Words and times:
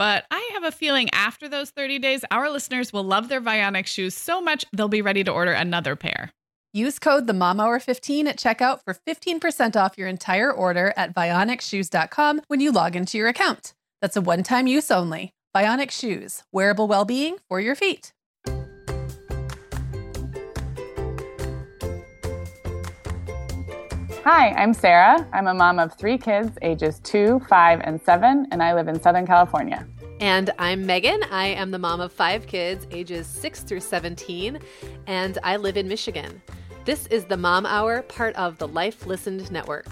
But 0.00 0.24
I 0.30 0.52
have 0.54 0.64
a 0.64 0.72
feeling 0.72 1.10
after 1.12 1.46
those 1.46 1.68
30 1.68 1.98
days, 1.98 2.24
our 2.30 2.48
listeners 2.48 2.90
will 2.90 3.02
love 3.02 3.28
their 3.28 3.42
Vionic 3.42 3.84
shoes 3.84 4.14
so 4.14 4.40
much 4.40 4.64
they'll 4.72 4.88
be 4.88 5.02
ready 5.02 5.22
to 5.24 5.30
order 5.30 5.52
another 5.52 5.94
pair. 5.94 6.30
Use 6.72 6.98
code 6.98 7.26
the 7.26 7.34
Mom 7.34 7.60
Hour 7.60 7.78
15 7.78 8.26
at 8.26 8.38
checkout 8.38 8.80
for 8.82 8.94
15% 8.94 9.76
off 9.76 9.98
your 9.98 10.08
entire 10.08 10.50
order 10.50 10.94
at 10.96 11.14
vionicshoes.com 11.14 12.40
when 12.48 12.60
you 12.60 12.72
log 12.72 12.96
into 12.96 13.18
your 13.18 13.28
account. 13.28 13.74
That's 14.00 14.16
a 14.16 14.22
one-time 14.22 14.66
use 14.66 14.90
only. 14.90 15.34
Vionic 15.54 15.90
Shoes, 15.90 16.44
wearable 16.50 16.88
well-being 16.88 17.36
for 17.46 17.60
your 17.60 17.74
feet. 17.74 18.14
Hi, 24.24 24.50
I'm 24.50 24.74
Sarah. 24.74 25.26
I'm 25.32 25.46
a 25.46 25.54
mom 25.54 25.78
of 25.78 25.94
three 25.94 26.18
kids, 26.18 26.58
ages 26.60 27.00
two, 27.02 27.40
five, 27.48 27.80
and 27.84 27.98
seven, 28.02 28.46
and 28.50 28.62
I 28.62 28.74
live 28.74 28.86
in 28.86 29.00
Southern 29.00 29.26
California. 29.26 29.88
And 30.20 30.50
I'm 30.58 30.84
Meagan. 30.84 31.22
I 31.30 31.46
am 31.46 31.70
the 31.70 31.78
mom 31.78 32.02
of 32.02 32.12
five 32.12 32.46
kids, 32.46 32.86
ages 32.90 33.26
6 33.26 33.62
through 33.62 33.80
17, 33.80 34.58
and 35.06 35.38
I 35.42 35.56
live 35.56 35.78
in 35.78 35.88
Michigan. 35.88 36.42
This 36.84 37.06
is 37.06 37.24
the 37.24 37.38
Mom 37.38 37.64
Hour, 37.64 38.02
part 38.02 38.36
of 38.36 38.58
the 38.58 38.68
Life 38.68 39.06
Listened 39.06 39.50
Network. 39.50 39.86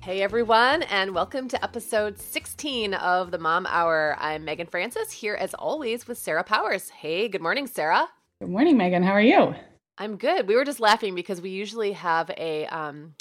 Hey 0.00 0.20
everyone, 0.22 0.82
and 0.82 1.14
welcome 1.14 1.46
to 1.46 1.62
episode 1.62 2.18
16 2.18 2.94
of 2.94 3.30
the 3.30 3.38
Mom 3.38 3.66
Hour. 3.66 4.16
I'm 4.18 4.44
Meagan 4.44 4.66
Francis, 4.66 5.12
here 5.12 5.36
as 5.36 5.54
always 5.54 6.08
with 6.08 6.18
Sarah 6.18 6.42
Powers. 6.42 6.88
Hey, 6.88 7.28
good 7.28 7.40
morning, 7.40 7.68
Sarah. 7.68 8.08
Good 8.40 8.50
morning, 8.50 8.76
Meagan. 8.76 9.04
How 9.04 9.12
are 9.12 9.22
you? 9.22 9.54
I'm 10.02 10.16
good. 10.16 10.48
We 10.48 10.56
were 10.56 10.64
just 10.64 10.80
laughing 10.80 11.14
because 11.14 11.40
we 11.40 11.50
usually 11.50 11.92
have 11.92 12.28
a 12.36 12.66
um, 12.66 13.14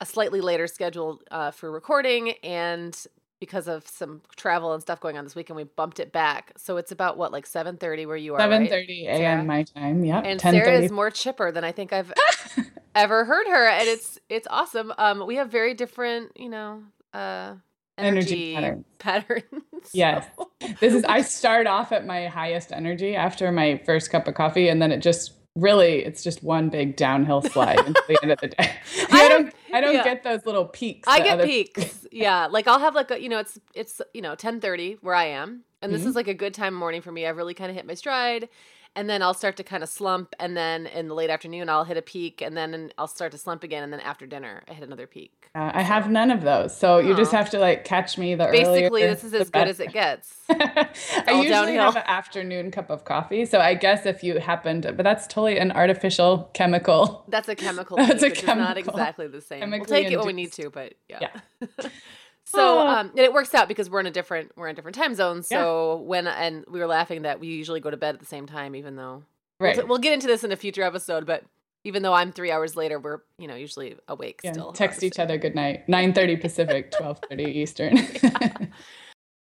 a 0.00 0.06
slightly 0.06 0.40
later 0.40 0.66
schedule 0.66 1.20
uh, 1.30 1.50
for 1.50 1.70
recording, 1.70 2.30
and 2.42 2.98
because 3.40 3.68
of 3.68 3.86
some 3.86 4.22
travel 4.34 4.72
and 4.72 4.80
stuff 4.80 5.00
going 5.00 5.18
on 5.18 5.24
this 5.24 5.36
weekend, 5.36 5.58
we 5.58 5.64
bumped 5.64 6.00
it 6.00 6.10
back. 6.10 6.52
So 6.56 6.78
it's 6.78 6.92
about 6.92 7.18
what, 7.18 7.30
like 7.30 7.44
seven 7.44 7.76
thirty, 7.76 8.06
where 8.06 8.16
you 8.16 8.32
are. 8.32 8.40
Seven 8.40 8.68
thirty 8.68 9.06
right? 9.06 9.20
a.m. 9.20 9.46
my 9.46 9.64
time. 9.64 10.02
Yep. 10.02 10.22
And 10.24 10.40
Sarah 10.40 10.80
is 10.80 10.90
more 10.90 11.10
chipper 11.10 11.52
than 11.52 11.62
I 11.62 11.72
think 11.72 11.92
I've 11.92 12.10
ever 12.94 13.26
heard 13.26 13.46
her, 13.46 13.68
and 13.68 13.86
it's 13.86 14.18
it's 14.30 14.48
awesome. 14.50 14.94
Um, 14.96 15.26
we 15.26 15.36
have 15.36 15.50
very 15.50 15.74
different, 15.74 16.32
you 16.38 16.48
know, 16.48 16.84
uh, 17.12 17.56
energy, 17.98 18.54
energy 18.56 18.84
patterns. 18.98 19.44
patterns 19.78 19.90
yes, 19.92 20.26
this 20.80 20.94
is. 20.94 21.04
I 21.04 21.20
start 21.20 21.66
off 21.66 21.92
at 21.92 22.06
my 22.06 22.28
highest 22.28 22.72
energy 22.72 23.14
after 23.14 23.52
my 23.52 23.76
first 23.84 24.10
cup 24.10 24.26
of 24.26 24.32
coffee, 24.32 24.68
and 24.68 24.80
then 24.80 24.90
it 24.90 25.00
just 25.00 25.37
really 25.60 26.04
it's 26.04 26.22
just 26.22 26.42
one 26.42 26.68
big 26.68 26.96
downhill 26.96 27.42
slide 27.42 27.78
until 27.78 28.02
the 28.08 28.18
end 28.22 28.32
of 28.32 28.40
the 28.40 28.48
day. 28.48 28.56
I, 29.10 29.28
don't 29.28 29.54
I 29.72 29.80
don't 29.80 29.94
yeah. 29.94 30.04
get 30.04 30.22
those 30.22 30.46
little 30.46 30.64
peaks. 30.64 31.08
I 31.08 31.20
get 31.20 31.44
peaks. 31.44 32.06
yeah. 32.12 32.46
Like 32.46 32.66
I'll 32.66 32.80
have 32.80 32.94
like 32.94 33.10
a 33.10 33.20
you 33.20 33.28
know, 33.28 33.38
it's 33.38 33.58
it's 33.74 34.00
you 34.14 34.22
know, 34.22 34.34
ten 34.34 34.60
thirty 34.60 34.98
where 35.00 35.14
I 35.14 35.26
am. 35.26 35.64
And 35.80 35.92
this 35.92 36.00
mm-hmm. 36.00 36.10
is 36.10 36.16
like 36.16 36.28
a 36.28 36.34
good 36.34 36.54
time 36.54 36.74
morning 36.74 37.02
for 37.02 37.12
me. 37.12 37.26
I've 37.26 37.36
really 37.36 37.54
kind 37.54 37.70
of 37.70 37.76
hit 37.76 37.86
my 37.86 37.94
stride 37.94 38.48
and 38.98 39.08
then 39.08 39.22
I'll 39.22 39.32
start 39.32 39.56
to 39.58 39.62
kind 39.62 39.84
of 39.84 39.88
slump, 39.88 40.34
and 40.40 40.56
then 40.56 40.86
in 40.86 41.06
the 41.06 41.14
late 41.14 41.30
afternoon 41.30 41.68
I'll 41.68 41.84
hit 41.84 41.96
a 41.96 42.02
peak, 42.02 42.42
and 42.42 42.56
then 42.56 42.92
I'll 42.98 43.06
start 43.06 43.30
to 43.30 43.38
slump 43.38 43.62
again, 43.62 43.84
and 43.84 43.92
then 43.92 44.00
after 44.00 44.26
dinner 44.26 44.64
I 44.68 44.72
hit 44.72 44.82
another 44.82 45.06
peak. 45.06 45.48
Uh, 45.54 45.70
I 45.72 45.82
have 45.82 46.10
none 46.10 46.32
of 46.32 46.42
those, 46.42 46.76
so 46.76 47.00
Aww. 47.00 47.06
you 47.06 47.14
just 47.14 47.30
have 47.30 47.48
to 47.50 47.60
like 47.60 47.84
catch 47.84 48.18
me 48.18 48.34
the 48.34 48.48
basically 48.50 48.86
earlier, 48.86 49.14
this 49.14 49.22
is 49.22 49.34
as 49.34 49.50
good 49.50 49.68
as 49.68 49.78
it 49.78 49.92
gets. 49.92 50.34
I 50.50 50.88
usually 51.28 51.48
downhill. 51.48 51.84
have 51.84 51.96
an 51.96 52.02
afternoon 52.06 52.72
cup 52.72 52.90
of 52.90 53.04
coffee, 53.04 53.46
so 53.46 53.60
I 53.60 53.74
guess 53.74 54.04
if 54.04 54.24
you 54.24 54.40
happened, 54.40 54.92
but 54.96 55.04
that's 55.04 55.28
totally 55.28 55.58
an 55.58 55.70
artificial 55.70 56.50
chemical. 56.52 57.24
That's 57.28 57.48
a 57.48 57.54
chemical. 57.54 57.96
that's 57.98 58.24
peak, 58.24 58.42
a 58.42 58.46
chemical. 58.46 58.64
not 58.64 58.78
exactly 58.78 59.28
the 59.28 59.40
same. 59.40 59.70
We'll 59.70 59.84
take 59.84 60.10
it 60.10 60.16
when 60.16 60.26
we 60.26 60.32
need 60.32 60.52
to, 60.54 60.70
but 60.70 60.94
yeah. 61.08 61.30
yeah. 61.60 61.68
So 62.48 62.78
oh. 62.78 62.86
um, 62.86 63.10
and 63.10 63.18
it 63.18 63.32
works 63.32 63.54
out 63.54 63.68
because 63.68 63.90
we're 63.90 64.00
in 64.00 64.06
a 64.06 64.10
different 64.10 64.52
we're 64.56 64.68
in 64.68 64.74
different 64.74 64.96
time 64.96 65.14
zones. 65.14 65.48
So 65.48 65.96
yeah. 65.96 66.06
when 66.06 66.26
and 66.26 66.64
we 66.68 66.80
were 66.80 66.86
laughing 66.86 67.22
that 67.22 67.40
we 67.40 67.48
usually 67.48 67.80
go 67.80 67.90
to 67.90 67.96
bed 67.96 68.14
at 68.14 68.20
the 68.20 68.26
same 68.26 68.46
time, 68.46 68.74
even 68.74 68.96
though 68.96 69.22
Right. 69.60 69.76
We'll, 69.76 69.86
we'll, 69.88 69.98
get 69.98 70.12
into 70.12 70.26
this 70.26 70.44
in 70.44 70.52
a 70.52 70.56
future 70.56 70.82
episode, 70.82 71.26
but 71.26 71.44
even 71.84 72.02
though 72.02 72.14
I'm 72.14 72.32
three 72.32 72.50
hours 72.52 72.76
later, 72.76 72.98
we're 72.98 73.20
you 73.38 73.48
know 73.48 73.56
usually 73.56 73.96
awake 74.06 74.40
yeah, 74.44 74.52
still. 74.52 74.72
Text 74.72 75.02
each 75.02 75.18
other 75.18 75.36
good 75.36 75.54
night. 75.54 75.88
Nine 75.88 76.12
thirty 76.12 76.36
Pacific, 76.36 76.90
twelve 76.96 77.20
thirty 77.28 77.44
Eastern. 77.44 77.98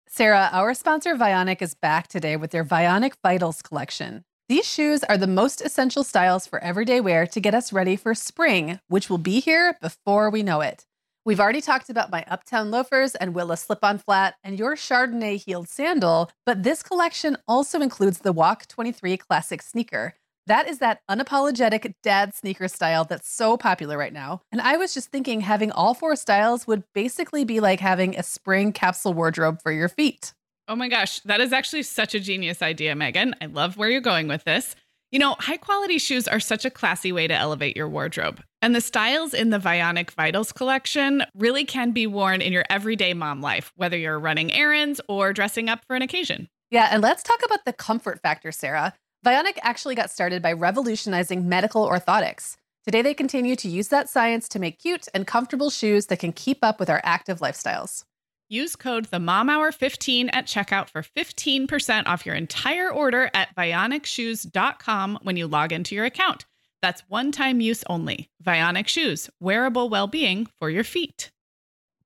Sarah, 0.09 0.49
our 0.53 0.75
sponsor 0.75 1.17
Vionic 1.17 1.61
is 1.61 1.75
back 1.75 2.07
today 2.07 2.37
with 2.37 2.53
their 2.53 2.65
Vionic 2.65 3.15
Vitals 3.23 3.61
collection. 3.63 4.23
These 4.49 4.67
shoes 4.67 5.03
are 5.05 5.19
the 5.19 5.27
most 5.27 5.63
essential 5.63 6.05
styles 6.05 6.47
for 6.47 6.63
everyday 6.63 7.01
wear 7.01 7.27
to 7.27 7.41
get 7.41 7.55
us 7.55 7.73
ready 7.73 7.97
for 7.97 8.15
spring, 8.15 8.79
which 8.87 9.11
will 9.11 9.19
be 9.19 9.41
here 9.41 9.77
before 9.81 10.31
we 10.31 10.45
know 10.45 10.61
it. 10.61 10.87
We've 11.27 11.41
already 11.41 11.63
talked 11.63 11.89
about 11.89 12.11
my 12.11 12.23
Uptown 12.29 12.71
loafers 12.71 13.15
and 13.15 13.35
Willa 13.35 13.57
slip 13.57 13.83
on 13.83 13.97
flat 13.97 14.35
and 14.45 14.59
your 14.59 14.77
Chardonnay 14.77 15.43
heeled 15.43 15.71
sandal, 15.71 16.31
but 16.45 16.65
this 16.65 16.83
collection 16.83 17.39
also 17.49 17.81
includes 17.81 18.19
the 18.19 18.33
Walk 18.33 18.67
23 18.67 19.17
Classic 19.17 19.63
sneaker. 19.63 20.17
That 20.47 20.69
is 20.69 20.81
that 20.81 21.01
unapologetic 21.11 21.95
dad 22.03 22.35
sneaker 22.35 22.69
style 22.69 23.07
that's 23.07 23.27
so 23.27 23.57
popular 23.57 23.97
right 23.97 24.13
now. 24.13 24.43
And 24.53 24.61
I 24.61 24.77
was 24.77 24.93
just 24.93 25.11
thinking 25.11 25.41
having 25.41 25.73
all 25.73 25.95
four 25.95 26.15
styles 26.15 26.67
would 26.67 26.85
basically 26.93 27.47
be 27.47 27.59
like 27.59 27.81
having 27.81 28.15
a 28.19 28.23
spring 28.23 28.71
capsule 28.71 29.15
wardrobe 29.15 29.63
for 29.63 29.73
your 29.73 29.89
feet. 29.89 30.35
Oh 30.69 30.77
my 30.77 30.89
gosh, 30.89 31.21
that 31.21 31.41
is 31.41 31.55
actually 31.55 31.85
such 31.85 32.15
a 32.15 32.21
genius 32.21 32.61
idea, 32.61 32.95
Meagan. 32.95 33.35
I 33.41 33.47
love 33.47 33.79
where 33.79 33.89
you're 33.89 34.03
going 34.03 34.29
with 34.29 34.45
this. 34.45 34.77
You 35.11 35.21
know, 35.21 35.37
high 35.39 35.57
quality 35.57 35.97
shoes 35.97 36.29
are 36.29 36.41
such 36.41 36.67
a 36.67 36.71
classy 36.71 37.13
way 37.13 37.29
to 37.29 37.35
elevate 37.35 37.77
your 37.77 37.89
wardrobe. 37.89 38.43
And 38.65 38.75
the 38.75 38.81
styles 38.81 39.35
in 39.35 39.51
the 39.51 39.59
Vionic 39.59 40.13
Vitals 40.13 40.51
collection 40.51 41.23
really 41.35 41.67
can 41.67 41.91
be 41.91 42.07
worn 42.07 42.41
in 42.41 42.51
your 42.51 42.65
everyday 42.71 43.13
mom 43.13 43.43
life, 43.43 43.75
whether 43.77 43.95
you're 43.95 44.19
running 44.19 44.51
errands 44.51 45.03
or 45.07 45.35
dressing 45.35 45.69
up 45.69 45.85
for 45.85 45.95
an 45.95 46.01
occasion. 46.01 46.49
Yeah, 46.71 46.89
and 46.91 47.03
let's 47.03 47.23
talk 47.23 47.41
about 47.45 47.67
the 47.67 47.75
comfort 47.75 48.23
factor, 48.23 48.51
Sarah. 48.51 48.95
Vionic 49.23 49.59
actually 49.61 49.95
got 49.95 50.11
started 50.11 50.41
by 50.41 50.55
revolutionizing 50.55 51.47
medical 51.47 51.87
orthotics. 51.87 52.57
Today, 52.87 53.03
they 53.03 53.13
continue 53.13 53.55
to 53.55 53.69
use 53.69 53.89
that 53.89 54.09
science 54.09 54.49
to 54.49 54.59
make 54.59 54.79
cute 54.79 55.09
and 55.13 55.27
comfortable 55.27 55.69
shoes 55.69 56.07
that 56.07 56.21
can 56.21 56.33
keep 56.33 56.65
up 56.65 56.81
with 56.81 56.89
our 56.89 57.03
active 57.05 57.41
lifestyles. 57.41 58.05
Use 58.49 58.77
code 58.77 59.09
the 59.11 59.21
Mom 59.21 59.51
Hour 59.51 59.73
15 59.73 60.31
at 60.31 60.47
checkout 60.47 60.89
for 60.89 61.03
15% 61.03 62.07
off 62.07 62.25
your 62.25 62.35
entire 62.35 62.91
order 62.91 63.31
at 63.35 63.55
vionicshoes.com 63.55 65.19
when 65.21 65.37
you 65.37 65.47
log 65.47 65.71
into 65.71 65.95
your 65.95 66.07
account. 66.07 66.47
That's 66.85 67.01
one 67.09 67.33
time 67.33 67.63
use 67.63 67.83
only. 67.89 68.29
Vionic 68.45 68.89
Shoes, 68.89 69.31
wearable 69.41 69.89
well 69.89 70.07
being 70.07 70.49
for 70.59 70.69
your 70.69 70.85
feet. 70.85 71.31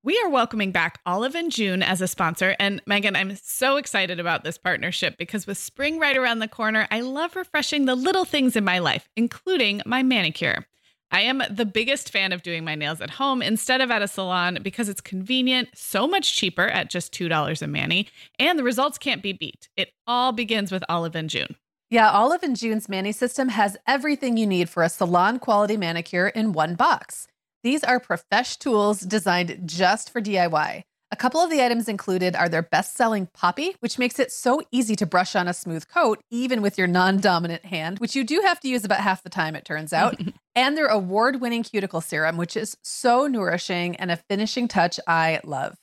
We 0.03 0.17
are 0.23 0.29
welcoming 0.29 0.71
back 0.71 1.01
Olive 1.05 1.35
and 1.35 1.51
June 1.51 1.83
as 1.83 1.99
a 1.99 2.07
sponsor. 2.07 2.55
And 2.61 2.81
Meagan, 2.87 3.17
I'm 3.17 3.35
so 3.35 3.75
excited 3.75 4.21
about 4.21 4.45
this 4.45 4.57
partnership 4.57 5.17
because 5.17 5.45
with 5.45 5.57
spring 5.57 5.99
right 5.99 6.15
around 6.15 6.39
the 6.39 6.47
corner, 6.47 6.87
I 6.91 7.01
love 7.01 7.35
refreshing 7.35 7.87
the 7.87 7.95
little 7.95 8.23
things 8.23 8.55
in 8.55 8.63
my 8.63 8.79
life, 8.79 9.09
including 9.17 9.81
my 9.85 10.01
manicure. 10.01 10.65
I 11.11 11.23
am 11.23 11.43
the 11.49 11.65
biggest 11.65 12.09
fan 12.09 12.31
of 12.31 12.41
doing 12.41 12.63
my 12.63 12.75
nails 12.75 13.01
at 13.01 13.09
home 13.09 13.41
instead 13.41 13.81
of 13.81 13.91
at 13.91 14.01
a 14.01 14.07
salon 14.07 14.59
because 14.63 14.87
it's 14.87 15.01
convenient, 15.01 15.67
so 15.75 16.07
much 16.07 16.37
cheaper 16.37 16.67
at 16.67 16.89
just 16.89 17.13
$2 17.13 17.61
a 17.61 17.67
mani, 17.67 18.07
and 18.39 18.57
the 18.57 18.63
results 18.63 18.97
can't 18.97 19.21
be 19.21 19.33
beat. 19.33 19.67
It 19.75 19.91
all 20.07 20.31
begins 20.31 20.71
with 20.71 20.85
Olive 20.87 21.17
and 21.17 21.29
June. 21.29 21.57
Yeah, 21.91 22.11
Olive 22.11 22.43
and 22.43 22.55
June's 22.55 22.87
Mani 22.87 23.11
system 23.11 23.49
has 23.49 23.75
everything 23.87 24.37
you 24.37 24.45
need 24.45 24.69
for 24.69 24.83
a 24.83 24.89
salon 24.89 25.39
quality 25.39 25.75
manicure 25.75 26.27
in 26.27 26.53
one 26.53 26.75
box. 26.75 27.25
These 27.63 27.83
are 27.83 27.99
profesh 27.99 28.57
tools 28.57 28.99
designed 28.99 29.61
just 29.65 30.11
for 30.11 30.21
DIY. 30.21 30.83
A 31.11 31.15
couple 31.15 31.41
of 31.41 31.49
the 31.49 31.65
items 31.65 31.89
included 31.89 32.35
are 32.35 32.47
their 32.47 32.61
best 32.61 32.95
selling 32.95 33.27
Poppy, 33.33 33.75
which 33.79 33.97
makes 33.97 34.19
it 34.19 34.31
so 34.31 34.61
easy 34.71 34.95
to 34.97 35.07
brush 35.07 35.35
on 35.35 35.47
a 35.47 35.53
smooth 35.53 35.87
coat, 35.87 36.19
even 36.29 36.61
with 36.61 36.77
your 36.77 36.85
non 36.85 37.17
dominant 37.17 37.65
hand, 37.65 37.97
which 37.97 38.15
you 38.15 38.23
do 38.23 38.41
have 38.45 38.59
to 38.59 38.67
use 38.67 38.85
about 38.85 38.99
half 38.99 39.23
the 39.23 39.29
time, 39.29 39.55
it 39.55 39.65
turns 39.65 39.91
out, 39.91 40.15
and 40.55 40.77
their 40.77 40.85
award 40.85 41.41
winning 41.41 41.63
cuticle 41.63 42.01
serum, 42.01 42.37
which 42.37 42.55
is 42.55 42.77
so 42.83 43.25
nourishing 43.25 43.95
and 43.95 44.11
a 44.11 44.17
finishing 44.17 44.67
touch 44.67 44.99
I 45.07 45.39
love. 45.43 45.75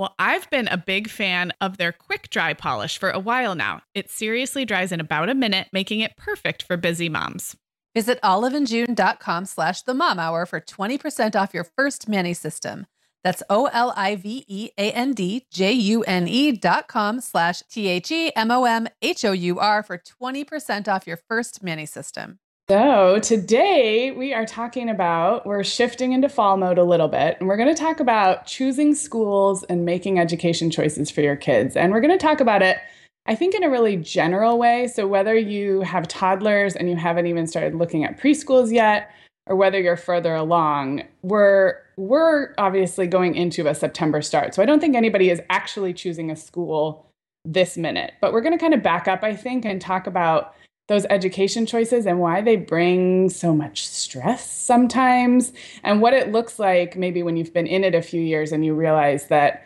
Well, 0.00 0.14
I've 0.18 0.48
been 0.48 0.66
a 0.66 0.78
big 0.78 1.10
fan 1.10 1.52
of 1.60 1.76
their 1.76 1.92
quick 1.92 2.30
dry 2.30 2.54
polish 2.54 2.96
for 2.96 3.10
a 3.10 3.18
while 3.18 3.54
now. 3.54 3.82
It 3.94 4.08
seriously 4.10 4.64
dries 4.64 4.92
in 4.92 5.00
about 5.00 5.28
a 5.28 5.34
minute, 5.34 5.68
making 5.74 6.00
it 6.00 6.16
perfect 6.16 6.62
for 6.62 6.78
busy 6.78 7.10
moms. 7.10 7.54
Visit 7.94 8.18
oliveandjune.com 8.22 9.44
slash 9.44 9.82
the 9.82 9.92
mom 9.92 10.18
hour 10.18 10.46
for 10.46 10.58
20% 10.58 11.38
off 11.38 11.52
your 11.52 11.66
first 11.76 12.08
mani 12.08 12.32
system. 12.32 12.86
That's 13.22 13.42
O 13.50 13.66
L 13.66 13.92
I 13.94 14.16
V 14.16 14.46
E 14.48 14.70
A 14.78 14.90
N 14.90 15.12
D 15.12 15.44
J 15.52 15.70
U 15.72 16.02
N 16.04 16.26
E 16.26 16.52
dot 16.52 16.88
com 16.88 17.20
slash 17.20 17.60
T 17.70 17.86
H 17.86 18.10
E 18.10 18.32
M 18.34 18.50
O 18.50 18.64
M 18.64 18.88
H 19.02 19.22
O 19.26 19.32
U 19.32 19.58
R 19.58 19.82
for 19.82 19.98
20% 19.98 20.88
off 20.88 21.06
your 21.06 21.18
first 21.28 21.62
mani 21.62 21.84
system. 21.84 22.38
So, 22.70 23.18
today 23.18 24.12
we 24.12 24.32
are 24.32 24.46
talking 24.46 24.88
about, 24.88 25.44
we're 25.44 25.64
shifting 25.64 26.12
into 26.12 26.28
fall 26.28 26.56
mode 26.56 26.78
a 26.78 26.84
little 26.84 27.08
bit, 27.08 27.36
and 27.40 27.48
we're 27.48 27.56
going 27.56 27.74
to 27.74 27.74
talk 27.74 27.98
about 27.98 28.46
choosing 28.46 28.94
schools 28.94 29.64
and 29.64 29.84
making 29.84 30.20
education 30.20 30.70
choices 30.70 31.10
for 31.10 31.20
your 31.20 31.34
kids. 31.34 31.74
And 31.74 31.90
we're 31.90 32.00
going 32.00 32.16
to 32.16 32.24
talk 32.24 32.38
about 32.38 32.62
it, 32.62 32.78
I 33.26 33.34
think, 33.34 33.56
in 33.56 33.64
a 33.64 33.70
really 33.70 33.96
general 33.96 34.56
way. 34.56 34.86
So, 34.86 35.08
whether 35.08 35.36
you 35.36 35.80
have 35.80 36.06
toddlers 36.06 36.76
and 36.76 36.88
you 36.88 36.94
haven't 36.94 37.26
even 37.26 37.48
started 37.48 37.74
looking 37.74 38.04
at 38.04 38.20
preschools 38.20 38.72
yet, 38.72 39.10
or 39.48 39.56
whether 39.56 39.80
you're 39.80 39.96
further 39.96 40.36
along, 40.36 41.02
we're 41.22 41.74
we're 41.96 42.54
obviously 42.56 43.08
going 43.08 43.34
into 43.34 43.66
a 43.66 43.74
September 43.74 44.22
start. 44.22 44.54
So 44.54 44.62
I 44.62 44.66
don't 44.66 44.78
think 44.78 44.94
anybody 44.94 45.30
is 45.30 45.42
actually 45.50 45.92
choosing 45.92 46.30
a 46.30 46.36
school 46.36 47.10
this 47.44 47.76
minute. 47.76 48.12
But 48.20 48.32
we're 48.32 48.42
going 48.42 48.56
to 48.56 48.62
kind 48.62 48.74
of 48.74 48.82
back 48.84 49.08
up, 49.08 49.24
I 49.24 49.34
think, 49.34 49.64
and 49.64 49.80
talk 49.80 50.06
about 50.06 50.54
those 50.90 51.06
education 51.08 51.66
choices 51.66 52.04
and 52.04 52.18
why 52.18 52.40
they 52.40 52.56
bring 52.56 53.30
so 53.30 53.54
much 53.54 53.86
stress 53.86 54.50
sometimes 54.50 55.52
and 55.84 56.02
what 56.02 56.12
it 56.12 56.32
looks 56.32 56.58
like 56.58 56.96
maybe 56.96 57.22
when 57.22 57.36
you've 57.36 57.54
been 57.54 57.68
in 57.68 57.84
it 57.84 57.94
a 57.94 58.02
few 58.02 58.20
years 58.20 58.50
and 58.50 58.64
you 58.64 58.74
realize 58.74 59.28
that 59.28 59.64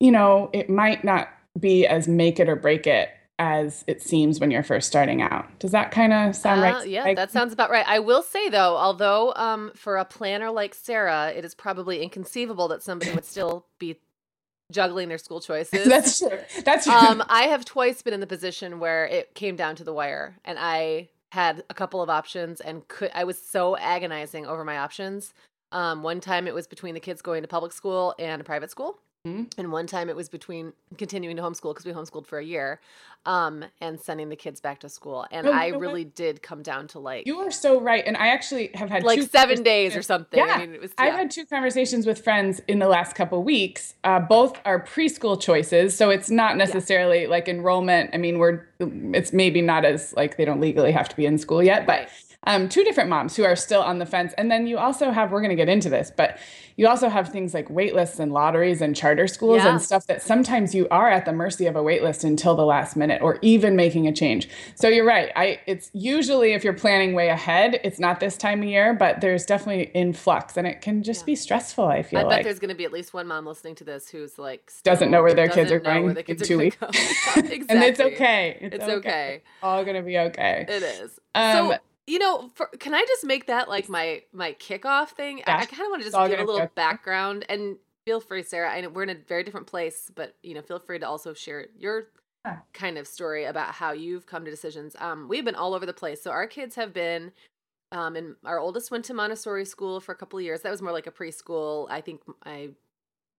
you 0.00 0.10
know 0.10 0.50
it 0.52 0.68
might 0.68 1.04
not 1.04 1.28
be 1.60 1.86
as 1.86 2.08
make 2.08 2.40
it 2.40 2.48
or 2.48 2.56
break 2.56 2.88
it 2.88 3.08
as 3.38 3.84
it 3.86 4.02
seems 4.02 4.40
when 4.40 4.50
you're 4.50 4.62
first 4.62 4.86
starting 4.86 5.22
out. 5.22 5.46
Does 5.58 5.72
that 5.72 5.90
kind 5.90 6.12
of 6.12 6.36
sound 6.36 6.60
uh, 6.60 6.64
right? 6.64 6.88
Yeah, 6.88 7.14
that 7.14 7.30
sounds 7.30 7.52
about 7.52 7.70
right. 7.70 7.86
I 7.86 8.00
will 8.00 8.22
say 8.22 8.48
though, 8.48 8.76
although 8.76 9.32
um, 9.34 9.72
for 9.76 9.96
a 9.96 10.04
planner 10.04 10.50
like 10.50 10.74
Sarah, 10.74 11.32
it 11.34 11.44
is 11.44 11.54
probably 11.54 12.02
inconceivable 12.02 12.68
that 12.68 12.82
somebody 12.82 13.12
would 13.12 13.24
still 13.24 13.66
be 13.78 14.00
juggling 14.70 15.08
their 15.08 15.18
school 15.18 15.40
choices. 15.48 15.86
That's 15.86 16.18
true. 16.18 16.38
That's 16.64 16.84
true. 16.84 16.94
Um, 16.94 17.22
I 17.28 17.44
have 17.44 17.64
twice 17.64 18.02
been 18.02 18.14
in 18.14 18.20
the 18.20 18.26
position 18.26 18.80
where 18.80 19.06
it 19.06 19.34
came 19.34 19.56
down 19.56 19.76
to 19.76 19.84
the 19.84 19.92
wire, 19.92 20.36
and 20.44 20.58
I 20.60 21.08
had 21.32 21.64
a 21.68 21.74
couple 21.74 22.00
of 22.00 22.08
options, 22.08 22.60
and 22.60 22.86
could 22.88 23.10
I 23.14 23.24
was 23.24 23.38
so 23.40 23.76
agonizing 23.76 24.46
over 24.46 24.64
my 24.64 24.78
options. 24.78 25.34
Um, 25.72 26.04
one 26.04 26.20
time 26.20 26.46
it 26.46 26.54
was 26.54 26.68
between 26.68 26.94
the 26.94 27.00
kids 27.00 27.20
going 27.20 27.42
to 27.42 27.48
public 27.48 27.72
school 27.72 28.14
and 28.18 28.40
a 28.40 28.44
private 28.44 28.70
school. 28.70 29.00
Mm-hmm. 29.26 29.44
And 29.58 29.72
one 29.72 29.86
time 29.86 30.10
it 30.10 30.16
was 30.16 30.28
between 30.28 30.74
continuing 30.98 31.36
to 31.36 31.42
homeschool 31.42 31.72
because 31.72 31.86
we 31.86 31.92
homeschooled 31.92 32.26
for 32.26 32.38
a 32.38 32.44
year 32.44 32.80
um, 33.24 33.64
and 33.80 33.98
sending 33.98 34.28
the 34.28 34.36
kids 34.36 34.60
back 34.60 34.80
to 34.80 34.88
school. 34.90 35.26
And 35.30 35.48
I 35.48 35.68
really 35.68 36.04
what? 36.04 36.14
did 36.14 36.42
come 36.42 36.62
down 36.62 36.88
to 36.88 36.98
like. 36.98 37.26
You 37.26 37.38
are 37.38 37.50
so 37.50 37.80
right. 37.80 38.04
And 38.06 38.18
I 38.18 38.28
actually 38.28 38.70
have 38.74 38.90
had 38.90 39.02
like 39.02 39.22
seven 39.30 39.62
days 39.62 39.96
or 39.96 40.02
something. 40.02 40.38
Yeah. 40.38 40.56
I 40.56 40.58
mean, 40.58 40.74
it 40.74 40.80
was, 40.80 40.92
yeah. 40.98 41.06
I've 41.06 41.14
had 41.14 41.30
two 41.30 41.46
conversations 41.46 42.06
with 42.06 42.22
friends 42.22 42.60
in 42.68 42.80
the 42.80 42.88
last 42.88 43.14
couple 43.14 43.42
weeks. 43.42 43.94
Uh, 44.04 44.20
both 44.20 44.60
are 44.66 44.84
preschool 44.84 45.40
choices. 45.40 45.96
So 45.96 46.10
it's 46.10 46.30
not 46.30 46.58
necessarily 46.58 47.22
yeah. 47.22 47.28
like 47.28 47.48
enrollment. 47.48 48.10
I 48.12 48.18
mean, 48.18 48.38
we're, 48.38 48.66
it's 48.78 49.32
maybe 49.32 49.62
not 49.62 49.86
as 49.86 50.12
like 50.14 50.36
they 50.36 50.44
don't 50.44 50.60
legally 50.60 50.92
have 50.92 51.08
to 51.08 51.16
be 51.16 51.24
in 51.24 51.38
school 51.38 51.62
yet, 51.62 51.86
but. 51.86 52.00
Right 52.00 52.08
um, 52.46 52.68
two 52.68 52.84
different 52.84 53.10
moms 53.10 53.36
who 53.36 53.44
are 53.44 53.56
still 53.56 53.82
on 53.82 53.98
the 53.98 54.06
fence. 54.06 54.32
And 54.36 54.50
then 54.50 54.66
you 54.66 54.78
also 54.78 55.10
have, 55.10 55.32
we're 55.32 55.40
going 55.40 55.50
to 55.50 55.56
get 55.56 55.68
into 55.68 55.88
this, 55.88 56.12
but 56.14 56.38
you 56.76 56.88
also 56.88 57.08
have 57.08 57.28
things 57.28 57.54
like 57.54 57.68
waitlists 57.68 58.18
and 58.18 58.32
lotteries 58.32 58.80
and 58.80 58.96
charter 58.96 59.28
schools 59.28 59.62
yeah. 59.62 59.70
and 59.70 59.80
stuff 59.80 60.06
that 60.06 60.22
sometimes 60.22 60.74
you 60.74 60.88
are 60.90 61.08
at 61.08 61.24
the 61.24 61.32
mercy 61.32 61.66
of 61.66 61.76
a 61.76 61.80
waitlist 61.80 62.24
until 62.24 62.56
the 62.56 62.64
last 62.64 62.96
minute 62.96 63.22
or 63.22 63.38
even 63.42 63.76
making 63.76 64.08
a 64.08 64.12
change. 64.12 64.48
So 64.74 64.88
you're 64.88 65.06
right. 65.06 65.30
I 65.36 65.60
it's 65.66 65.90
usually 65.92 66.52
if 66.52 66.64
you're 66.64 66.72
planning 66.72 67.14
way 67.14 67.28
ahead, 67.28 67.80
it's 67.84 68.00
not 68.00 68.18
this 68.18 68.36
time 68.36 68.62
of 68.62 68.68
year, 68.68 68.92
but 68.92 69.20
there's 69.20 69.46
definitely 69.46 69.84
influx 69.94 70.56
and 70.56 70.66
it 70.66 70.80
can 70.80 71.02
just 71.02 71.22
yeah. 71.22 71.26
be 71.26 71.36
stressful. 71.36 71.86
I 71.86 72.02
feel 72.02 72.20
I 72.20 72.22
like. 72.24 72.30
bet 72.38 72.44
there's 72.44 72.58
going 72.58 72.70
to 72.70 72.74
be 72.74 72.84
at 72.84 72.92
least 72.92 73.14
one 73.14 73.28
mom 73.28 73.46
listening 73.46 73.76
to 73.76 73.84
this 73.84 74.08
who's 74.08 74.38
like 74.38 74.72
doesn't 74.82 75.10
know 75.10 75.22
where 75.22 75.34
their 75.34 75.48
kids 75.48 75.70
are 75.70 75.78
going 75.78 76.14
kids 76.16 76.42
in 76.42 76.48
two 76.48 76.58
weeks. 76.58 76.76
exactly. 76.82 77.66
and 77.68 77.84
it's 77.84 78.00
okay. 78.00 78.58
It's, 78.60 78.74
it's 78.74 78.84
okay. 78.84 78.94
okay. 78.96 79.42
All 79.62 79.84
going 79.84 79.96
to 79.96 80.02
be 80.02 80.18
okay. 80.18 80.66
It 80.68 80.82
is. 80.82 81.20
Um, 81.36 81.52
so 81.52 81.78
you 82.06 82.18
know, 82.18 82.50
for, 82.54 82.66
can 82.78 82.94
I 82.94 83.04
just 83.06 83.24
make 83.24 83.46
that 83.46 83.68
like 83.68 83.88
my 83.88 84.22
my 84.32 84.52
kickoff 84.54 85.10
thing? 85.10 85.38
Yeah. 85.38 85.56
I, 85.56 85.60
I 85.60 85.66
kind 85.66 85.82
of 85.82 85.90
want 85.90 86.02
to 86.02 86.10
just 86.10 86.30
give 86.30 86.40
a 86.40 86.44
little 86.44 86.70
background 86.74 87.46
and 87.48 87.76
feel 88.06 88.20
free, 88.20 88.42
Sarah. 88.42 88.70
I 88.70 88.80
know 88.80 88.90
we're 88.90 89.04
in 89.04 89.10
a 89.10 89.14
very 89.14 89.42
different 89.42 89.66
place, 89.66 90.10
but 90.14 90.34
you 90.42 90.54
know, 90.54 90.62
feel 90.62 90.78
free 90.78 90.98
to 90.98 91.08
also 91.08 91.34
share 91.34 91.66
your 91.78 92.08
kind 92.72 92.98
of 92.98 93.06
story 93.06 93.44
about 93.44 93.72
how 93.72 93.92
you've 93.92 94.26
come 94.26 94.44
to 94.44 94.50
decisions. 94.50 94.94
Um, 94.98 95.28
we've 95.28 95.44
been 95.44 95.54
all 95.54 95.74
over 95.74 95.86
the 95.86 95.94
place. 95.94 96.22
So 96.22 96.30
our 96.30 96.46
kids 96.46 96.74
have 96.76 96.92
been, 96.92 97.32
um, 97.90 98.16
and 98.16 98.36
our 98.44 98.58
oldest 98.58 98.90
went 98.90 99.06
to 99.06 99.14
Montessori 99.14 99.64
school 99.64 100.00
for 100.00 100.12
a 100.12 100.14
couple 100.14 100.38
of 100.38 100.44
years. 100.44 100.60
That 100.60 100.70
was 100.70 100.82
more 100.82 100.92
like 100.92 101.06
a 101.06 101.10
preschool. 101.10 101.86
I 101.90 102.00
think 102.00 102.20
I 102.44 102.70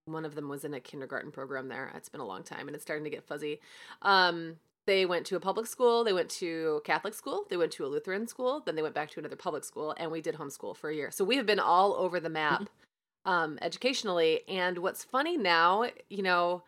one 0.05 0.25
of 0.25 0.35
them 0.35 0.49
was 0.49 0.63
in 0.63 0.73
a 0.73 0.79
kindergarten 0.79 1.31
program 1.31 1.67
there. 1.67 1.91
It's 1.95 2.09
been 2.09 2.21
a 2.21 2.25
long 2.25 2.43
time 2.43 2.67
and 2.67 2.75
it's 2.75 2.83
starting 2.83 3.03
to 3.05 3.09
get 3.09 3.23
fuzzy. 3.23 3.59
Um, 4.01 4.57
they 4.85 5.05
went 5.05 5.25
to 5.27 5.35
a 5.35 5.39
public 5.39 5.67
school, 5.67 6.03
they 6.03 6.13
went 6.13 6.29
to 6.29 6.81
Catholic 6.85 7.13
school, 7.13 7.45
they 7.49 7.57
went 7.57 7.71
to 7.73 7.85
a 7.85 7.87
Lutheran 7.87 8.27
school, 8.27 8.61
then 8.65 8.75
they 8.75 8.81
went 8.81 8.95
back 8.95 9.09
to 9.11 9.19
another 9.19 9.35
public 9.35 9.63
school, 9.63 9.95
and 9.97 10.11
we 10.11 10.21
did 10.21 10.35
homeschool 10.35 10.75
for 10.75 10.89
a 10.89 10.95
year. 10.95 11.11
So 11.11 11.25
we 11.25 11.37
have 11.37 11.45
been 11.45 11.59
all 11.59 11.93
over 11.93 12.19
the 12.19 12.29
map 12.29 12.61
mm-hmm. 12.61 13.29
um, 13.29 13.59
educationally. 13.61 14.41
And 14.47 14.79
what's 14.79 15.03
funny 15.03 15.37
now, 15.37 15.89
you 16.09 16.21
know, 16.21 16.63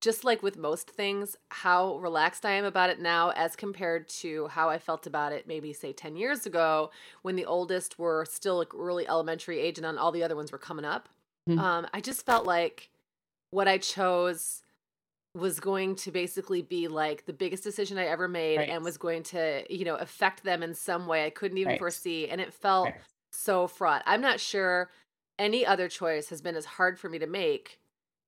just 0.00 0.24
like 0.24 0.42
with 0.42 0.56
most 0.56 0.90
things, 0.90 1.36
how 1.50 1.96
relaxed 1.98 2.46
I 2.46 2.52
am 2.52 2.64
about 2.64 2.90
it 2.90 3.00
now 3.00 3.30
as 3.30 3.56
compared 3.56 4.08
to 4.20 4.46
how 4.48 4.68
I 4.68 4.78
felt 4.78 5.06
about 5.06 5.32
it 5.32 5.46
maybe, 5.46 5.72
say, 5.72 5.92
10 5.92 6.16
years 6.16 6.46
ago 6.46 6.90
when 7.22 7.36
the 7.36 7.44
oldest 7.44 7.98
were 7.98 8.24
still 8.24 8.58
like 8.58 8.74
early 8.74 9.08
elementary 9.08 9.58
age 9.58 9.76
and 9.76 9.98
all 9.98 10.12
the 10.12 10.22
other 10.22 10.36
ones 10.36 10.52
were 10.52 10.58
coming 10.58 10.84
up. 10.84 11.08
Mm-hmm. 11.48 11.58
Um, 11.58 11.86
I 11.92 12.00
just 12.00 12.24
felt 12.24 12.46
like 12.46 12.90
what 13.50 13.66
I 13.66 13.78
chose 13.78 14.62
was 15.38 15.60
going 15.60 15.94
to 15.96 16.10
basically 16.10 16.62
be 16.62 16.88
like 16.88 17.26
the 17.26 17.32
biggest 17.32 17.62
decision 17.62 17.98
I 17.98 18.06
ever 18.06 18.28
made 18.28 18.58
right. 18.58 18.68
and 18.68 18.84
was 18.84 18.98
going 18.98 19.22
to, 19.24 19.64
you 19.70 19.84
know, 19.84 19.96
affect 19.96 20.44
them 20.44 20.62
in 20.62 20.74
some 20.74 21.06
way 21.06 21.24
I 21.26 21.30
couldn't 21.30 21.58
even 21.58 21.72
right. 21.72 21.78
foresee. 21.78 22.28
And 22.28 22.40
it 22.40 22.52
felt 22.52 22.86
right. 22.86 22.94
so 23.32 23.66
fraught. 23.66 24.02
I'm 24.06 24.20
not 24.20 24.40
sure 24.40 24.90
any 25.38 25.64
other 25.64 25.88
choice 25.88 26.28
has 26.30 26.40
been 26.40 26.56
as 26.56 26.64
hard 26.64 26.98
for 26.98 27.08
me 27.08 27.18
to 27.18 27.26
make 27.26 27.78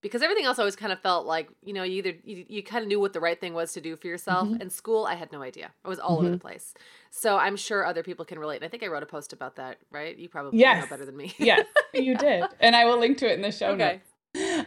because 0.02 0.23
everything 0.23 0.47
else 0.47 0.59
always 0.59 0.76
kind 0.76 0.93
of 0.93 1.00
felt 1.00 1.26
like, 1.26 1.50
you 1.62 1.75
know, 1.75 1.83
you 1.83 1.99
either, 1.99 2.14
you, 2.25 2.45
you 2.49 2.62
kind 2.62 2.83
of 2.83 2.88
knew 2.88 2.99
what 2.99 3.12
the 3.12 3.21
right 3.21 3.38
thing 3.38 3.52
was 3.52 3.73
to 3.75 3.81
do 3.81 3.97
for 3.97 4.07
yourself. 4.07 4.49
Mm-hmm. 4.49 4.62
In 4.62 4.71
school, 4.71 5.05
I 5.05 5.14
had 5.14 5.31
no 5.31 5.43
idea. 5.43 5.73
I 5.85 5.88
was 5.88 5.99
all 5.99 6.11
mm-hmm. 6.11 6.19
over 6.19 6.29
the 6.31 6.37
mm-hmm. 6.37 6.47
place. 6.47 6.75
So 7.11 7.37
I'm 7.37 7.57
sure 7.57 7.85
other 7.85 8.02
people 8.02 8.25
can 8.25 8.38
relate. 8.38 8.57
And 8.57 8.64
I 8.64 8.69
think 8.69 8.83
I 8.83 8.87
wrote 8.87 9.02
a 9.02 9.07
post 9.07 9.33
about 9.33 9.57
that, 9.57 9.79
right? 9.90 10.17
You 10.17 10.29
probably 10.29 10.59
yes. 10.59 10.85
know 10.85 10.88
better 10.88 11.05
than 11.05 11.17
me. 11.17 11.35
yes, 11.38 11.67
you 11.93 12.17
did. 12.17 12.45
And 12.61 12.75
I 12.75 12.87
will 12.87 12.99
link 12.99 13.19
to 13.19 13.31
it 13.31 13.35
in 13.35 13.43
the 13.43 13.52
show 13.52 13.69
okay. 13.73 13.95
notes. 13.95 14.10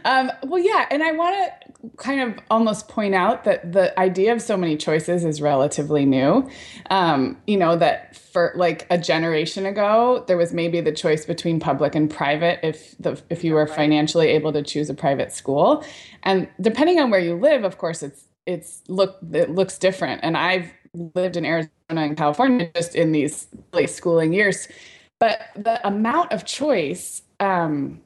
Um, 0.06 0.32
well, 0.44 0.62
yeah, 0.62 0.86
and 0.92 1.02
I 1.02 1.14
want 1.14 1.36
to 1.36 1.90
kind 1.98 2.22
of 2.22 2.40
almost 2.50 2.90
point 2.90 3.16
out 3.16 3.46
that 3.46 3.72
the 3.72 3.98
idea 3.98 4.34
of 4.34 4.42
so 4.42 4.58
many 4.58 4.76
choices 4.76 5.24
is 5.24 5.42
relatively 5.42 6.06
new. 6.06 6.50
Um, 6.90 7.38
you 7.48 7.58
know, 7.58 7.78
that 7.78 8.16
for 8.16 8.54
like 8.56 8.86
a 8.90 8.98
generation 8.98 9.66
ago, 9.66 10.24
there 10.28 10.38
was 10.38 10.54
maybe 10.54 10.82
the 10.82 10.92
choice 10.92 11.26
between 11.26 11.60
public 11.60 11.96
and 11.96 12.10
private 12.10 12.60
if 12.64 12.96
the 13.00 13.22
if 13.30 13.44
you 13.44 13.54
were 13.54 13.68
financially 13.68 14.28
able 14.30 14.52
to 14.54 14.62
choose 14.62 14.90
a 14.90 14.94
private 14.94 15.32
school, 15.32 15.86
and 16.24 16.50
depending 16.60 17.00
on 17.00 17.10
where 17.10 17.22
you 17.22 17.36
live, 17.36 17.64
of 17.64 17.78
course, 17.78 18.04
it's 18.04 18.26
it's 18.46 18.82
look 18.90 19.18
it 19.32 19.50
looks 19.50 19.78
different. 19.78 20.22
And 20.24 20.36
I've 20.38 20.74
lived 21.16 21.38
in 21.38 21.46
Arizona 21.46 21.72
and 21.90 22.18
California 22.18 22.70
just 22.76 22.96
in 22.96 23.14
these 23.14 23.48
place 23.72 23.96
schooling 23.96 24.34
years, 24.34 24.68
but 25.20 25.40
the 25.56 25.86
amount 25.88 26.34
of 26.34 26.46
choice. 26.46 27.22
Um, 27.40 28.02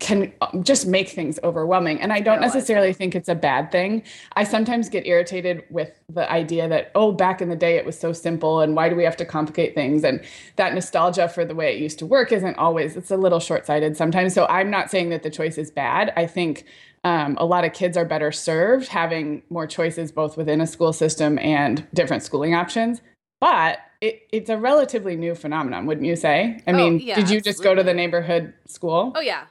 can 0.00 0.32
just 0.62 0.86
make 0.86 1.08
things 1.08 1.38
overwhelming. 1.44 2.00
And 2.00 2.12
I 2.12 2.20
don't 2.20 2.40
necessarily 2.40 2.92
think 2.92 3.14
it's 3.14 3.28
a 3.28 3.34
bad 3.34 3.70
thing. 3.70 4.02
I 4.34 4.44
sometimes 4.44 4.88
get 4.88 5.06
irritated 5.06 5.64
with 5.70 5.98
the 6.08 6.30
idea 6.30 6.68
that, 6.68 6.90
oh, 6.94 7.12
back 7.12 7.40
in 7.40 7.48
the 7.48 7.56
day 7.56 7.76
it 7.76 7.86
was 7.86 7.98
so 7.98 8.12
simple 8.12 8.60
and 8.60 8.74
why 8.74 8.88
do 8.88 8.96
we 8.96 9.04
have 9.04 9.16
to 9.18 9.24
complicate 9.24 9.74
things? 9.74 10.04
And 10.04 10.22
that 10.56 10.74
nostalgia 10.74 11.28
for 11.28 11.44
the 11.44 11.54
way 11.54 11.74
it 11.74 11.80
used 11.80 11.98
to 12.00 12.06
work 12.06 12.32
isn't 12.32 12.56
always, 12.56 12.96
it's 12.96 13.10
a 13.10 13.16
little 13.16 13.40
short 13.40 13.66
sighted 13.66 13.96
sometimes. 13.96 14.34
So 14.34 14.46
I'm 14.46 14.70
not 14.70 14.90
saying 14.90 15.10
that 15.10 15.22
the 15.22 15.30
choice 15.30 15.58
is 15.58 15.70
bad. 15.70 16.12
I 16.16 16.26
think 16.26 16.64
um, 17.04 17.36
a 17.38 17.46
lot 17.46 17.64
of 17.64 17.72
kids 17.72 17.96
are 17.96 18.04
better 18.04 18.32
served 18.32 18.88
having 18.88 19.42
more 19.50 19.66
choices 19.66 20.10
both 20.10 20.36
within 20.36 20.60
a 20.60 20.66
school 20.66 20.92
system 20.92 21.38
and 21.38 21.86
different 21.94 22.24
schooling 22.24 22.54
options. 22.54 23.00
But 23.40 23.78
it, 24.00 24.22
it's 24.32 24.50
a 24.50 24.56
relatively 24.56 25.16
new 25.16 25.34
phenomenon, 25.34 25.86
wouldn't 25.86 26.06
you 26.06 26.16
say? 26.16 26.60
I 26.66 26.72
oh, 26.72 26.76
mean, 26.76 26.98
yeah, 26.98 27.14
did 27.14 27.30
you 27.30 27.38
absolutely. 27.38 27.40
just 27.42 27.62
go 27.62 27.74
to 27.74 27.82
the 27.82 27.94
neighborhood 27.94 28.54
school? 28.66 29.12
Oh, 29.14 29.20
yeah. 29.20 29.44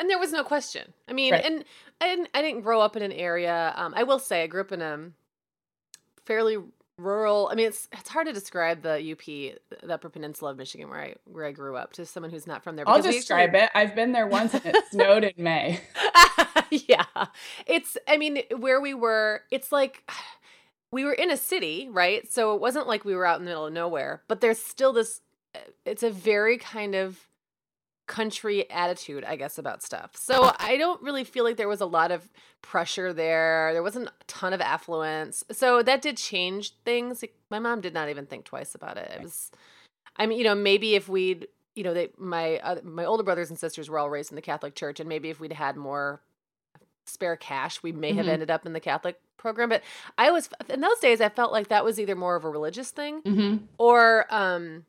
And 0.00 0.08
there 0.08 0.18
was 0.18 0.32
no 0.32 0.42
question. 0.42 0.94
I 1.06 1.12
mean, 1.12 1.34
right. 1.34 1.44
and 1.44 1.64
and 2.00 2.26
I 2.34 2.40
didn't 2.40 2.62
grow 2.62 2.80
up 2.80 2.96
in 2.96 3.02
an 3.02 3.12
area. 3.12 3.74
Um, 3.76 3.92
I 3.94 4.02
will 4.02 4.18
say 4.18 4.42
I 4.42 4.46
grew 4.46 4.62
up 4.62 4.72
in 4.72 4.80
a 4.80 5.10
fairly 6.24 6.56
rural. 6.96 7.50
I 7.52 7.54
mean, 7.54 7.66
it's 7.66 7.86
it's 7.92 8.08
hard 8.08 8.26
to 8.26 8.32
describe 8.32 8.80
the 8.80 9.12
UP, 9.12 9.22
the 9.24 9.92
Upper 9.92 10.08
Peninsula 10.08 10.52
of 10.52 10.56
Michigan, 10.56 10.88
where 10.88 11.00
I 11.00 11.14
where 11.26 11.44
I 11.44 11.52
grew 11.52 11.76
up, 11.76 11.92
to 11.94 12.06
someone 12.06 12.30
who's 12.30 12.46
not 12.46 12.64
from 12.64 12.76
there. 12.76 12.88
I'll 12.88 13.02
describe 13.02 13.50
actually... 13.50 13.64
it. 13.64 13.70
I've 13.74 13.94
been 13.94 14.12
there 14.12 14.26
once, 14.26 14.54
and 14.54 14.64
it 14.64 14.76
snowed 14.90 15.24
in 15.24 15.34
May. 15.36 15.80
yeah, 16.70 17.04
it's. 17.66 17.98
I 18.08 18.16
mean, 18.16 18.42
where 18.56 18.80
we 18.80 18.94
were, 18.94 19.42
it's 19.50 19.70
like 19.70 20.10
we 20.90 21.04
were 21.04 21.12
in 21.12 21.30
a 21.30 21.36
city, 21.36 21.90
right? 21.90 22.30
So 22.32 22.54
it 22.54 22.60
wasn't 22.62 22.86
like 22.86 23.04
we 23.04 23.14
were 23.14 23.26
out 23.26 23.38
in 23.38 23.44
the 23.44 23.50
middle 23.50 23.66
of 23.66 23.72
nowhere, 23.74 24.22
but 24.28 24.40
there's 24.40 24.58
still 24.58 24.94
this. 24.94 25.20
It's 25.84 26.02
a 26.02 26.10
very 26.10 26.56
kind 26.56 26.94
of 26.94 27.28
country 28.10 28.68
attitude, 28.72 29.22
I 29.22 29.36
guess, 29.36 29.56
about 29.56 29.84
stuff. 29.84 30.10
So 30.16 30.52
I 30.58 30.76
don't 30.76 31.00
really 31.00 31.22
feel 31.22 31.44
like 31.44 31.56
there 31.56 31.68
was 31.68 31.80
a 31.80 31.86
lot 31.86 32.10
of 32.10 32.28
pressure 32.60 33.12
there. 33.12 33.70
There 33.72 33.84
wasn't 33.84 34.08
a 34.08 34.12
ton 34.26 34.52
of 34.52 34.60
affluence. 34.60 35.44
So 35.52 35.80
that 35.84 36.02
did 36.02 36.16
change 36.16 36.74
things. 36.84 37.22
My 37.50 37.60
mom 37.60 37.80
did 37.80 37.94
not 37.94 38.08
even 38.08 38.26
think 38.26 38.44
twice 38.44 38.74
about 38.74 38.96
it. 38.96 39.12
It 39.14 39.22
was, 39.22 39.52
I 40.16 40.26
mean, 40.26 40.38
you 40.38 40.44
know, 40.44 40.56
maybe 40.56 40.96
if 40.96 41.08
we'd, 41.08 41.46
you 41.76 41.84
know, 41.84 41.94
they, 41.94 42.08
my 42.18 42.58
uh, 42.58 42.80
my 42.82 43.04
older 43.04 43.22
brothers 43.22 43.48
and 43.48 43.56
sisters 43.56 43.88
were 43.88 44.00
all 44.00 44.10
raised 44.10 44.32
in 44.32 44.36
the 44.36 44.42
Catholic 44.42 44.74
Church, 44.74 44.98
and 44.98 45.08
maybe 45.08 45.30
if 45.30 45.38
we'd 45.38 45.52
had 45.52 45.76
more 45.76 46.20
spare 47.06 47.36
cash, 47.36 47.80
we 47.80 47.92
may 47.92 48.12
have 48.12 48.26
mm-hmm. 48.26 48.32
ended 48.32 48.50
up 48.50 48.66
in 48.66 48.72
the 48.72 48.80
Catholic 48.80 49.20
program. 49.36 49.68
But 49.68 49.82
I 50.18 50.32
was 50.32 50.50
in 50.68 50.80
those 50.80 50.98
days, 50.98 51.20
I 51.20 51.28
felt 51.28 51.52
like 51.52 51.68
that 51.68 51.84
was 51.84 52.00
either 52.00 52.16
more 52.16 52.34
of 52.34 52.44
a 52.44 52.50
religious 52.50 52.90
thing 52.90 53.22
mm-hmm. 53.22 53.64
or 53.78 54.26
um, 54.30 54.84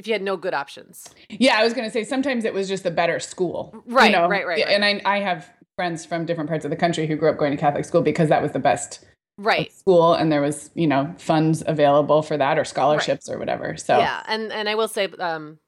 if 0.00 0.06
you 0.06 0.14
had 0.14 0.22
no 0.22 0.36
good 0.36 0.54
options. 0.54 1.06
Yeah, 1.28 1.58
I 1.58 1.62
was 1.62 1.74
going 1.74 1.86
to 1.86 1.92
say 1.92 2.04
sometimes 2.04 2.46
it 2.46 2.54
was 2.54 2.68
just 2.68 2.86
a 2.86 2.90
better 2.90 3.20
school. 3.20 3.84
Right, 3.86 4.06
you 4.06 4.16
know? 4.16 4.28
right, 4.28 4.46
right, 4.46 4.64
right. 4.64 4.68
And 4.68 4.82
I, 4.82 5.00
I 5.04 5.20
have 5.20 5.52
friends 5.76 6.06
from 6.06 6.24
different 6.24 6.48
parts 6.48 6.64
of 6.64 6.70
the 6.70 6.76
country 6.76 7.06
who 7.06 7.16
grew 7.16 7.28
up 7.28 7.36
going 7.36 7.50
to 7.50 7.58
Catholic 7.58 7.84
school 7.84 8.00
because 8.00 8.30
that 8.30 8.42
was 8.42 8.52
the 8.52 8.58
best 8.58 9.04
right 9.36 9.72
school 9.72 10.12
and 10.12 10.30
there 10.30 10.42
was 10.42 10.70
you 10.74 10.86
know 10.86 11.14
funds 11.16 11.62
available 11.66 12.20
for 12.20 12.36
that 12.36 12.58
or 12.58 12.64
scholarships 12.64 13.26
right. 13.26 13.34
or 13.34 13.38
whatever 13.38 13.74
so 13.74 13.96
yeah 13.96 14.22
and 14.28 14.52
and 14.52 14.68
i 14.68 14.74
will 14.74 14.88
say 14.88 15.08
um 15.18 15.58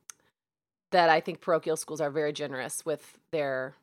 that 0.91 1.09
i 1.09 1.21
think 1.21 1.41
parochial 1.41 1.75
schools 1.75 1.99
are 1.99 2.11
very 2.11 2.35
generous 2.35 2.85
with 2.85 3.19
their 3.31 3.75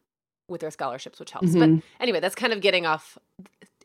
with 0.48 0.62
their 0.62 0.70
scholarships 0.70 1.20
which 1.20 1.32
helps 1.32 1.48
mm-hmm. 1.48 1.78
but 1.78 1.84
anyway 2.00 2.20
that's 2.20 2.36
kind 2.36 2.54
of 2.54 2.62
getting 2.62 2.86
off 2.86 3.18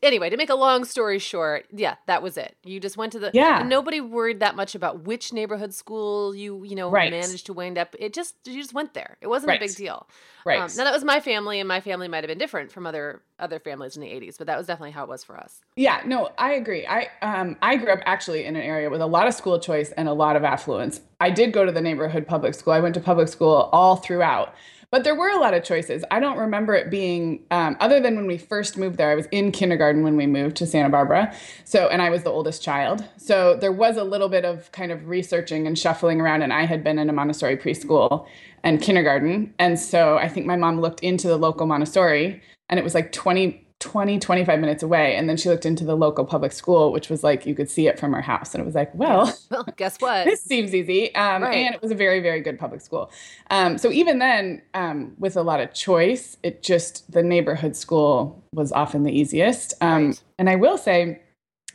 anyway, 0.03 0.29
to 0.29 0.37
make 0.37 0.49
a 0.49 0.55
long 0.55 0.85
story 0.85 1.19
short, 1.19 1.65
yeah, 1.71 1.95
that 2.07 2.21
was 2.21 2.37
it. 2.37 2.55
You 2.63 2.79
just 2.79 2.97
went 2.97 3.11
to 3.13 3.19
the 3.19 3.31
yeah. 3.33 3.63
nobody 3.65 4.01
worried 4.01 4.39
that 4.39 4.55
much 4.55 4.75
about 4.75 5.03
which 5.03 5.33
neighborhood 5.33 5.73
school 5.73 6.35
you 6.35 6.63
you 6.63 6.75
know 6.75 6.89
right. 6.89 7.11
managed 7.11 7.45
to 7.47 7.53
wind 7.53 7.77
up. 7.77 7.95
It 7.99 8.13
just 8.13 8.35
you 8.45 8.61
just 8.61 8.73
went 8.73 8.93
there. 8.93 9.17
It 9.21 9.27
wasn't 9.27 9.49
right. 9.49 9.61
a 9.61 9.65
big 9.65 9.75
deal. 9.75 10.07
Right. 10.45 10.59
Um, 10.59 10.69
now 10.77 10.83
that 10.83 10.93
was 10.93 11.03
my 11.03 11.19
family, 11.19 11.59
and 11.59 11.67
my 11.67 11.81
family 11.81 12.07
might 12.07 12.23
have 12.23 12.27
been 12.27 12.37
different 12.37 12.71
from 12.71 12.85
other 12.85 13.21
other 13.39 13.59
families 13.59 13.95
in 13.95 14.01
the 14.01 14.07
'80s, 14.07 14.37
but 14.37 14.47
that 14.47 14.57
was 14.57 14.67
definitely 14.67 14.91
how 14.91 15.03
it 15.03 15.09
was 15.09 15.23
for 15.23 15.37
us. 15.37 15.61
Yeah. 15.75 16.01
No, 16.05 16.29
I 16.37 16.53
agree. 16.53 16.85
I 16.85 17.09
um 17.21 17.57
I 17.61 17.77
grew 17.77 17.91
up 17.91 17.99
actually 18.05 18.45
in 18.45 18.55
an 18.55 18.61
area 18.61 18.89
with 18.89 19.01
a 19.01 19.07
lot 19.07 19.27
of 19.27 19.33
school 19.33 19.59
choice 19.59 19.91
and 19.91 20.07
a 20.07 20.13
lot 20.13 20.35
of 20.35 20.43
affluence. 20.43 21.01
I 21.19 21.29
did 21.29 21.53
go 21.53 21.65
to 21.65 21.71
the 21.71 21.81
neighborhood 21.81 22.27
public 22.27 22.53
school. 22.53 22.73
I 22.73 22.79
went 22.79 22.93
to 22.95 23.01
public 23.01 23.27
school 23.27 23.69
all 23.71 23.95
throughout. 23.95 24.53
But 24.91 25.03
there 25.03 25.15
were 25.15 25.29
a 25.29 25.37
lot 25.37 25.53
of 25.53 25.63
choices. 25.63 26.03
I 26.11 26.19
don't 26.19 26.37
remember 26.37 26.73
it 26.73 26.89
being, 26.89 27.43
um, 27.51 27.75
other 27.79 27.99
than 27.99 28.15
when 28.15 28.27
we 28.27 28.37
first 28.37 28.77
moved 28.77 28.97
there, 28.97 29.11
I 29.11 29.15
was 29.15 29.27
in 29.31 29.51
kindergarten 29.51 30.03
when 30.03 30.15
we 30.15 30.27
moved 30.27 30.55
to 30.57 30.67
Santa 30.67 30.89
Barbara. 30.89 31.33
So, 31.63 31.87
and 31.87 32.01
I 32.01 32.09
was 32.09 32.23
the 32.23 32.29
oldest 32.29 32.61
child. 32.61 33.03
So 33.17 33.55
there 33.55 33.71
was 33.71 33.97
a 33.97 34.03
little 34.03 34.29
bit 34.29 34.45
of 34.45 34.71
kind 34.71 34.91
of 34.91 35.07
researching 35.07 35.67
and 35.67 35.77
shuffling 35.77 36.21
around. 36.21 36.41
And 36.41 36.53
I 36.53 36.65
had 36.65 36.83
been 36.83 36.99
in 36.99 37.09
a 37.09 37.13
Montessori 37.13 37.57
preschool 37.57 38.27
and 38.63 38.81
kindergarten. 38.81 39.53
And 39.59 39.79
so 39.79 40.17
I 40.17 40.27
think 40.27 40.45
my 40.45 40.55
mom 40.55 40.79
looked 40.79 41.01
into 41.01 41.27
the 41.27 41.37
local 41.37 41.65
Montessori 41.65 42.41
and 42.69 42.79
it 42.79 42.83
was 42.83 42.95
like 42.95 43.11
20 43.11 43.64
20, 43.85 44.17
25 44.17 44.59
minutes 44.59 44.81
away. 44.81 45.15
And 45.15 45.29
then 45.29 45.37
she 45.37 45.47
looked 45.47 45.63
into 45.63 45.85
the 45.85 45.95
local 45.95 46.25
public 46.25 46.51
school, 46.53 46.91
which 46.91 47.07
was 47.07 47.23
like 47.23 47.45
you 47.45 47.53
could 47.53 47.69
see 47.69 47.87
it 47.87 47.99
from 47.99 48.13
her 48.13 48.21
house. 48.21 48.55
And 48.55 48.61
it 48.61 48.65
was 48.65 48.73
like, 48.73 48.93
well, 48.95 49.31
well 49.51 49.63
guess 49.77 49.97
what? 49.99 50.25
this 50.25 50.41
seems 50.41 50.73
easy. 50.73 51.13
Um, 51.13 51.43
right. 51.43 51.55
And 51.55 51.75
it 51.75 51.83
was 51.83 51.91
a 51.91 51.95
very, 51.95 52.19
very 52.19 52.41
good 52.41 52.57
public 52.57 52.81
school. 52.81 53.11
Um, 53.51 53.77
so 53.77 53.91
even 53.91 54.17
then, 54.17 54.63
um, 54.73 55.13
with 55.19 55.37
a 55.37 55.43
lot 55.43 55.59
of 55.59 55.71
choice, 55.71 56.37
it 56.41 56.63
just, 56.63 57.11
the 57.11 57.21
neighborhood 57.21 57.75
school 57.75 58.43
was 58.53 58.71
often 58.71 59.03
the 59.03 59.11
easiest. 59.11 59.75
Um, 59.81 60.07
right. 60.07 60.23
And 60.39 60.49
I 60.49 60.55
will 60.55 60.79
say, 60.79 61.21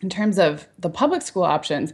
in 0.03 0.11
terms 0.11 0.37
of 0.41 0.67
the 0.81 0.91
public 0.91 1.23
school 1.23 1.45
options, 1.45 1.93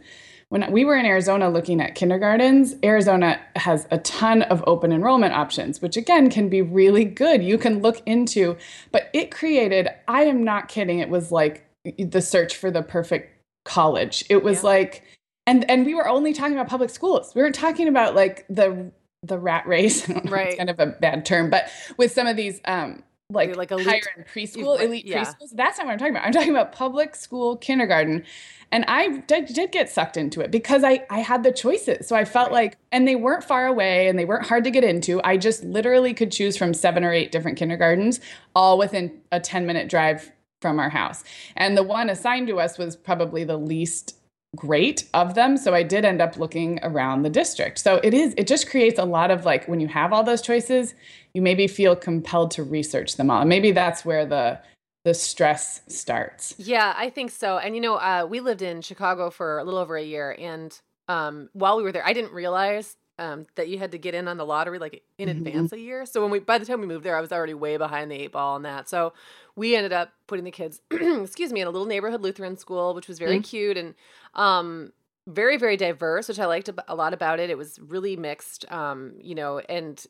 when 0.49 0.71
we 0.71 0.85
were 0.85 0.95
in 0.95 1.05
Arizona 1.05 1.49
looking 1.49 1.81
at 1.81 1.95
kindergartens, 1.95 2.75
Arizona 2.83 3.39
has 3.57 3.85
a 3.91 3.97
ton 3.99 4.43
of 4.43 4.63
open 4.65 4.91
enrollment 4.93 5.33
options, 5.33 5.81
which 5.81 5.97
again 5.97 6.29
can 6.29 6.47
be 6.47 6.61
really 6.61 7.03
good. 7.03 7.43
You 7.43 7.57
can 7.57 7.81
look 7.81 8.01
into, 8.05 8.55
but 8.91 9.09
it 9.13 9.29
created, 9.29 9.89
I 10.07 10.23
am 10.23 10.43
not 10.43 10.69
kidding, 10.69 10.99
it 10.99 11.09
was 11.09 11.31
like 11.31 11.65
the 11.97 12.21
search 12.21 12.55
for 12.55 12.71
the 12.71 12.81
perfect 12.81 13.33
college. 13.65 14.23
It 14.29 14.43
was 14.43 14.63
yeah. 14.63 14.69
like, 14.69 15.03
and 15.45 15.69
and 15.69 15.85
we 15.85 15.93
were 15.93 16.07
only 16.07 16.33
talking 16.33 16.53
about 16.53 16.69
public 16.69 16.89
schools. 16.89 17.33
We 17.35 17.41
weren't 17.41 17.55
talking 17.55 17.87
about 17.87 18.15
like 18.15 18.45
the 18.49 18.91
the 19.23 19.37
rat 19.37 19.67
race. 19.67 20.07
right. 20.25 20.47
It's 20.47 20.57
kind 20.57 20.69
of 20.69 20.79
a 20.79 20.87
bad 20.87 21.25
term, 21.25 21.49
but 21.49 21.69
with 21.97 22.11
some 22.11 22.27
of 22.27 22.37
these 22.37 22.61
um 22.65 23.03
like, 23.29 23.55
like 23.57 23.71
elite, 23.71 23.87
higher 23.87 24.01
end 24.15 24.25
preschool, 24.25 24.79
elite 24.79 25.05
yeah. 25.05 25.23
preschools. 25.23 25.49
That's 25.53 25.77
not 25.77 25.87
what 25.87 25.93
I'm 25.93 25.99
talking 25.99 26.15
about. 26.15 26.25
I'm 26.25 26.31
talking 26.31 26.49
about 26.49 26.71
public 26.71 27.15
school 27.15 27.57
kindergarten. 27.57 28.23
And 28.71 28.85
I 28.87 29.19
did, 29.27 29.47
did 29.47 29.71
get 29.71 29.89
sucked 29.89 30.17
into 30.17 30.41
it 30.41 30.51
because 30.51 30.83
I, 30.83 31.05
I 31.09 31.19
had 31.19 31.43
the 31.43 31.51
choices. 31.51 32.07
So 32.07 32.15
I 32.15 32.25
felt 32.25 32.47
right. 32.47 32.63
like, 32.63 32.77
and 32.91 33.07
they 33.07 33.15
weren't 33.15 33.43
far 33.43 33.65
away 33.65 34.07
and 34.07 34.17
they 34.17 34.25
weren't 34.25 34.45
hard 34.45 34.63
to 34.63 34.71
get 34.71 34.83
into. 34.83 35.21
I 35.23 35.37
just 35.37 35.63
literally 35.63 36.13
could 36.13 36.31
choose 36.31 36.57
from 36.57 36.73
seven 36.73 37.03
or 37.03 37.11
eight 37.11 37.31
different 37.31 37.57
kindergartens, 37.57 38.19
all 38.55 38.77
within 38.77 39.21
a 39.31 39.39
10 39.39 39.65
minute 39.65 39.89
drive 39.89 40.31
from 40.61 40.79
our 40.79 40.89
house. 40.89 41.23
And 41.55 41.77
the 41.77 41.83
one 41.83 42.09
assigned 42.09 42.47
to 42.47 42.59
us 42.59 42.77
was 42.77 42.95
probably 42.95 43.43
the 43.43 43.57
least 43.57 44.16
great 44.55 45.07
of 45.13 45.35
them 45.35 45.57
so 45.57 45.73
i 45.73 45.83
did 45.83 46.05
end 46.05 46.21
up 46.21 46.37
looking 46.37 46.79
around 46.81 47.21
the 47.21 47.29
district 47.29 47.77
so 47.77 47.97
it 48.03 48.13
is 48.13 48.33
it 48.37 48.47
just 48.47 48.69
creates 48.69 48.97
a 48.97 49.03
lot 49.03 49.29
of 49.29 49.45
like 49.45 49.67
when 49.67 49.79
you 49.79 49.87
have 49.87 50.13
all 50.13 50.23
those 50.23 50.41
choices 50.41 50.95
you 51.33 51.41
maybe 51.41 51.67
feel 51.67 51.95
compelled 51.95 52.49
to 52.49 52.63
research 52.63 53.17
them 53.17 53.29
all 53.29 53.41
and 53.41 53.49
maybe 53.49 53.71
that's 53.71 54.05
where 54.05 54.25
the 54.25 54.59
the 55.07 55.13
stress 55.13 55.79
starts. 55.87 56.53
Yeah, 56.57 56.93
I 56.97 57.09
think 57.09 57.31
so. 57.31 57.57
And 57.57 57.73
you 57.75 57.81
know, 57.81 57.95
uh, 57.95 58.27
we 58.29 58.41
lived 58.41 58.61
in 58.61 58.81
Chicago 58.81 59.29
for 59.29 59.57
a 59.57 59.63
little 59.63 59.79
over 59.79 59.95
a 59.95 60.03
year, 60.03 60.35
and 60.37 60.77
um, 61.07 61.49
while 61.53 61.77
we 61.77 61.83
were 61.83 61.93
there, 61.93 62.05
I 62.05 62.11
didn't 62.11 62.33
realize 62.33 62.97
um, 63.19 63.45
that 63.55 63.67
you 63.67 63.79
had 63.79 63.91
to 63.91 63.97
get 63.97 64.13
in 64.13 64.27
on 64.27 64.37
the 64.37 64.45
lottery 64.45 64.79
like 64.79 65.03
in 65.17 65.29
mm-hmm. 65.29 65.45
advance 65.45 65.71
a 65.71 65.79
year. 65.79 66.05
So 66.05 66.21
when 66.21 66.31
we, 66.31 66.39
by 66.39 66.57
the 66.57 66.65
time 66.65 66.81
we 66.81 66.87
moved 66.87 67.03
there, 67.03 67.17
I 67.17 67.21
was 67.21 67.31
already 67.31 67.53
way 67.53 67.77
behind 67.77 68.11
the 68.11 68.15
eight 68.15 68.31
ball 68.31 68.55
on 68.55 68.63
that. 68.63 68.87
So 68.87 69.13
we 69.55 69.75
ended 69.75 69.93
up 69.93 70.13
putting 70.27 70.45
the 70.45 70.51
kids, 70.51 70.81
excuse 70.91 71.51
me, 71.51 71.61
in 71.61 71.67
a 71.67 71.71
little 71.71 71.87
neighborhood 71.87 72.21
Lutheran 72.21 72.57
school, 72.57 72.93
which 72.93 73.07
was 73.07 73.19
very 73.19 73.35
mm-hmm. 73.35 73.41
cute 73.41 73.77
and 73.77 73.95
um, 74.35 74.93
very 75.27 75.57
very 75.57 75.77
diverse, 75.77 76.27
which 76.27 76.39
I 76.39 76.45
liked 76.45 76.69
a 76.87 76.95
lot 76.95 77.13
about 77.13 77.39
it. 77.39 77.49
It 77.49 77.57
was 77.57 77.79
really 77.79 78.15
mixed, 78.15 78.71
um, 78.71 79.13
you 79.19 79.35
know, 79.35 79.59
and 79.59 80.03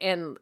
and 0.00 0.38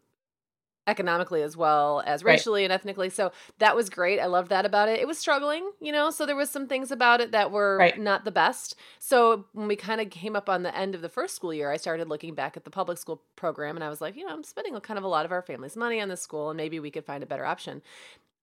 economically 0.87 1.43
as 1.43 1.57
well 1.57 2.03
as 2.07 2.25
racially 2.25 2.63
right. 2.63 2.65
and 2.65 2.73
ethnically. 2.73 3.11
So 3.11 3.33
that 3.59 3.77
was 3.77 3.91
great. 3.91 4.19
I 4.19 4.27
loved 4.27 4.49
that 4.51 4.67
about 4.67 4.89
it. 4.89 4.99
It 4.99 5.07
was 5.07 5.19
struggling, 5.19 5.71
you 5.81 5.93
know, 5.93 6.11
so 6.11 6.27
there 6.27 6.37
was 6.37 6.51
some 6.51 6.67
things 6.67 6.91
about 6.91 7.21
it 7.21 7.33
that 7.33 7.51
were 7.51 7.77
right. 7.79 7.99
not 7.99 8.25
the 8.25 8.31
best. 8.31 8.75
So 8.99 9.45
when 9.53 9.69
we 9.69 9.77
kind 9.77 10.01
of 10.01 10.11
came 10.11 10.35
up 10.35 10.49
on 10.49 10.63
the 10.63 10.77
end 10.77 10.95
of 10.95 11.03
the 11.03 11.09
first 11.09 11.37
school 11.37 11.55
year, 11.55 11.71
I 11.71 11.77
started 11.77 12.09
looking 12.09 12.35
back 12.35 12.57
at 12.57 12.65
the 12.65 12.71
public 12.71 12.99
school 12.99 13.23
program 13.37 13.77
and 13.77 13.85
I 13.85 13.89
was 13.89 14.01
like, 14.01 14.17
you 14.17 14.27
know, 14.27 14.33
I'm 14.33 14.43
spending 14.43 14.79
kind 14.81 14.99
of 14.99 15.05
a 15.05 15.09
lot 15.09 15.25
of 15.25 15.33
our 15.33 15.43
family's 15.43 15.77
money 15.77 16.01
on 16.01 16.09
this 16.09 16.23
school 16.23 16.51
and 16.51 16.57
maybe 16.57 16.81
we 16.81 16.91
could 16.91 17.05
find 17.05 17.23
a 17.23 17.27
better 17.27 17.45
option. 17.45 17.83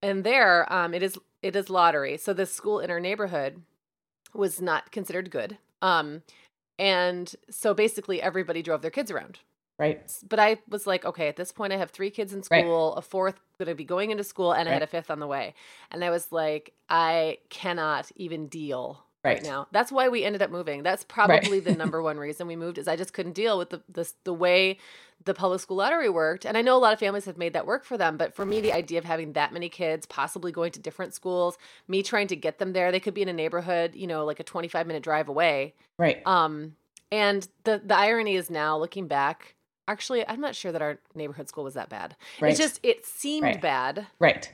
And 0.02 0.24
there, 0.24 0.72
um, 0.72 0.94
it 0.94 1.04
is 1.04 1.18
it 1.42 1.56
is 1.56 1.70
lottery. 1.70 2.18
So 2.18 2.34
the 2.34 2.46
school 2.46 2.80
in 2.80 2.92
our 2.92 3.00
neighborhood 3.00 3.62
was 4.34 4.62
not 4.62 4.92
considered 4.92 5.32
good. 5.32 5.58
Um, 5.82 6.22
and 6.80 7.34
so 7.50 7.74
basically 7.74 8.22
everybody 8.22 8.62
drove 8.62 8.82
their 8.82 8.92
kids 8.92 9.10
around 9.10 9.40
Right. 9.80 10.12
But 10.28 10.40
I 10.40 10.58
was 10.70 10.88
like, 10.88 11.06
okay, 11.06 11.28
at 11.28 11.36
this 11.36 11.52
point, 11.52 11.72
I 11.72 11.78
have 11.78 11.92
three 11.92 12.10
kids 12.10 12.34
in 12.34 12.42
school, 12.42 12.94
right. 12.96 13.00
a 13.00 13.02
fourth 13.02 13.40
going 13.60 13.70
to 13.70 13.76
be 13.76 13.84
going 13.84 14.12
into 14.12 14.24
school, 14.24 14.52
and 14.52 14.66
right. 14.66 14.72
I 14.72 14.74
had 14.74 14.84
a 14.84 14.88
fifth 14.88 15.12
on 15.12 15.20
the 15.20 15.28
way. 15.28 15.54
And 15.92 16.04
I 16.04 16.10
was 16.10 16.32
like, 16.32 16.74
I 16.90 17.38
cannot 17.50 18.12
even 18.16 18.48
deal 18.48 19.04
right, 19.24 19.36
right 19.36 19.44
now. 19.44 19.68
That's 19.72 19.92
why 19.92 20.10
we 20.10 20.24
ended 20.24 20.42
up 20.42 20.50
moving. 20.50 20.82
That's 20.82 21.04
probably 21.04 21.60
the 21.60 21.76
number 21.76 22.02
one 22.02 22.18
reason 22.18 22.48
we 22.48 22.56
moved 22.56 22.78
is 22.80 22.88
I 22.88 22.96
just 22.96 23.14
couldn't 23.14 23.34
deal 23.34 23.58
with 23.58 23.70
the, 23.70 23.82
the 23.90 24.12
the 24.24 24.34
way 24.34 24.80
the 25.26 25.34
public 25.34 25.60
school 25.60 25.78
lottery 25.78 26.10
worked. 26.10 26.46
And 26.46 26.58
I 26.58 26.62
know 26.62 26.78
a 26.78 26.80
lot 26.80 26.94
of 26.94 27.00
families 27.00 27.26
have 27.26 27.38
made 27.38 27.54
that 27.54 27.68
work 27.68 27.86
for 27.86 27.98
them, 27.98 28.18
but 28.18 28.36
for 28.36 28.46
me, 28.46 28.62
the 28.62 28.72
idea 28.72 28.98
of 28.98 29.06
having 29.06 29.34
that 29.34 29.52
many 29.52 29.68
kids, 29.68 30.06
possibly 30.06 30.52
going 30.52 30.72
to 30.72 30.80
different 30.80 31.14
schools, 31.14 31.58
me 31.88 32.02
trying 32.02 32.28
to 32.28 32.36
get 32.36 32.60
them 32.60 32.74
there, 32.74 32.92
they 32.92 33.00
could 33.00 33.14
be 33.14 33.24
in 33.24 33.30
a 33.30 33.34
neighborhood, 33.34 33.96
you 33.96 34.08
know, 34.08 34.26
like 34.26 34.40
a 34.40 34.44
25 34.44 34.88
minute 34.88 35.04
drive 35.04 35.28
away. 35.28 35.74
Right. 36.00 36.26
Um, 36.26 36.76
and 37.12 37.48
the 37.64 37.82
the 37.84 37.96
irony 37.96 38.36
is 38.36 38.50
now 38.50 38.78
looking 38.78 39.08
back 39.08 39.56
actually 39.88 40.28
i'm 40.28 40.42
not 40.42 40.56
sure 40.56 40.72
that 40.72 40.82
our 40.82 40.98
neighborhood 41.16 41.48
school 41.48 41.64
was 41.64 41.74
that 41.74 41.90
bad 41.90 42.16
right. 42.42 42.54
it 42.54 42.58
just 42.58 42.80
it 42.84 43.06
seemed 43.06 43.44
right. 43.44 43.62
bad 43.62 44.08
right 44.20 44.52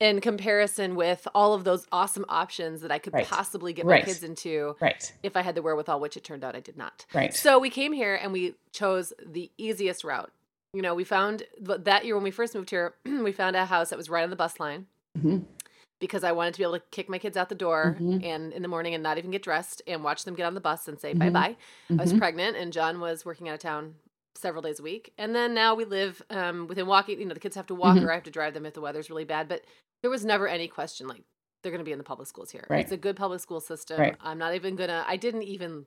in 0.00 0.20
comparison 0.20 0.94
with 0.94 1.28
all 1.34 1.52
of 1.52 1.64
those 1.64 1.86
awesome 1.92 2.24
options 2.28 2.80
that 2.80 2.90
i 2.90 2.98
could 2.98 3.12
right. 3.12 3.26
possibly 3.26 3.72
get 3.72 3.84
my 3.84 4.00
kids 4.00 4.22
into 4.22 4.74
right 4.80 5.12
if 5.22 5.36
i 5.36 5.42
had 5.42 5.54
the 5.54 5.62
wherewithal 5.62 6.00
which 6.00 6.16
it 6.16 6.24
turned 6.24 6.44
out 6.44 6.56
i 6.56 6.60
did 6.60 6.76
not 6.76 7.04
right 7.14 7.34
so 7.34 7.58
we 7.58 7.70
came 7.70 7.92
here 7.92 8.14
and 8.14 8.32
we 8.32 8.54
chose 8.72 9.12
the 9.26 9.50
easiest 9.58 10.04
route 10.04 10.30
you 10.72 10.82
know, 10.82 10.94
we 10.94 11.04
found 11.04 11.42
that 11.60 12.04
year 12.04 12.14
when 12.14 12.22
we 12.22 12.30
first 12.30 12.54
moved 12.54 12.70
here, 12.70 12.94
we 13.04 13.32
found 13.32 13.56
a 13.56 13.64
house 13.64 13.90
that 13.90 13.96
was 13.96 14.08
right 14.08 14.22
on 14.22 14.30
the 14.30 14.36
bus 14.36 14.60
line. 14.60 14.86
Mm-hmm. 15.18 15.38
Because 16.00 16.24
I 16.24 16.32
wanted 16.32 16.54
to 16.54 16.58
be 16.58 16.62
able 16.62 16.78
to 16.78 16.82
kick 16.90 17.10
my 17.10 17.18
kids 17.18 17.36
out 17.36 17.50
the 17.50 17.54
door 17.54 17.96
mm-hmm. 18.00 18.24
and 18.24 18.54
in 18.54 18.62
the 18.62 18.68
morning 18.68 18.94
and 18.94 19.02
not 19.02 19.18
even 19.18 19.30
get 19.30 19.42
dressed 19.42 19.82
and 19.86 20.02
watch 20.02 20.24
them 20.24 20.34
get 20.34 20.46
on 20.46 20.54
the 20.54 20.60
bus 20.60 20.88
and 20.88 20.98
say 20.98 21.12
bye 21.12 21.28
bye. 21.28 21.56
I 21.90 21.94
was 21.94 22.14
pregnant 22.14 22.56
and 22.56 22.72
John 22.72 23.00
was 23.00 23.26
working 23.26 23.50
out 23.50 23.54
of 23.54 23.60
town 23.60 23.96
several 24.34 24.62
days 24.62 24.80
a 24.80 24.82
week. 24.82 25.12
And 25.18 25.34
then 25.34 25.54
now 25.54 25.74
we 25.74 25.84
live 25.84 26.22
um, 26.30 26.66
within 26.66 26.86
walking, 26.86 27.18
you 27.20 27.26
know, 27.26 27.34
the 27.34 27.40
kids 27.40 27.56
have 27.56 27.66
to 27.66 27.74
walk 27.74 27.96
mm-hmm. 27.96 28.06
or 28.06 28.12
I 28.12 28.14
have 28.14 28.22
to 28.24 28.30
drive 28.30 28.54
them 28.54 28.66
if 28.66 28.74
the 28.74 28.80
weather's 28.80 29.10
really 29.10 29.24
bad. 29.24 29.48
But 29.48 29.64
there 30.02 30.10
was 30.10 30.24
never 30.24 30.48
any 30.48 30.68
question 30.68 31.08
like 31.08 31.22
they're 31.62 31.72
going 31.72 31.80
to 31.80 31.84
be 31.84 31.92
in 31.92 31.98
the 31.98 32.04
public 32.04 32.28
schools 32.28 32.50
here. 32.50 32.66
Right. 32.70 32.80
It's 32.80 32.92
a 32.92 32.96
good 32.96 33.16
public 33.16 33.40
school 33.40 33.60
system. 33.60 34.00
Right. 34.00 34.16
I'm 34.20 34.38
not 34.38 34.54
even 34.54 34.76
going 34.76 34.88
to, 34.88 35.04
I 35.06 35.16
didn't 35.16 35.42
even 35.42 35.86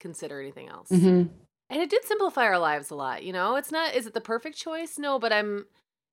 consider 0.00 0.40
anything 0.40 0.68
else. 0.68 0.88
Mm-hmm. 0.88 1.32
And 1.70 1.82
it 1.82 1.90
did 1.90 2.04
simplify 2.04 2.44
our 2.44 2.58
lives 2.58 2.90
a 2.90 2.94
lot. 2.94 3.22
You 3.22 3.32
know, 3.32 3.56
it's 3.56 3.70
not, 3.70 3.94
is 3.94 4.06
it 4.06 4.14
the 4.14 4.20
perfect 4.20 4.56
choice? 4.56 4.98
No, 4.98 5.18
but 5.18 5.32
I'm 5.32 5.66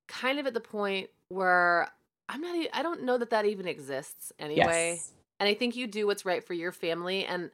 kind 0.08 0.38
of 0.40 0.46
at 0.46 0.54
the 0.54 0.60
point 0.60 1.10
where 1.30 1.88
I'm 2.28 2.42
not, 2.42 2.68
I 2.74 2.84
don't 2.84 3.04
know 3.04 3.18
that 3.18 3.30
that 3.30 3.46
even 3.46 3.68
exists 3.68 4.34
anyway. 4.38 4.96
Yes. 4.98 5.14
And 5.40 5.50
I 5.50 5.54
think 5.54 5.76
you 5.76 5.88
do 5.88 6.08
what's 6.08 6.26
right 6.26 6.44
for 6.44 6.54
your 6.54 6.72
family. 6.72 7.26
And 7.26 7.52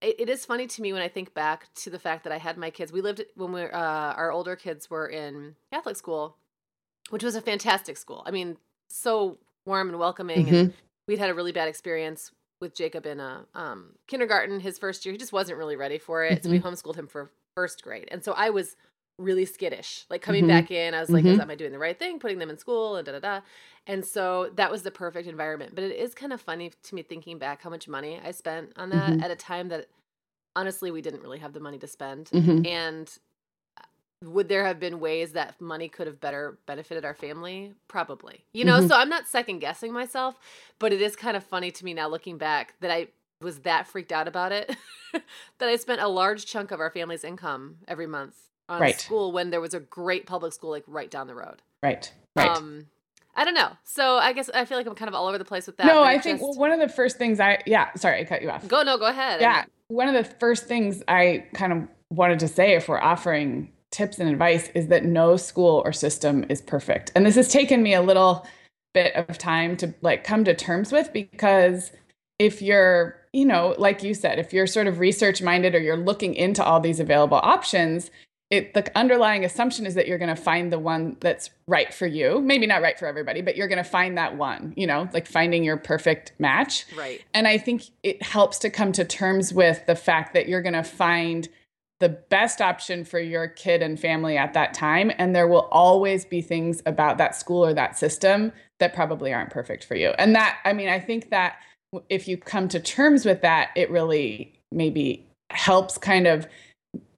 it, 0.00 0.20
it 0.20 0.28
is 0.28 0.44
funny 0.44 0.66
to 0.66 0.82
me 0.82 0.92
when 0.92 1.02
I 1.02 1.08
think 1.08 1.34
back 1.34 1.72
to 1.76 1.90
the 1.90 1.98
fact 1.98 2.24
that 2.24 2.32
I 2.32 2.38
had 2.38 2.56
my 2.56 2.70
kids. 2.70 2.92
We 2.92 3.00
lived 3.00 3.24
when 3.34 3.52
we 3.52 3.62
uh, 3.62 3.68
our 3.70 4.30
older 4.32 4.56
kids 4.56 4.90
were 4.90 5.08
in 5.08 5.56
Catholic 5.72 5.96
school, 5.96 6.36
which 7.10 7.22
was 7.22 7.34
a 7.34 7.40
fantastic 7.40 7.96
school. 7.96 8.22
I 8.26 8.30
mean, 8.30 8.56
so 8.88 9.38
warm 9.66 9.88
and 9.88 9.98
welcoming. 9.98 10.46
Mm-hmm. 10.46 10.54
And 10.54 10.74
we'd 11.06 11.18
had 11.18 11.30
a 11.30 11.34
really 11.34 11.52
bad 11.52 11.68
experience 11.68 12.32
with 12.60 12.74
Jacob 12.74 13.06
in 13.06 13.20
a 13.20 13.46
um, 13.54 13.94
kindergarten 14.06 14.60
his 14.60 14.78
first 14.78 15.04
year. 15.04 15.12
He 15.12 15.18
just 15.18 15.32
wasn't 15.32 15.58
really 15.58 15.76
ready 15.76 15.98
for 15.98 16.24
it. 16.24 16.42
Mm-hmm. 16.42 16.44
So 16.44 16.50
we 16.50 16.60
homeschooled 16.60 16.96
him 16.96 17.06
for 17.06 17.30
first 17.54 17.82
grade. 17.82 18.08
And 18.10 18.24
so 18.24 18.32
I 18.32 18.50
was 18.50 18.76
really 19.18 19.44
skittish. 19.44 20.06
Like 20.08 20.22
coming 20.22 20.44
mm-hmm. 20.44 20.60
back 20.60 20.70
in, 20.70 20.94
I 20.94 21.00
was 21.00 21.10
like, 21.10 21.24
mm-hmm. 21.24 21.40
am 21.40 21.50
I 21.50 21.54
doing 21.56 21.72
the 21.72 21.78
right 21.78 21.98
thing? 21.98 22.18
Putting 22.18 22.38
them 22.38 22.50
in 22.50 22.56
school 22.56 22.96
and 22.96 23.04
da 23.04 23.12
da 23.12 23.18
da. 23.18 23.40
And 23.86 24.04
so 24.04 24.50
that 24.54 24.70
was 24.70 24.82
the 24.82 24.90
perfect 24.90 25.28
environment. 25.28 25.74
But 25.74 25.84
it 25.84 25.96
is 25.96 26.14
kind 26.14 26.32
of 26.32 26.40
funny 26.40 26.72
to 26.84 26.94
me 26.94 27.02
thinking 27.02 27.38
back 27.38 27.62
how 27.62 27.70
much 27.70 27.88
money 27.88 28.20
I 28.24 28.30
spent 28.30 28.72
on 28.76 28.90
that 28.90 29.10
mm-hmm. 29.10 29.22
at 29.22 29.30
a 29.30 29.36
time 29.36 29.68
that 29.68 29.86
honestly 30.54 30.90
we 30.90 31.02
didn't 31.02 31.22
really 31.22 31.40
have 31.40 31.52
the 31.52 31.60
money 31.60 31.78
to 31.78 31.86
spend. 31.86 32.26
Mm-hmm. 32.26 32.66
And 32.66 33.18
uh, 33.76 33.82
would 34.30 34.48
there 34.48 34.64
have 34.64 34.78
been 34.78 35.00
ways 35.00 35.32
that 35.32 35.60
money 35.60 35.88
could 35.88 36.06
have 36.06 36.20
better 36.20 36.58
benefited 36.66 37.04
our 37.04 37.14
family? 37.14 37.74
Probably. 37.88 38.44
You 38.52 38.64
know, 38.64 38.78
mm-hmm. 38.78 38.88
so 38.88 38.94
I'm 38.94 39.08
not 39.08 39.26
second 39.26 39.58
guessing 39.58 39.92
myself, 39.92 40.36
but 40.78 40.92
it 40.92 41.02
is 41.02 41.16
kind 41.16 41.36
of 41.36 41.42
funny 41.42 41.72
to 41.72 41.84
me 41.84 41.92
now 41.92 42.08
looking 42.08 42.38
back 42.38 42.74
that 42.80 42.90
I 42.90 43.08
was 43.40 43.60
that 43.60 43.86
freaked 43.86 44.12
out 44.12 44.26
about 44.26 44.50
it 44.50 44.76
that 45.12 45.68
I 45.68 45.76
spent 45.76 46.00
a 46.00 46.08
large 46.08 46.44
chunk 46.44 46.72
of 46.72 46.80
our 46.80 46.90
family's 46.90 47.22
income 47.22 47.76
every 47.86 48.06
month 48.06 48.47
on 48.68 48.80
right. 48.80 49.00
school 49.00 49.32
when 49.32 49.50
there 49.50 49.60
was 49.60 49.74
a 49.74 49.80
great 49.80 50.26
public 50.26 50.52
school 50.52 50.70
like 50.70 50.84
right 50.86 51.10
down 51.10 51.26
the 51.26 51.34
road. 51.34 51.62
Right. 51.82 52.12
Right. 52.36 52.50
Um, 52.50 52.86
I 53.34 53.44
don't 53.44 53.54
know. 53.54 53.70
So 53.84 54.16
I 54.16 54.32
guess 54.32 54.50
I 54.52 54.64
feel 54.64 54.76
like 54.76 54.86
I'm 54.86 54.94
kind 54.94 55.08
of 55.08 55.14
all 55.14 55.28
over 55.28 55.38
the 55.38 55.44
place 55.44 55.66
with 55.66 55.76
that. 55.76 55.86
No, 55.86 56.02
I 56.02 56.18
think 56.18 56.40
well, 56.40 56.54
one 56.54 56.72
of 56.72 56.80
the 56.80 56.88
first 56.88 57.18
things 57.18 57.38
I 57.38 57.62
yeah, 57.66 57.92
sorry, 57.94 58.20
I 58.20 58.24
cut 58.24 58.42
you 58.42 58.50
off. 58.50 58.66
Go 58.66 58.82
no, 58.82 58.98
go 58.98 59.06
ahead. 59.06 59.40
Yeah. 59.40 59.64
One 59.88 60.08
of 60.08 60.14
the 60.14 60.24
first 60.38 60.66
things 60.66 61.02
I 61.08 61.46
kind 61.54 61.72
of 61.72 61.88
wanted 62.10 62.40
to 62.40 62.48
say 62.48 62.74
if 62.74 62.88
we're 62.88 63.00
offering 63.00 63.70
tips 63.90 64.18
and 64.18 64.28
advice 64.28 64.70
is 64.74 64.88
that 64.88 65.04
no 65.04 65.36
school 65.36 65.82
or 65.84 65.92
system 65.92 66.44
is 66.48 66.60
perfect. 66.60 67.12
And 67.14 67.24
this 67.24 67.36
has 67.36 67.48
taken 67.48 67.82
me 67.82 67.94
a 67.94 68.02
little 68.02 68.46
bit 68.92 69.14
of 69.14 69.38
time 69.38 69.76
to 69.76 69.94
like 70.02 70.24
come 70.24 70.44
to 70.44 70.54
terms 70.54 70.92
with 70.92 71.12
because 71.12 71.92
if 72.38 72.62
you're, 72.62 73.16
you 73.32 73.44
know, 73.44 73.74
like 73.78 74.02
you 74.02 74.14
said, 74.14 74.38
if 74.38 74.52
you're 74.52 74.66
sort 74.66 74.86
of 74.86 74.98
research 74.98 75.42
minded 75.42 75.74
or 75.74 75.80
you're 75.80 75.96
looking 75.96 76.34
into 76.34 76.64
all 76.64 76.80
these 76.80 77.00
available 77.00 77.40
options, 77.42 78.10
it 78.50 78.74
the 78.74 78.90
underlying 78.96 79.44
assumption 79.44 79.84
is 79.84 79.94
that 79.94 80.06
you're 80.06 80.18
going 80.18 80.34
to 80.34 80.40
find 80.40 80.72
the 80.72 80.78
one 80.78 81.16
that's 81.20 81.50
right 81.66 81.92
for 81.92 82.06
you. 82.06 82.40
Maybe 82.40 82.66
not 82.66 82.82
right 82.82 82.98
for 82.98 83.06
everybody 83.06 83.42
but 83.42 83.56
you're 83.56 83.68
going 83.68 83.82
to 83.82 83.90
find 83.90 84.16
that 84.18 84.36
one 84.36 84.72
you 84.76 84.86
know 84.86 85.08
like 85.12 85.26
finding 85.26 85.64
your 85.64 85.76
perfect 85.76 86.32
match. 86.38 86.86
Right. 86.96 87.22
And 87.34 87.46
i 87.46 87.58
think 87.58 87.84
it 88.02 88.22
helps 88.22 88.58
to 88.60 88.70
come 88.70 88.92
to 88.92 89.04
terms 89.04 89.52
with 89.52 89.84
the 89.86 89.96
fact 89.96 90.34
that 90.34 90.48
you're 90.48 90.62
going 90.62 90.74
to 90.74 90.82
find 90.82 91.48
the 92.00 92.08
best 92.08 92.60
option 92.60 93.04
for 93.04 93.18
your 93.18 93.48
kid 93.48 93.82
and 93.82 93.98
family 93.98 94.36
at 94.36 94.54
that 94.54 94.72
time. 94.72 95.10
And 95.18 95.34
there 95.34 95.48
will 95.48 95.68
always 95.72 96.24
be 96.24 96.40
things 96.40 96.80
about 96.86 97.18
that 97.18 97.34
school 97.34 97.64
or 97.64 97.74
that 97.74 97.98
system 97.98 98.52
that 98.78 98.94
probably 98.94 99.32
aren't 99.32 99.50
perfect 99.50 99.84
for 99.84 99.96
you. 99.96 100.10
And 100.10 100.34
that 100.34 100.58
i 100.64 100.72
mean 100.72 100.88
i 100.88 101.00
think 101.00 101.30
that 101.30 101.56
if 102.08 102.28
you 102.28 102.36
come 102.36 102.68
to 102.68 102.80
terms 102.80 103.24
with 103.24 103.40
that 103.42 103.70
it 103.74 103.90
really 103.90 104.54
maybe 104.70 105.26
helps 105.50 105.96
kind 105.96 106.26
of 106.26 106.46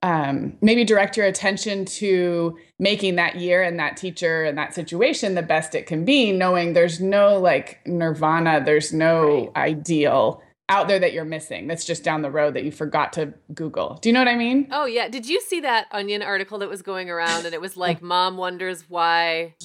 um, 0.03 0.57
maybe 0.63 0.85
direct 0.85 1.17
your 1.17 1.27
attention 1.27 1.85
to 1.85 2.59
making 2.79 3.17
that 3.17 3.37
year 3.37 3.63
and 3.63 3.79
that 3.79 3.97
teacher 3.97 4.45
and 4.45 4.57
that 4.57 4.75
situation 4.75 5.35
the 5.35 5.43
best 5.43 5.75
it 5.75 5.87
can 5.87 6.05
be, 6.05 6.33
knowing 6.33 6.73
there's 6.73 7.01
no 7.01 7.39
like 7.39 7.81
nirvana, 7.87 8.63
there's 8.65 8.93
no 8.93 9.53
right. 9.55 9.57
ideal 9.57 10.43
out 10.71 10.87
there 10.87 11.01
that 11.01 11.13
you're 11.13 11.25
missing 11.25 11.67
that's 11.67 11.85
just 11.85 12.05
down 12.05 12.23
the 12.23 12.31
road 12.31 12.55
that 12.55 12.65
you 12.65 12.71
forgot 12.71 13.13
to 13.13 13.35
Google. 13.53 13.99
Do 14.01 14.09
you 14.09 14.13
know 14.13 14.21
what 14.21 14.29
I 14.29 14.37
mean? 14.37 14.69
Oh, 14.71 14.87
yeah. 14.87 15.09
Did 15.09 15.29
you 15.29 15.41
see 15.41 15.61
that 15.61 15.87
Onion 15.91 16.23
article 16.23 16.59
that 16.61 16.69
was 16.69 16.81
going 16.81 17.11
around 17.11 17.45
and 17.45 17.53
it 17.53 17.61
was 17.61 17.77
like, 17.77 18.01
Mom 18.11 18.37
wonders 18.37 18.85
why 18.89 19.57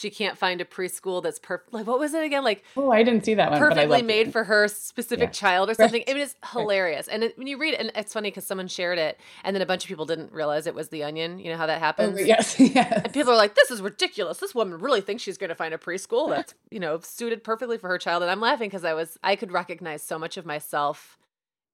she 0.00 0.10
can't 0.10 0.38
find 0.38 0.60
a 0.60 0.64
preschool 0.64 1.22
that's 1.22 1.38
perfect. 1.38 1.72
Like, 1.72 1.86
what 1.86 1.98
was 1.98 2.14
it 2.14 2.24
again? 2.24 2.42
Like, 2.42 2.64
oh, 2.76 2.90
I 2.90 3.02
didn't 3.02 3.24
see 3.24 3.34
that 3.34 3.50
one. 3.50 3.58
Perfectly 3.58 4.02
made 4.02 4.28
it. 4.28 4.32
for 4.32 4.44
her 4.44 4.66
specific 4.68 5.28
yeah. 5.28 5.32
child 5.32 5.70
or 5.70 5.74
something. 5.74 6.02
Right. 6.06 6.16
It 6.16 6.20
is 6.20 6.34
hilarious. 6.52 7.06
And 7.08 7.24
it, 7.24 7.36
when 7.36 7.46
you 7.46 7.58
read 7.58 7.74
it, 7.74 7.80
and 7.80 7.92
it's 7.94 8.12
funny 8.12 8.30
because 8.30 8.46
someone 8.46 8.68
shared 8.68 8.98
it, 8.98 9.20
and 9.44 9.54
then 9.54 9.62
a 9.62 9.66
bunch 9.66 9.84
of 9.84 9.88
people 9.88 10.06
didn't 10.06 10.32
realize 10.32 10.66
it 10.66 10.74
was 10.74 10.88
the 10.88 11.04
Onion. 11.04 11.38
You 11.38 11.50
know 11.50 11.58
how 11.58 11.66
that 11.66 11.76
oh, 11.76 11.80
happens? 11.80 12.18
Oh, 12.18 12.22
yes, 12.22 12.58
yes. 12.60 13.02
And 13.04 13.12
people 13.12 13.32
are 13.32 13.36
like, 13.36 13.54
"This 13.54 13.70
is 13.70 13.82
ridiculous. 13.82 14.38
This 14.38 14.54
woman 14.54 14.78
really 14.78 15.02
thinks 15.02 15.22
she's 15.22 15.38
going 15.38 15.50
to 15.50 15.54
find 15.54 15.74
a 15.74 15.78
preschool 15.78 16.30
that's 16.30 16.54
you 16.70 16.80
know 16.80 16.98
suited 17.00 17.44
perfectly 17.44 17.76
for 17.76 17.88
her 17.88 17.98
child." 17.98 18.22
And 18.22 18.30
I'm 18.30 18.40
laughing 18.40 18.68
because 18.68 18.84
I 18.84 18.94
was 18.94 19.18
I 19.22 19.36
could 19.36 19.52
recognize 19.52 20.02
so 20.02 20.18
much 20.18 20.36
of 20.36 20.46
myself 20.46 21.18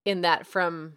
in 0.04 0.22
that 0.22 0.46
from 0.46 0.94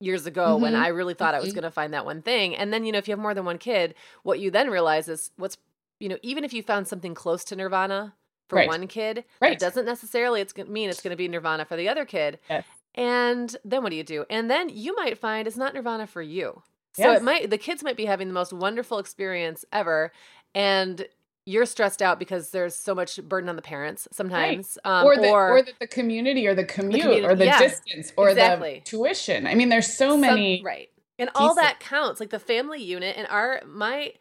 years 0.00 0.26
ago 0.26 0.54
mm-hmm. 0.54 0.62
when 0.62 0.74
I 0.74 0.88
really 0.88 1.14
thought. 1.14 1.34
I 1.34 1.38
was 1.38 1.48
mm-hmm. 1.48 1.56
going 1.56 1.64
to 1.64 1.70
find 1.70 1.92
that 1.94 2.04
one 2.04 2.22
thing. 2.22 2.54
And 2.54 2.72
then, 2.72 2.84
you 2.84 2.92
know, 2.92 2.98
if 2.98 3.08
you 3.08 3.12
have 3.12 3.18
more 3.18 3.34
than 3.34 3.44
one 3.44 3.58
kid, 3.58 3.94
what 4.22 4.40
you 4.40 4.50
then 4.50 4.70
realize 4.70 5.08
is 5.08 5.30
what's 5.36 5.56
you 6.00 6.08
know, 6.08 6.18
even 6.22 6.44
if 6.44 6.52
you 6.52 6.62
found 6.62 6.88
something 6.88 7.14
close 7.14 7.44
to 7.44 7.56
Nirvana 7.56 8.14
for 8.48 8.56
right. 8.56 8.68
one 8.68 8.86
kid, 8.86 9.24
right. 9.40 9.52
it 9.52 9.58
doesn't 9.58 9.84
necessarily 9.84 10.40
it's 10.40 10.52
gonna 10.52 10.70
mean 10.70 10.88
it's 10.90 11.00
going 11.00 11.10
to 11.10 11.16
be 11.16 11.28
Nirvana 11.28 11.64
for 11.64 11.76
the 11.76 11.88
other 11.88 12.04
kid. 12.04 12.38
Yes. 12.48 12.64
And 12.94 13.54
then 13.64 13.82
what 13.82 13.90
do 13.90 13.96
you 13.96 14.04
do? 14.04 14.24
And 14.28 14.50
then 14.50 14.68
you 14.70 14.94
might 14.96 15.18
find 15.18 15.46
it's 15.46 15.56
not 15.56 15.74
Nirvana 15.74 16.06
for 16.06 16.22
you. 16.22 16.62
So 16.94 17.04
yes. 17.04 17.20
it 17.20 17.24
might 17.24 17.50
the 17.50 17.58
kids 17.58 17.82
might 17.82 17.96
be 17.96 18.06
having 18.06 18.28
the 18.28 18.34
most 18.34 18.52
wonderful 18.52 18.98
experience 18.98 19.64
ever, 19.72 20.12
and 20.54 21.06
you're 21.48 21.64
stressed 21.64 22.02
out 22.02 22.18
because 22.18 22.50
there's 22.50 22.74
so 22.74 22.94
much 22.94 23.22
burden 23.22 23.48
on 23.48 23.56
the 23.56 23.62
parents 23.62 24.08
sometimes, 24.12 24.76
right. 24.84 25.00
um, 25.00 25.06
or, 25.06 25.16
the, 25.16 25.30
or, 25.30 25.48
or 25.48 25.62
the, 25.62 25.72
the, 25.80 25.86
community, 25.86 26.46
or 26.46 26.54
the 26.54 26.64
commute, 26.64 27.04
the 27.04 27.24
or 27.24 27.34
the 27.34 27.46
yeah, 27.46 27.58
distance, 27.58 28.12
or 28.16 28.28
exactly. 28.30 28.82
the 28.84 28.90
tuition. 28.90 29.46
I 29.46 29.54
mean, 29.54 29.68
there's 29.68 29.96
so 29.96 30.16
many, 30.16 30.58
Some, 30.58 30.66
right? 30.66 30.90
And 31.18 31.30
all 31.34 31.54
that 31.54 31.80
counts. 31.80 32.20
Like 32.20 32.30
the 32.30 32.38
family 32.38 32.82
unit 32.82 33.16
and 33.16 33.26
our 33.28 33.62
my 33.66 34.12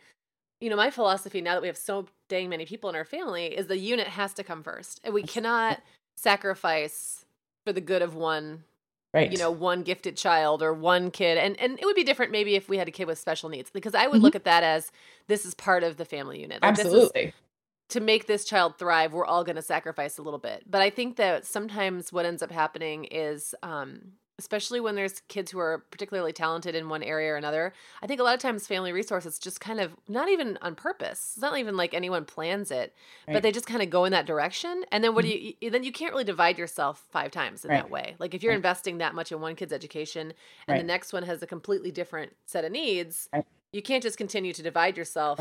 you 0.59 0.69
know, 0.69 0.75
my 0.75 0.89
philosophy 0.89 1.41
now 1.41 1.53
that 1.53 1.61
we 1.61 1.67
have 1.67 1.77
so 1.77 2.07
dang 2.29 2.49
many 2.49 2.65
people 2.65 2.89
in 2.89 2.95
our 2.95 3.05
family 3.05 3.45
is 3.45 3.67
the 3.67 3.77
unit 3.77 4.07
has 4.07 4.33
to 4.33 4.43
come 4.43 4.63
first. 4.63 4.99
And 5.03 5.13
we 5.13 5.23
cannot 5.23 5.81
sacrifice 6.15 7.25
for 7.65 7.73
the 7.73 7.81
good 7.81 8.01
of 8.01 8.15
one 8.15 8.63
right 9.13 9.31
you 9.31 9.37
know 9.37 9.51
one 9.51 9.83
gifted 9.83 10.17
child 10.17 10.61
or 10.61 10.73
one 10.73 11.11
kid 11.11 11.37
and 11.37 11.59
and 11.59 11.79
it 11.79 11.85
would 11.85 11.95
be 11.95 12.03
different 12.03 12.31
maybe 12.31 12.55
if 12.55 12.69
we 12.69 12.77
had 12.77 12.87
a 12.87 12.91
kid 12.91 13.05
with 13.05 13.17
special 13.17 13.49
needs 13.49 13.69
because 13.69 13.95
i 13.95 14.07
would 14.07 14.15
mm-hmm. 14.15 14.23
look 14.23 14.35
at 14.35 14.43
that 14.43 14.63
as 14.63 14.91
this 15.27 15.45
is 15.45 15.53
part 15.53 15.83
of 15.83 15.97
the 15.97 16.05
family 16.05 16.41
unit 16.41 16.61
like 16.61 16.69
absolutely 16.69 17.33
to 17.89 17.99
make 17.99 18.27
this 18.27 18.45
child 18.45 18.77
thrive 18.77 19.13
we're 19.13 19.25
all 19.25 19.43
going 19.43 19.55
to 19.55 19.61
sacrifice 19.61 20.17
a 20.17 20.21
little 20.21 20.39
bit 20.39 20.63
but 20.69 20.81
i 20.81 20.89
think 20.89 21.15
that 21.17 21.45
sometimes 21.45 22.11
what 22.11 22.25
ends 22.25 22.41
up 22.41 22.51
happening 22.51 23.05
is 23.05 23.55
um 23.63 24.13
especially 24.39 24.79
when 24.79 24.95
there's 24.95 25.21
kids 25.27 25.51
who 25.51 25.59
are 25.59 25.83
particularly 25.91 26.31
talented 26.31 26.75
in 26.75 26.89
one 26.89 27.01
area 27.01 27.31
or 27.31 27.37
another. 27.37 27.73
I 28.01 28.07
think 28.07 28.19
a 28.19 28.23
lot 28.23 28.35
of 28.35 28.39
times 28.39 28.67
family 28.67 28.91
resources 28.91 29.39
just 29.39 29.59
kind 29.59 29.79
of 29.79 29.95
not 30.07 30.29
even 30.29 30.57
on 30.61 30.75
purpose. 30.75 31.33
It's 31.35 31.41
not 31.41 31.57
even 31.57 31.75
like 31.75 31.93
anyone 31.93 32.25
plans 32.25 32.69
it, 32.69 32.93
right. 33.27 33.33
but 33.33 33.43
they 33.43 33.51
just 33.51 33.65
kind 33.65 33.81
of 33.81 33.89
go 33.89 34.05
in 34.05 34.11
that 34.11 34.25
direction. 34.25 34.83
And 34.91 35.03
then 35.03 35.15
what 35.15 35.25
mm-hmm. 35.25 35.49
do 35.49 35.53
you 35.61 35.71
then 35.71 35.83
you 35.83 35.91
can't 35.91 36.11
really 36.11 36.23
divide 36.23 36.57
yourself 36.57 37.03
five 37.11 37.31
times 37.31 37.65
in 37.65 37.71
right. 37.71 37.77
that 37.81 37.89
way. 37.89 38.15
Like 38.19 38.33
if 38.33 38.43
you're 38.43 38.51
right. 38.51 38.57
investing 38.57 38.99
that 38.99 39.15
much 39.15 39.31
in 39.31 39.41
one 39.41 39.55
kid's 39.55 39.73
education 39.73 40.33
and 40.67 40.79
the 40.79 40.83
next 40.83 41.13
one 41.13 41.23
has 41.23 41.41
a 41.41 41.47
completely 41.47 41.91
different 41.91 42.35
set 42.45 42.63
of 42.63 42.71
needs, 42.71 43.29
you 43.71 43.81
can't 43.81 44.03
just 44.03 44.17
continue 44.17 44.53
to 44.53 44.61
divide 44.61 44.97
yourself 44.97 45.39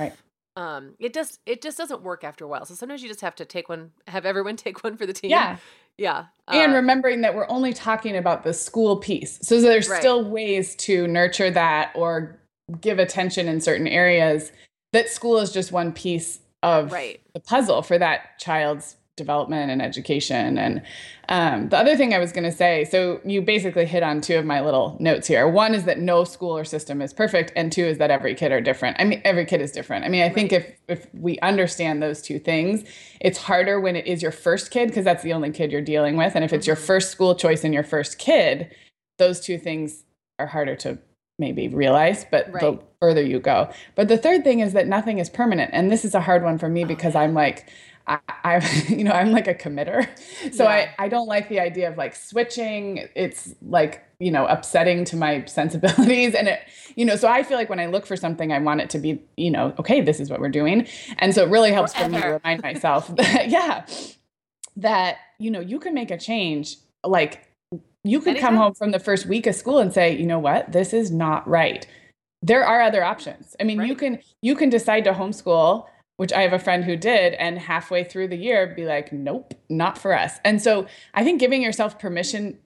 um 0.57 0.95
it 0.99 1.13
just 1.13 1.41
it 1.47 1.61
just 1.61 1.77
doesn't 1.77 2.03
work 2.03 2.25
after 2.25 2.45
a 2.45 2.49
while 2.49 2.65
so 2.65 2.75
sometimes 2.75 3.03
you 3.03 3.09
just 3.09 3.21
have 3.21 3.35
to 3.35 3.45
take 3.45 3.69
one 3.69 3.93
have 4.09 4.25
everyone 4.25 4.57
take 4.57 4.83
one 4.83 4.97
for 4.97 5.07
the 5.07 5.13
team 5.13 5.31
yeah 5.31 5.59
yeah 5.99 6.27
uh, 6.49 6.53
and 6.55 6.75
remembering 6.75 7.21
that 7.23 7.35
we're 7.35 7.49
only 7.49 7.73
talking 7.73 8.17
about 8.17 8.45
the 8.45 8.53
school 8.53 8.97
piece 8.97 9.39
so 9.43 9.61
there's 9.61 9.89
right. 9.89 10.01
still 10.01 10.25
ways 10.25 10.75
to 10.77 11.07
nurture 11.07 11.51
that 11.51 11.93
or 11.95 12.39
give 12.81 12.99
attention 12.99 13.49
in 13.49 13.61
certain 13.61 13.89
areas 13.89 14.53
that 14.93 15.09
school 15.09 15.39
is 15.39 15.53
just 15.53 15.73
one 15.73 15.93
piece 15.93 16.41
of 16.63 16.93
right. 16.93 17.21
the 17.35 17.41
puzzle 17.41 17.83
for 17.83 17.99
that 17.99 18.39
child's 18.39 18.97
development 19.17 19.71
and 19.71 19.81
education. 19.81 20.59
And 20.59 20.83
um, 21.29 21.71
the 21.71 21.79
other 21.79 21.97
thing 21.97 22.15
I 22.15 22.19
was 22.19 22.33
going 22.33 22.45
to 22.45 22.53
say 22.53 22.85
so 22.85 23.21
you 23.25 23.43
basically 23.43 23.87
hit 23.87 24.03
on 24.03 24.21
two 24.21 24.37
of 24.37 24.45
my 24.45 24.61
little 24.61 24.97
notes 25.01 25.27
here. 25.27 25.49
One 25.49 25.75
is 25.75 25.85
that 25.85 25.99
no 25.99 26.25
school 26.25 26.57
or 26.57 26.65
system 26.65 27.03
is 27.03 27.13
perfect, 27.13 27.53
and 27.57 27.73
two 27.73 27.85
is 27.85 27.99
that 27.99 28.11
every 28.11 28.35
kid 28.35 28.53
are 28.53 28.61
different. 28.61 28.97
I 29.01 29.05
mean, 29.05 29.21
every 29.25 29.45
kid 29.45 29.61
is 29.61 29.73
different. 29.73 30.05
I 30.05 30.09
mean, 30.09 30.23
I 30.23 30.29
think 30.29 30.53
if 30.53 30.71
if 30.89 31.07
we 31.15 31.39
understand 31.41 32.03
those 32.03 32.23
two 32.23 32.39
things, 32.39 32.85
it's 33.21 33.39
harder 33.39 33.81
when 33.81 33.97
it 33.97 34.07
is 34.07 34.23
your 34.23 34.33
first 34.33 34.71
kid 34.71 34.89
because 34.89 35.05
that's 35.05 35.23
the 35.23 35.33
only 35.33 35.51
kid 35.51 35.73
you're 35.73 35.81
dealing 35.81 36.17
with. 36.17 36.35
And 36.35 36.45
if 36.45 36.53
it's 36.53 36.67
your 36.67 36.77
mm-hmm. 36.77 36.87
first 36.87 37.11
school 37.11 37.35
choice 37.35 37.65
and 37.65 37.75
your 37.75 37.85
first 37.85 38.19
kid, 38.19 38.75
those 39.19 39.41
two 39.41 39.59
things 39.59 40.05
are 40.39 40.47
harder 40.47 40.77
to 40.77 40.99
maybe 41.39 41.69
realize, 41.69 42.25
but 42.31 42.51
right. 42.53 42.61
the 42.61 42.79
further 43.01 43.23
you 43.23 43.39
go. 43.39 43.71
But 43.95 44.09
the 44.09 44.17
third 44.17 44.43
thing 44.43 44.61
is 44.61 44.73
that 44.73 44.87
nothing 44.87 45.19
is 45.19 45.29
permanent. 45.29 45.71
And 45.75 45.91
this 45.91 46.05
is 46.05 46.15
a 46.15 46.21
hard 46.21 46.43
one 46.43 46.59
for 46.59 46.69
me 46.69 46.85
because 46.85 47.15
I'm 47.15 47.35
like, 47.35 47.69
I, 48.07 48.19
I, 48.29 48.85
you 48.89 49.05
know, 49.05 49.13
I'm 49.13 49.33
like 49.33 49.47
a 49.47 49.55
committer. 49.55 50.09
So 50.53 50.65
yeah. 50.65 50.93
I, 50.99 51.05
I 51.05 51.09
don't 51.09 51.27
like 51.27 51.49
the 51.49 51.61
idea 51.61 51.91
of 51.91 51.97
like 51.97 52.15
switching. 52.15 53.09
It's 53.15 53.55
like, 53.63 54.05
you 54.21 54.31
know, 54.31 54.47
upsetting 54.47 55.05
to 55.07 55.17
my 55.17 55.45
sensibilities. 55.47 56.35
And 56.35 56.49
it, 56.49 56.61
you 56.95 57.05
know, 57.05 57.17
so 57.17 57.29
I 57.29 57.43
feel 57.43 57.57
like 57.57 57.69
when 57.69 57.81
I 57.81 57.87
look 57.87 58.07
for 58.07 58.17
something, 58.17 58.53
I 58.53 58.59
want 58.59 58.81
it 58.81 58.91
to 58.91 58.99
be, 58.99 59.23
you 59.37 59.51
know, 59.51 59.75
okay, 59.79 60.01
this 60.01 60.21
is 60.21 60.31
what 60.31 60.41
we're 60.41 60.49
doing. 60.49 60.87
And 61.19 61.35
so 61.35 61.45
it 61.45 61.51
really 61.51 61.73
helps 61.73 61.93
Forever. 61.93 62.09
for 62.09 62.17
me 62.17 62.23
to 62.23 62.29
remind 62.29 62.63
myself 62.75 63.15
that, 63.17 63.49
yeah, 63.49 63.87
that, 64.77 65.19
you 65.39 65.51
know, 65.51 65.61
you 65.61 65.79
can 65.79 65.95
make 65.95 66.11
a 66.11 66.19
change 66.19 66.77
like 67.05 67.43
you 68.05 68.21
could 68.21 68.31
Anytime. 68.31 68.51
come 68.51 68.57
home 68.57 68.75
from 68.75 68.93
the 68.93 68.99
first 68.99 69.27
week 69.27 69.47
of 69.47 69.55
school 69.55 69.79
and 69.79 69.93
say, 69.93 70.17
you 70.17 70.27
know 70.27 70.39
what, 70.39 70.71
this 70.71 70.93
is 70.93 71.11
not 71.11 71.47
right. 71.49 71.87
There 72.43 72.65
are 72.65 72.81
other 72.81 73.03
options. 73.03 73.57
I 73.59 73.65
mean, 73.65 73.79
right. 73.79 73.89
you 73.89 73.97
can 73.97 74.21
you 74.43 74.55
can 74.55 74.69
decide 74.69 75.05
to 75.05 75.13
homeschool, 75.13 75.87
which 76.17 76.33
I 76.33 76.43
have 76.43 76.53
a 76.53 76.59
friend 76.59 76.85
who 76.85 76.97
did, 76.97 77.35
and 77.35 77.59
halfway 77.59 78.05
through 78.05 78.29
the 78.29 78.37
year 78.37 78.73
be 78.75 78.87
like, 78.87 79.13
nope, 79.13 79.55
not 79.69 79.99
for 79.99 80.17
us. 80.17 80.39
And 80.45 80.61
so 80.63 80.87
I 81.15 81.25
think 81.25 81.41
giving 81.41 81.63
yourself 81.63 81.99
permission 81.99 82.59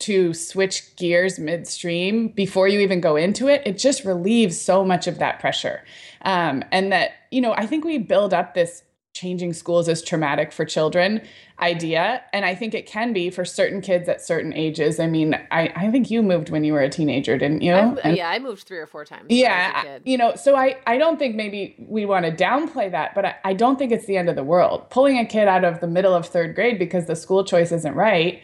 to 0.00 0.32
switch 0.32 0.96
gears 0.96 1.38
midstream 1.38 2.28
before 2.28 2.66
you 2.68 2.80
even 2.80 3.00
go 3.00 3.16
into 3.16 3.48
it, 3.48 3.62
it 3.66 3.78
just 3.78 4.04
relieves 4.04 4.60
so 4.60 4.84
much 4.84 5.06
of 5.06 5.18
that 5.18 5.38
pressure. 5.40 5.84
Um, 6.22 6.64
and 6.72 6.90
that, 6.92 7.12
you 7.30 7.40
know, 7.40 7.52
I 7.52 7.66
think 7.66 7.84
we 7.84 7.98
build 7.98 8.32
up 8.32 8.54
this 8.54 8.82
changing 9.12 9.52
schools 9.52 9.88
is 9.88 10.02
traumatic 10.02 10.52
for 10.52 10.64
children 10.64 11.20
idea. 11.60 12.22
And 12.32 12.44
i 12.44 12.54
think 12.54 12.74
it 12.74 12.86
can 12.86 13.12
be 13.12 13.28
for 13.28 13.44
certain 13.44 13.80
kids 13.80 14.08
at 14.08 14.22
certain 14.22 14.52
ages. 14.52 15.00
I 15.00 15.06
mean 15.06 15.34
i, 15.50 15.72
I 15.74 15.90
think 15.90 16.10
you 16.10 16.22
moved 16.22 16.50
when 16.50 16.64
you 16.64 16.72
were 16.72 16.80
a 16.80 16.88
teenager 16.88 17.36
didn't 17.36 17.62
you? 17.62 17.72
And, 17.72 18.16
yeah 18.16 18.30
i 18.30 18.38
moved 18.38 18.66
three 18.66 18.78
or 18.78 18.86
four 18.86 19.04
times 19.04 19.26
yeah 19.28 19.98
you 20.04 20.16
know 20.16 20.34
so 20.36 20.56
i 20.56 20.76
i 20.86 20.96
don't 20.96 21.18
think 21.18 21.34
maybe 21.34 21.76
we 21.78 22.06
want 22.06 22.24
to 22.24 22.32
downplay 22.32 22.90
that 22.90 23.14
but 23.14 23.24
I, 23.24 23.34
I 23.44 23.52
don't 23.52 23.78
think 23.78 23.92
it's 23.92 24.06
the 24.06 24.16
end 24.16 24.28
of 24.28 24.36
the 24.36 24.44
world. 24.44 24.88
Pulling 24.90 25.18
a 25.18 25.26
kid 25.26 25.48
out 25.48 25.64
of 25.64 25.80
the 25.80 25.86
middle 25.86 26.14
of 26.14 26.26
third 26.26 26.54
grade 26.54 26.78
because 26.78 27.06
the 27.06 27.16
school 27.16 27.44
choice 27.44 27.72
isn't 27.72 27.94
right 27.94 28.42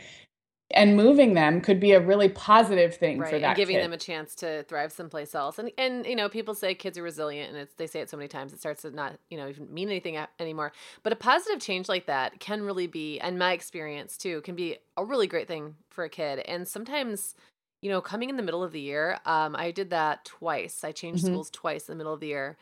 and 0.72 0.96
moving 0.96 1.34
them 1.34 1.60
could 1.60 1.78
be 1.78 1.92
a 1.92 2.00
really 2.00 2.28
positive 2.28 2.96
thing 2.96 3.18
right, 3.18 3.30
for 3.30 3.38
that 3.38 3.48
and 3.48 3.56
giving 3.56 3.76
kid. 3.76 3.84
them 3.84 3.92
a 3.92 3.96
chance 3.96 4.34
to 4.34 4.64
thrive 4.64 4.90
someplace 4.90 5.34
else 5.34 5.58
and 5.58 5.70
and 5.78 6.04
you 6.06 6.16
know 6.16 6.28
people 6.28 6.54
say 6.54 6.74
kids 6.74 6.98
are 6.98 7.02
resilient 7.02 7.50
and 7.50 7.58
it's 7.58 7.74
they 7.74 7.86
say 7.86 8.00
it 8.00 8.10
so 8.10 8.16
many 8.16 8.28
times 8.28 8.52
it 8.52 8.58
starts 8.58 8.82
to 8.82 8.90
not 8.90 9.16
you 9.30 9.36
know 9.36 9.48
even 9.48 9.72
mean 9.72 9.88
anything 9.88 10.18
anymore 10.40 10.72
but 11.02 11.12
a 11.12 11.16
positive 11.16 11.60
change 11.60 11.88
like 11.88 12.06
that 12.06 12.40
can 12.40 12.62
really 12.62 12.86
be 12.86 13.20
and 13.20 13.38
my 13.38 13.52
experience 13.52 14.16
too 14.16 14.40
can 14.42 14.56
be 14.56 14.76
a 14.96 15.04
really 15.04 15.26
great 15.26 15.46
thing 15.46 15.76
for 15.90 16.04
a 16.04 16.08
kid 16.08 16.40
and 16.40 16.66
sometimes 16.66 17.34
you 17.80 17.90
know 17.90 18.00
coming 18.00 18.28
in 18.28 18.36
the 18.36 18.42
middle 18.42 18.64
of 18.64 18.72
the 18.72 18.80
year 18.80 19.18
um, 19.24 19.54
i 19.56 19.70
did 19.70 19.90
that 19.90 20.24
twice 20.24 20.82
i 20.82 20.90
changed 20.90 21.22
mm-hmm. 21.24 21.34
schools 21.34 21.50
twice 21.50 21.88
in 21.88 21.92
the 21.92 21.96
middle 21.96 22.12
of 22.12 22.20
the 22.20 22.28
year 22.28 22.56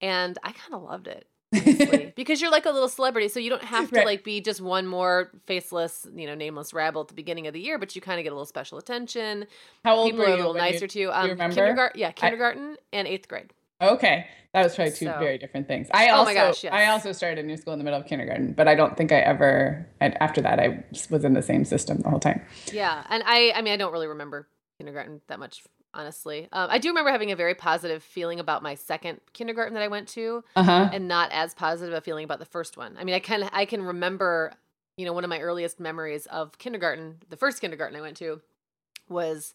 and 0.00 0.38
i 0.44 0.52
kind 0.52 0.74
of 0.74 0.82
loved 0.82 1.08
it 1.08 1.26
because 2.16 2.42
you're 2.42 2.50
like 2.50 2.66
a 2.66 2.70
little 2.70 2.88
celebrity 2.88 3.26
so 3.28 3.40
you 3.40 3.48
don't 3.48 3.64
have 3.64 3.88
to 3.88 3.96
right. 3.96 4.06
like 4.06 4.24
be 4.24 4.40
just 4.40 4.60
one 4.60 4.86
more 4.86 5.30
faceless 5.46 6.06
you 6.14 6.26
know 6.26 6.34
nameless 6.34 6.74
rabble 6.74 7.00
at 7.00 7.08
the 7.08 7.14
beginning 7.14 7.46
of 7.46 7.54
the 7.54 7.60
year 7.60 7.78
but 7.78 7.94
you 7.96 8.02
kind 8.02 8.20
of 8.20 8.24
get 8.24 8.30
a 8.30 8.34
little 8.34 8.44
special 8.44 8.76
attention 8.76 9.46
how 9.82 9.96
old 9.96 10.10
people 10.10 10.24
were 10.24 10.28
you 10.28 10.34
a 10.34 10.36
little 10.36 10.52
nicer 10.52 10.84
you, 10.84 10.88
to 10.88 10.98
you 10.98 11.10
um 11.10 11.30
remember? 11.30 11.54
kindergarten 11.54 11.98
yeah 11.98 12.10
kindergarten 12.10 12.76
I, 12.92 12.96
and 12.96 13.08
eighth 13.08 13.28
grade 13.28 13.54
okay 13.82 14.26
that 14.52 14.62
was 14.62 14.74
probably 14.74 14.92
two 14.92 15.06
so, 15.06 15.18
very 15.18 15.38
different 15.38 15.66
things 15.66 15.88
i 15.92 16.08
also 16.08 16.22
oh 16.22 16.24
my 16.26 16.34
gosh, 16.34 16.64
yes. 16.64 16.72
i 16.72 16.86
also 16.86 17.12
started 17.12 17.42
a 17.42 17.46
new 17.46 17.56
school 17.56 17.72
in 17.72 17.78
the 17.78 17.84
middle 17.84 18.00
of 18.00 18.06
kindergarten 18.06 18.52
but 18.52 18.68
i 18.68 18.74
don't 18.74 18.98
think 18.98 19.10
i 19.10 19.18
ever 19.20 19.86
after 20.00 20.42
that 20.42 20.60
i 20.60 20.84
was 21.08 21.24
in 21.24 21.32
the 21.32 21.42
same 21.42 21.64
system 21.64 21.98
the 22.00 22.10
whole 22.10 22.20
time 22.20 22.42
yeah 22.72 23.04
and 23.08 23.22
i 23.24 23.52
i 23.54 23.62
mean 23.62 23.72
i 23.72 23.76
don't 23.76 23.92
really 23.92 24.06
remember 24.06 24.46
kindergarten 24.78 25.22
that 25.28 25.38
much 25.38 25.62
honestly. 25.94 26.48
Um, 26.52 26.68
I 26.70 26.78
do 26.78 26.88
remember 26.88 27.10
having 27.10 27.32
a 27.32 27.36
very 27.36 27.54
positive 27.54 28.02
feeling 28.02 28.40
about 28.40 28.62
my 28.62 28.74
second 28.74 29.20
kindergarten 29.32 29.74
that 29.74 29.82
I 29.82 29.88
went 29.88 30.08
to, 30.08 30.44
uh-huh. 30.56 30.90
and 30.92 31.08
not 31.08 31.30
as 31.32 31.54
positive 31.54 31.94
a 31.94 32.00
feeling 32.00 32.24
about 32.24 32.38
the 32.38 32.44
first 32.44 32.76
one. 32.76 32.96
I 32.98 33.04
mean, 33.04 33.14
I 33.14 33.20
can 33.20 33.48
I 33.52 33.64
can 33.64 33.82
remember, 33.82 34.52
you 34.96 35.06
know, 35.06 35.12
one 35.12 35.24
of 35.24 35.30
my 35.30 35.40
earliest 35.40 35.80
memories 35.80 36.26
of 36.26 36.56
kindergarten, 36.58 37.16
the 37.28 37.36
first 37.36 37.60
kindergarten 37.60 37.96
I 37.96 38.00
went 38.00 38.16
to, 38.18 38.40
was 39.08 39.54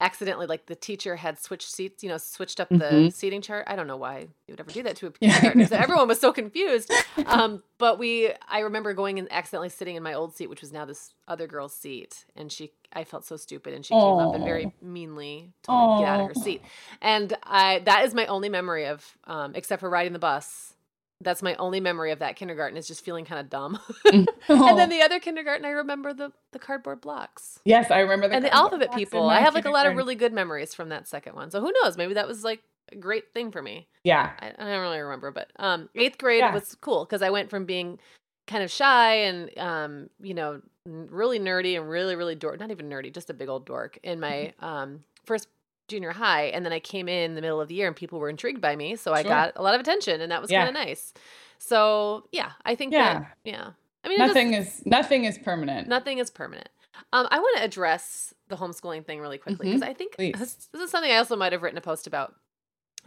accidentally 0.00 0.46
like 0.46 0.66
the 0.66 0.74
teacher 0.74 1.16
had 1.16 1.38
switched 1.38 1.70
seats, 1.70 2.02
you 2.02 2.08
know, 2.08 2.18
switched 2.18 2.60
up 2.60 2.68
the 2.68 2.76
mm-hmm. 2.76 3.08
seating 3.08 3.42
chart. 3.42 3.64
I 3.66 3.76
don't 3.76 3.86
know 3.86 3.96
why 3.96 4.20
you 4.46 4.52
would 4.52 4.60
ever 4.60 4.70
do 4.70 4.82
that 4.84 4.96
to 4.96 5.08
a 5.08 5.10
kindergartner. 5.12 5.66
so 5.66 5.76
everyone 5.76 6.08
was 6.08 6.20
so 6.20 6.32
confused. 6.32 6.92
Um, 7.26 7.62
but 7.78 7.98
we, 7.98 8.32
I 8.48 8.60
remember 8.60 8.94
going 8.94 9.18
and 9.18 9.30
accidentally 9.30 9.68
sitting 9.68 9.96
in 9.96 10.02
my 10.02 10.14
old 10.14 10.34
seat, 10.34 10.48
which 10.48 10.60
was 10.60 10.72
now 10.72 10.84
this 10.84 11.12
other 11.26 11.46
girl's 11.46 11.74
seat, 11.74 12.24
and 12.36 12.50
she, 12.50 12.72
I 12.92 13.04
felt 13.04 13.24
so 13.24 13.36
stupid, 13.36 13.74
and 13.74 13.84
she 13.84 13.92
Aww. 13.92 14.18
came 14.18 14.28
up 14.28 14.34
and 14.34 14.44
very 14.44 14.72
meanly 14.80 15.52
told 15.62 15.78
Aww. 15.78 15.88
me 15.88 15.96
to 15.96 16.06
get 16.06 16.08
out 16.08 16.20
of 16.20 16.28
her 16.28 16.42
seat. 16.42 16.62
And 17.02 17.36
I, 17.42 17.80
that 17.80 18.04
is 18.04 18.14
my 18.14 18.26
only 18.26 18.48
memory 18.48 18.86
of, 18.86 19.04
um, 19.24 19.52
except 19.56 19.80
for 19.80 19.90
riding 19.90 20.12
the 20.12 20.18
bus 20.18 20.74
that's 21.20 21.42
my 21.42 21.54
only 21.56 21.80
memory 21.80 22.12
of 22.12 22.20
that 22.20 22.36
kindergarten 22.36 22.76
is 22.76 22.86
just 22.86 23.04
feeling 23.04 23.24
kind 23.24 23.40
of 23.40 23.50
dumb. 23.50 23.78
and 24.12 24.28
then 24.48 24.88
the 24.88 25.02
other 25.02 25.18
kindergarten, 25.18 25.64
I 25.64 25.70
remember 25.70 26.12
the 26.12 26.32
the 26.52 26.58
cardboard 26.58 27.00
blocks. 27.00 27.58
Yes, 27.64 27.90
I 27.90 28.00
remember 28.00 28.28
the 28.28 28.36
and 28.36 28.44
the 28.44 28.54
alphabet 28.54 28.94
people. 28.94 29.28
I 29.28 29.40
have 29.40 29.54
like 29.54 29.64
a 29.64 29.70
lot 29.70 29.86
of 29.86 29.96
really 29.96 30.14
good 30.14 30.32
memories 30.32 30.74
from 30.74 30.90
that 30.90 31.08
second 31.08 31.34
one. 31.34 31.50
So 31.50 31.60
who 31.60 31.72
knows? 31.82 31.96
Maybe 31.96 32.14
that 32.14 32.28
was 32.28 32.44
like 32.44 32.62
a 32.92 32.96
great 32.96 33.32
thing 33.34 33.50
for 33.50 33.60
me. 33.60 33.88
Yeah, 34.04 34.30
I, 34.38 34.52
I 34.58 34.70
don't 34.70 34.80
really 34.80 35.00
remember, 35.00 35.30
but 35.30 35.50
um, 35.56 35.88
eighth 35.94 36.18
grade 36.18 36.40
yeah. 36.40 36.54
was 36.54 36.76
cool 36.80 37.04
because 37.04 37.22
I 37.22 37.30
went 37.30 37.50
from 37.50 37.64
being 37.64 37.98
kind 38.46 38.62
of 38.62 38.70
shy 38.70 39.14
and 39.14 39.58
um, 39.58 40.10
you 40.20 40.34
know, 40.34 40.62
really 40.86 41.40
nerdy 41.40 41.76
and 41.76 41.88
really 41.88 42.14
really 42.14 42.36
dork. 42.36 42.60
Not 42.60 42.70
even 42.70 42.88
nerdy, 42.88 43.12
just 43.12 43.28
a 43.28 43.34
big 43.34 43.48
old 43.48 43.66
dork 43.66 43.98
in 44.04 44.20
my 44.20 44.52
mm-hmm. 44.60 44.64
um 44.64 45.04
first 45.24 45.48
junior 45.88 46.12
high 46.12 46.44
and 46.44 46.64
then 46.64 46.72
I 46.72 46.80
came 46.80 47.08
in 47.08 47.34
the 47.34 47.40
middle 47.40 47.60
of 47.60 47.68
the 47.68 47.74
year 47.74 47.86
and 47.86 47.96
people 47.96 48.20
were 48.20 48.28
intrigued 48.28 48.60
by 48.60 48.76
me 48.76 48.94
so 48.96 49.12
I 49.12 49.22
got 49.22 49.52
a 49.56 49.62
lot 49.62 49.74
of 49.74 49.80
attention 49.80 50.20
and 50.20 50.30
that 50.30 50.40
was 50.40 50.50
yeah. 50.50 50.64
kind 50.64 50.76
of 50.76 50.86
nice. 50.86 51.12
So, 51.58 52.24
yeah, 52.30 52.52
I 52.64 52.74
think 52.74 52.92
yeah. 52.92 53.14
that 53.14 53.36
yeah. 53.44 53.70
I 54.04 54.08
mean 54.08 54.18
nothing 54.18 54.54
is 54.54 54.82
nothing 54.86 55.24
is 55.24 55.38
permanent. 55.38 55.88
Nothing 55.88 56.18
is 56.18 56.30
permanent. 56.30 56.68
Um, 57.12 57.26
I 57.30 57.38
want 57.38 57.58
to 57.58 57.64
address 57.64 58.34
the 58.48 58.56
homeschooling 58.56 59.04
thing 59.04 59.20
really 59.20 59.38
quickly 59.38 59.66
because 59.66 59.82
mm-hmm. 59.82 59.90
I 59.90 59.94
think 59.94 60.16
this, 60.16 60.68
this, 60.72 60.82
is 60.82 60.90
something 60.90 61.10
I 61.10 61.16
also 61.16 61.36
might 61.36 61.52
have 61.52 61.62
written 61.62 61.78
a 61.78 61.82
post 61.82 62.06
about. 62.06 62.34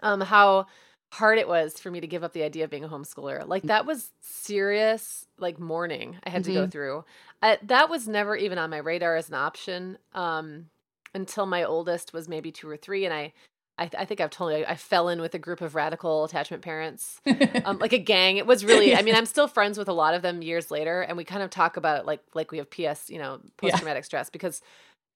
Um, 0.02 0.22
how 0.22 0.68
hard 1.12 1.38
it 1.38 1.48
was 1.48 1.78
for 1.78 1.92
me 1.92 2.00
to 2.00 2.08
give 2.08 2.24
up 2.24 2.34
the 2.34 2.44
idea 2.44 2.64
of 2.64 2.70
being 2.70 2.86
a 2.86 2.90
homeschooler. 2.90 3.46
Like 3.46 3.64
that 3.64 3.86
was 3.86 4.12
serious, 4.22 5.28
like 5.38 5.60
mourning 5.60 6.18
I 6.24 6.30
had 6.30 6.44
mm-hmm. 6.44 6.52
to 6.52 6.54
go 6.54 6.62
mm-hmm. 6.62 6.72
through. 6.72 7.06
I, 7.42 7.58
that 7.64 7.90
was 7.90 8.08
never 8.08 8.36
even 8.36 8.58
on 8.58 8.70
my 8.70 8.78
radar 8.78 9.18
as 9.18 9.28
an 9.28 9.36
option. 9.36 9.98
Um, 10.14 10.68
until 11.14 11.46
my 11.46 11.64
oldest 11.64 12.14
was 12.14 12.28
maybe 12.28 12.52
two 12.52 12.70
or 12.70 12.78
three, 12.78 13.06
and 13.06 13.14
I. 13.14 13.34
I, 13.78 13.88
th- 13.88 14.00
I 14.00 14.06
think 14.06 14.22
I've 14.22 14.30
told 14.30 14.54
you 14.54 14.64
I 14.68 14.76
fell 14.76 15.10
in 15.10 15.22
with 15.22 15.34
a 15.34 15.40
group 15.40 15.60
of 15.60 15.74
radical 15.74 16.26
attachment 16.26 16.62
parents, 16.62 17.20
um, 17.66 17.80
like 17.80 17.94
a 17.94 17.98
gang. 17.98 18.38
It 18.38 18.46
was 18.46 18.64
really. 18.64 18.96
I 18.96 19.02
mean, 19.02 19.16
I'm 19.16 19.26
still 19.26 19.48
friends 19.48 19.76
with 19.76 19.88
a 19.88 19.94
lot 19.94 20.14
of 20.14 20.22
them 20.22 20.44
years 20.44 20.70
later, 20.70 21.02
and 21.02 21.18
we 21.18 21.24
kind 21.24 21.42
of 21.42 21.50
talk 21.50 21.78
about 21.78 22.00
it 22.00 22.06
like 22.06 22.20
like 22.36 22.52
we 22.52 22.60
have 22.60 22.70
PS, 22.70 23.10
you 23.10 23.18
know, 23.18 23.40
post 23.58 23.78
traumatic 23.78 24.02
yeah. 24.04 24.06
stress 24.06 24.30
because 24.30 24.62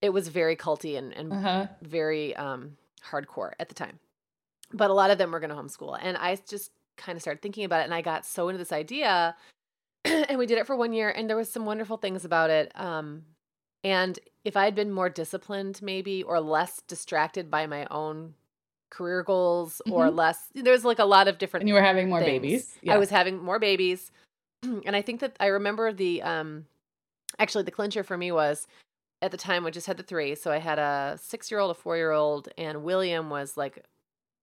it 0.02 0.10
was 0.10 0.30
very 0.30 0.56
culty 0.56 0.98
and, 0.98 1.14
and 1.14 1.34
uh-huh. 1.34 1.68
very 1.82 2.36
um, 2.38 2.78
hardcore 3.08 3.52
at 3.60 3.70
the 3.70 3.76
time. 3.76 4.00
But 4.74 4.90
a 4.90 4.94
lot 4.94 5.12
of 5.12 5.18
them 5.18 5.32
were 5.32 5.40
going 5.40 5.52
to 5.52 5.56
homeschool, 5.56 6.00
and 6.02 6.18
I 6.18 6.38
just 6.48 6.72
kind 6.98 7.16
of 7.16 7.22
started 7.22 7.42
thinking 7.42 7.66
about 7.66 7.82
it, 7.82 7.86
and 7.86 7.94
I 7.94 8.02
got 8.02 8.26
so 8.26 8.50
into 8.50 8.58
this 8.58 8.72
idea, 8.72 9.36
and 10.06 10.38
we 10.38 10.46
did 10.46 10.58
it 10.58 10.68
for 10.68 10.76
one 10.76 10.94
year, 10.94 11.10
and 11.10 11.30
there 11.30 11.38
was 11.38 11.52
some 11.52 11.66
wonderful 11.66 11.98
things 11.98 12.26
about 12.26 12.50
it. 12.50 12.72
Um, 12.76 13.24
and 13.86 14.18
if 14.44 14.58
I 14.58 14.66
had 14.66 14.74
been 14.74 14.92
more 14.92 15.10
disciplined, 15.10 15.80
maybe, 15.84 16.24
or 16.24 16.40
less 16.40 16.82
distracted 16.88 17.52
by 17.52 17.68
my 17.68 17.86
own 17.92 18.34
career 18.90 19.22
goals, 19.22 19.80
mm-hmm. 19.86 19.94
or 19.94 20.10
less, 20.10 20.48
there's 20.56 20.84
like 20.84 20.98
a 20.98 21.06
lot 21.06 21.28
of 21.28 21.38
different. 21.38 21.62
And 21.62 21.68
you 21.68 21.76
were 21.76 21.84
having 21.84 22.10
more 22.10 22.20
things. 22.20 22.42
babies. 22.42 22.78
Yeah. 22.82 22.96
I 22.96 22.98
was 22.98 23.12
having 23.12 23.38
more 23.38 23.60
babies, 23.60 24.12
and 24.64 24.96
I 24.96 25.04
think 25.04 25.20
that 25.20 25.36
I 25.40 25.48
remember 25.48 25.94
the 25.94 26.24
um, 26.24 26.66
actually 27.38 27.64
the 27.64 27.72
clincher 27.72 28.04
for 28.04 28.18
me 28.18 28.32
was 28.32 28.66
at 29.22 29.30
the 29.30 29.38
time 29.38 29.64
we 29.64 29.70
just 29.70 29.86
had 29.86 29.98
the 29.98 30.04
three, 30.04 30.34
so 30.34 30.52
I 30.52 30.58
had 30.58 30.80
a 30.80 31.20
six 31.22 31.52
year 31.52 31.60
old, 31.60 31.70
a 31.70 31.76
four 31.76 31.96
year 31.96 32.12
old, 32.12 32.50
and 32.58 32.84
William 32.84 33.30
was 33.30 33.56
like 33.56 33.84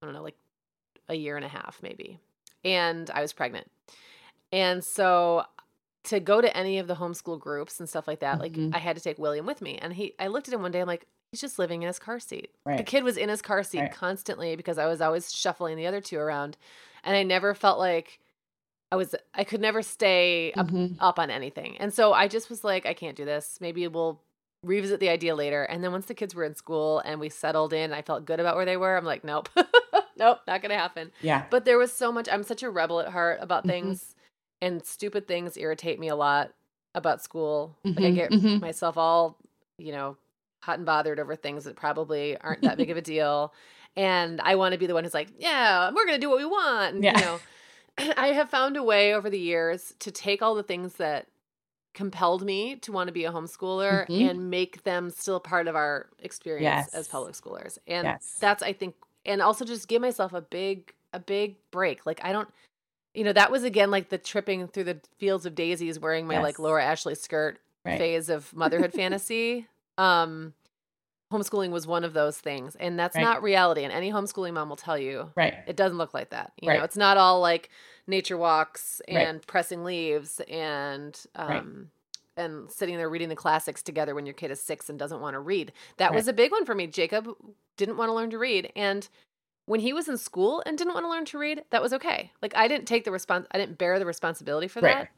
I 0.02 0.06
don't 0.06 0.14
know, 0.14 0.22
like 0.22 0.36
a 1.08 1.16
year 1.16 1.34
and 1.34 1.44
a 1.44 1.48
half 1.48 1.80
maybe, 1.82 2.20
and 2.64 3.10
I 3.10 3.22
was 3.22 3.32
pregnant, 3.32 3.68
and 4.52 4.84
so 4.84 5.46
to 6.04 6.20
go 6.20 6.40
to 6.40 6.56
any 6.56 6.78
of 6.78 6.86
the 6.86 6.96
homeschool 6.96 7.38
groups 7.38 7.78
and 7.80 7.88
stuff 7.88 8.08
like 8.08 8.20
that, 8.20 8.40
mm-hmm. 8.40 8.66
like 8.66 8.74
I 8.74 8.78
had 8.78 8.96
to 8.96 9.02
take 9.02 9.18
William 9.18 9.46
with 9.46 9.62
me. 9.62 9.78
And 9.78 9.92
he 9.92 10.14
I 10.18 10.28
looked 10.28 10.48
at 10.48 10.54
him 10.54 10.62
one 10.62 10.72
day, 10.72 10.80
I'm 10.80 10.86
like, 10.86 11.06
he's 11.30 11.40
just 11.40 11.58
living 11.58 11.82
in 11.82 11.86
his 11.86 11.98
car 11.98 12.18
seat. 12.18 12.50
Right. 12.66 12.78
The 12.78 12.84
kid 12.84 13.04
was 13.04 13.16
in 13.16 13.28
his 13.28 13.42
car 13.42 13.62
seat 13.62 13.80
right. 13.80 13.92
constantly 13.92 14.56
because 14.56 14.78
I 14.78 14.86
was 14.86 15.00
always 15.00 15.32
shuffling 15.32 15.76
the 15.76 15.86
other 15.86 16.00
two 16.00 16.18
around. 16.18 16.56
And 17.04 17.16
I 17.16 17.22
never 17.22 17.54
felt 17.54 17.78
like 17.78 18.20
I 18.90 18.96
was 18.96 19.14
I 19.34 19.44
could 19.44 19.60
never 19.60 19.82
stay 19.82 20.52
up, 20.52 20.68
mm-hmm. 20.68 21.02
up 21.02 21.18
on 21.18 21.30
anything. 21.30 21.76
And 21.78 21.92
so 21.92 22.12
I 22.12 22.28
just 22.28 22.50
was 22.50 22.64
like 22.64 22.84
I 22.84 22.94
can't 22.94 23.16
do 23.16 23.24
this. 23.24 23.58
Maybe 23.60 23.86
we'll 23.88 24.20
revisit 24.64 25.00
the 25.00 25.08
idea 25.08 25.34
later. 25.34 25.64
And 25.64 25.82
then 25.82 25.92
once 25.92 26.06
the 26.06 26.14
kids 26.14 26.34
were 26.34 26.44
in 26.44 26.54
school 26.54 27.00
and 27.04 27.20
we 27.20 27.28
settled 27.28 27.72
in, 27.72 27.92
I 27.92 28.02
felt 28.02 28.24
good 28.24 28.40
about 28.40 28.56
where 28.56 28.64
they 28.64 28.76
were. 28.76 28.96
I'm 28.96 29.04
like, 29.04 29.24
nope. 29.24 29.48
nope, 30.16 30.38
not 30.46 30.62
going 30.62 30.70
to 30.70 30.76
happen. 30.76 31.10
Yeah. 31.20 31.44
But 31.50 31.64
there 31.64 31.78
was 31.78 31.92
so 31.92 32.12
much 32.12 32.28
I'm 32.30 32.42
such 32.42 32.62
a 32.62 32.70
rebel 32.70 33.00
at 33.00 33.08
heart 33.08 33.38
about 33.40 33.66
mm-hmm. 33.66 33.78
And 34.62 34.86
stupid 34.86 35.26
things 35.26 35.58
irritate 35.58 35.98
me 36.00 36.08
a 36.08 36.16
lot 36.16 36.54
about 36.94 37.22
school. 37.22 37.76
Mm-hmm. 37.84 37.88
Like 37.88 37.98
I 37.98 38.08
mm-hmm, 38.08 38.16
get 38.16 38.30
mm-hmm. 38.30 38.60
myself 38.60 38.96
all, 38.96 39.36
you 39.76 39.92
know, 39.92 40.16
hot 40.60 40.78
and 40.78 40.86
bothered 40.86 41.18
over 41.18 41.36
things 41.36 41.64
that 41.64 41.76
probably 41.76 42.38
aren't 42.38 42.62
that 42.62 42.78
big 42.78 42.90
of 42.90 42.96
a 42.96 43.02
deal. 43.02 43.52
And 43.96 44.40
I 44.40 44.54
want 44.54 44.72
to 44.72 44.78
be 44.78 44.86
the 44.86 44.94
one 44.94 45.04
who's 45.04 45.12
like, 45.12 45.28
yeah, 45.36 45.90
we're 45.90 46.06
going 46.06 46.16
to 46.16 46.20
do 46.20 46.30
what 46.30 46.38
we 46.38 46.46
want. 46.46 46.94
And, 46.94 47.04
yeah. 47.04 47.18
You 47.18 47.24
know, 47.24 48.14
I 48.16 48.28
have 48.28 48.48
found 48.48 48.76
a 48.76 48.82
way 48.82 49.12
over 49.14 49.28
the 49.28 49.38
years 49.38 49.94
to 49.98 50.10
take 50.10 50.40
all 50.40 50.54
the 50.54 50.62
things 50.62 50.94
that 50.94 51.26
compelled 51.92 52.42
me 52.42 52.76
to 52.76 52.92
want 52.92 53.08
to 53.08 53.12
be 53.12 53.24
a 53.24 53.32
homeschooler 53.32 54.06
mm-hmm. 54.06 54.28
and 54.28 54.48
make 54.48 54.84
them 54.84 55.10
still 55.10 55.40
part 55.40 55.68
of 55.68 55.76
our 55.76 56.08
experience 56.20 56.62
yes. 56.62 56.94
as 56.94 57.08
public 57.08 57.34
schoolers. 57.34 57.78
And 57.86 58.04
yes. 58.04 58.36
that's 58.40 58.62
I 58.62 58.72
think 58.72 58.94
and 59.26 59.42
also 59.42 59.64
just 59.64 59.88
give 59.88 60.00
myself 60.00 60.32
a 60.32 60.40
big 60.40 60.94
a 61.12 61.18
big 61.18 61.56
break. 61.70 62.06
Like 62.06 62.20
I 62.24 62.32
don't 62.32 62.48
you 63.14 63.24
know, 63.24 63.32
that 63.32 63.50
was 63.50 63.64
again 63.64 63.90
like 63.90 64.08
the 64.08 64.18
tripping 64.18 64.68
through 64.68 64.84
the 64.84 65.00
fields 65.18 65.46
of 65.46 65.54
daisies 65.54 65.98
wearing 65.98 66.26
my 66.26 66.34
yes. 66.34 66.42
like 66.42 66.58
Laura 66.58 66.84
Ashley 66.84 67.14
skirt 67.14 67.58
right. 67.84 67.98
phase 67.98 68.28
of 68.28 68.54
motherhood 68.54 68.92
fantasy. 68.92 69.66
Um 69.98 70.54
homeschooling 71.32 71.70
was 71.70 71.86
one 71.86 72.04
of 72.04 72.12
those 72.12 72.38
things 72.38 72.76
and 72.76 72.98
that's 72.98 73.16
right. 73.16 73.22
not 73.22 73.42
reality 73.42 73.82
and 73.84 73.92
any 73.92 74.12
homeschooling 74.12 74.52
mom 74.52 74.68
will 74.68 74.76
tell 74.76 74.98
you 74.98 75.30
right 75.34 75.54
it 75.66 75.76
doesn't 75.76 75.98
look 75.98 76.14
like 76.14 76.30
that 76.30 76.52
you 76.60 76.68
right. 76.68 76.78
know 76.78 76.84
it's 76.84 76.96
not 76.96 77.16
all 77.16 77.40
like 77.40 77.70
nature 78.06 78.36
walks 78.36 79.00
and 79.08 79.36
right. 79.36 79.46
pressing 79.46 79.82
leaves 79.82 80.40
and 80.48 81.24
um 81.36 81.90
and 82.36 82.70
sitting 82.70 82.96
there 82.96 83.08
reading 83.08 83.28
the 83.28 83.36
classics 83.36 83.82
together 83.82 84.14
when 84.14 84.26
your 84.26 84.34
kid 84.34 84.50
is 84.50 84.60
six 84.60 84.88
and 84.88 84.98
doesn't 84.98 85.20
want 85.20 85.34
to 85.34 85.40
read 85.40 85.72
that 85.96 86.14
was 86.14 86.28
a 86.28 86.32
big 86.32 86.52
one 86.52 86.64
for 86.64 86.74
me 86.74 86.86
jacob 86.86 87.28
didn't 87.76 87.96
want 87.96 88.08
to 88.08 88.12
learn 88.12 88.30
to 88.30 88.38
read 88.38 88.70
and 88.76 89.08
when 89.66 89.80
he 89.80 89.92
was 89.92 90.08
in 90.08 90.16
school 90.16 90.62
and 90.66 90.76
didn't 90.76 90.94
want 90.94 91.04
to 91.04 91.10
learn 91.10 91.24
to 91.24 91.38
read 91.38 91.62
that 91.70 91.82
was 91.82 91.92
okay 91.92 92.32
like 92.42 92.54
i 92.56 92.68
didn't 92.68 92.86
take 92.86 93.04
the 93.04 93.12
response 93.12 93.46
i 93.52 93.58
didn't 93.58 93.78
bear 93.78 93.98
the 93.98 94.06
responsibility 94.06 94.68
for 94.68 94.80
that 94.80 95.08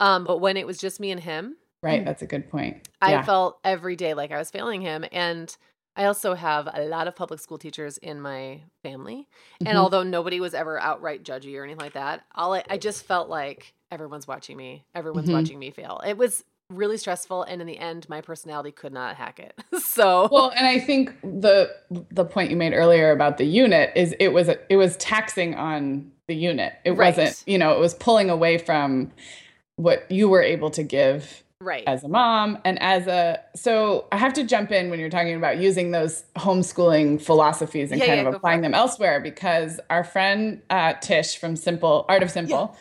um 0.00 0.24
but 0.24 0.38
when 0.38 0.56
it 0.56 0.66
was 0.66 0.78
just 0.78 1.00
me 1.00 1.10
and 1.10 1.20
him 1.20 1.56
Right. 1.82 2.04
That's 2.04 2.22
a 2.22 2.26
good 2.26 2.50
point. 2.50 2.88
I 3.00 3.22
felt 3.22 3.58
every 3.64 3.96
day 3.96 4.14
like 4.14 4.32
I 4.32 4.38
was 4.38 4.50
failing 4.50 4.82
him. 4.82 5.04
And 5.12 5.54
I 5.96 6.04
also 6.04 6.34
have 6.34 6.68
a 6.72 6.82
lot 6.84 7.08
of 7.08 7.16
public 7.16 7.40
school 7.40 7.58
teachers 7.58 7.98
in 7.98 8.20
my 8.20 8.60
family. 8.82 9.26
And 9.60 9.70
mm-hmm. 9.70 9.78
although 9.78 10.02
nobody 10.02 10.40
was 10.40 10.54
ever 10.54 10.78
outright 10.78 11.24
judgy 11.24 11.58
or 11.58 11.64
anything 11.64 11.80
like 11.80 11.94
that, 11.94 12.24
all 12.34 12.54
I, 12.54 12.64
I 12.68 12.78
just 12.78 13.04
felt 13.04 13.28
like 13.28 13.72
everyone's 13.90 14.28
watching 14.28 14.56
me. 14.56 14.84
Everyone's 14.94 15.26
mm-hmm. 15.26 15.36
watching 15.36 15.58
me 15.58 15.70
fail. 15.70 16.00
It 16.06 16.16
was 16.16 16.44
really 16.70 16.96
stressful 16.96 17.42
and 17.42 17.60
in 17.60 17.66
the 17.66 17.78
end 17.78 18.08
my 18.08 18.20
personality 18.20 18.70
could 18.70 18.92
not 18.92 19.16
hack 19.16 19.38
it. 19.38 19.58
So 19.80 20.28
well 20.30 20.52
and 20.56 20.66
i 20.66 20.78
think 20.78 21.14
the 21.22 21.70
the 22.10 22.24
point 22.24 22.50
you 22.50 22.56
made 22.56 22.72
earlier 22.72 23.10
about 23.10 23.38
the 23.38 23.44
unit 23.44 23.90
is 23.96 24.14
it 24.20 24.28
was 24.28 24.48
it 24.48 24.76
was 24.76 24.96
taxing 24.98 25.54
on 25.54 26.10
the 26.30 26.36
unit. 26.36 26.74
It 26.84 26.92
right. 26.92 27.16
wasn't 27.16 27.42
you 27.46 27.58
know 27.58 27.72
it 27.72 27.80
was 27.80 27.94
pulling 27.94 28.30
away 28.30 28.56
from 28.56 29.10
what 29.76 30.08
you 30.10 30.28
were 30.28 30.42
able 30.42 30.70
to 30.70 30.82
give 30.84 31.42
right. 31.60 31.82
as 31.86 32.04
a 32.04 32.08
mom 32.08 32.58
and 32.64 32.80
as 32.80 33.06
a 33.06 33.40
so 33.56 34.06
i 34.12 34.16
have 34.16 34.32
to 34.34 34.44
jump 34.44 34.70
in 34.70 34.90
when 34.90 35.00
you're 35.00 35.08
talking 35.08 35.34
about 35.34 35.58
using 35.58 35.90
those 35.90 36.24
homeschooling 36.36 37.20
philosophies 37.20 37.90
and 37.90 37.98
yeah, 37.98 38.06
kind 38.06 38.20
yeah, 38.20 38.28
of 38.28 38.34
applying 38.34 38.60
them 38.60 38.74
elsewhere 38.74 39.20
because 39.20 39.80
our 39.88 40.04
friend 40.04 40.60
uh, 40.70 40.92
Tsh 40.94 41.36
from 41.36 41.56
simple 41.56 42.04
art 42.08 42.22
of 42.22 42.30
simple 42.30 42.74
yeah 42.74 42.80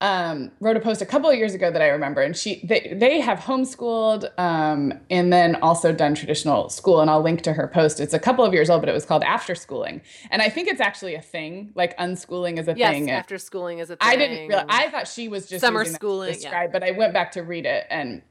um, 0.00 0.50
wrote 0.60 0.76
a 0.78 0.80
post 0.80 1.02
a 1.02 1.06
couple 1.06 1.28
of 1.28 1.36
years 1.36 1.52
ago 1.52 1.70
that 1.70 1.82
I 1.82 1.88
remember, 1.88 2.22
and 2.22 2.34
she 2.34 2.64
they 2.64 2.94
they 2.96 3.20
have 3.20 3.38
homeschooled 3.38 4.30
um, 4.38 4.94
and 5.10 5.30
then 5.30 5.56
also 5.56 5.92
done 5.92 6.14
traditional 6.14 6.70
school, 6.70 7.00
and 7.00 7.10
I'll 7.10 7.20
link 7.20 7.42
to 7.42 7.52
her 7.52 7.68
post. 7.68 8.00
It's 8.00 8.14
a 8.14 8.18
couple 8.18 8.44
of 8.44 8.54
years 8.54 8.70
old, 8.70 8.80
but 8.80 8.88
it 8.88 8.92
was 8.92 9.04
called 9.04 9.22
after 9.24 9.54
schooling, 9.54 10.00
and 10.30 10.40
I 10.40 10.48
think 10.48 10.68
it's 10.68 10.80
actually 10.80 11.14
a 11.16 11.20
thing. 11.20 11.72
Like 11.74 11.96
unschooling 11.98 12.58
is 12.58 12.66
a 12.66 12.74
yes, 12.76 12.92
thing. 12.92 13.10
after 13.10 13.36
schooling 13.36 13.78
is 13.78 13.90
a 13.90 13.96
thing. 13.96 14.08
I 14.08 14.16
didn't 14.16 14.48
realize. 14.48 14.66
I 14.68 14.90
thought 14.90 15.06
she 15.06 15.28
was 15.28 15.46
just 15.46 15.60
summer 15.60 15.84
schooling, 15.84 16.32
describe, 16.32 16.70
yeah. 16.70 16.72
but 16.72 16.82
I 16.82 16.92
went 16.92 17.12
back 17.12 17.32
to 17.32 17.42
read 17.42 17.66
it, 17.66 17.86
and 17.90 18.22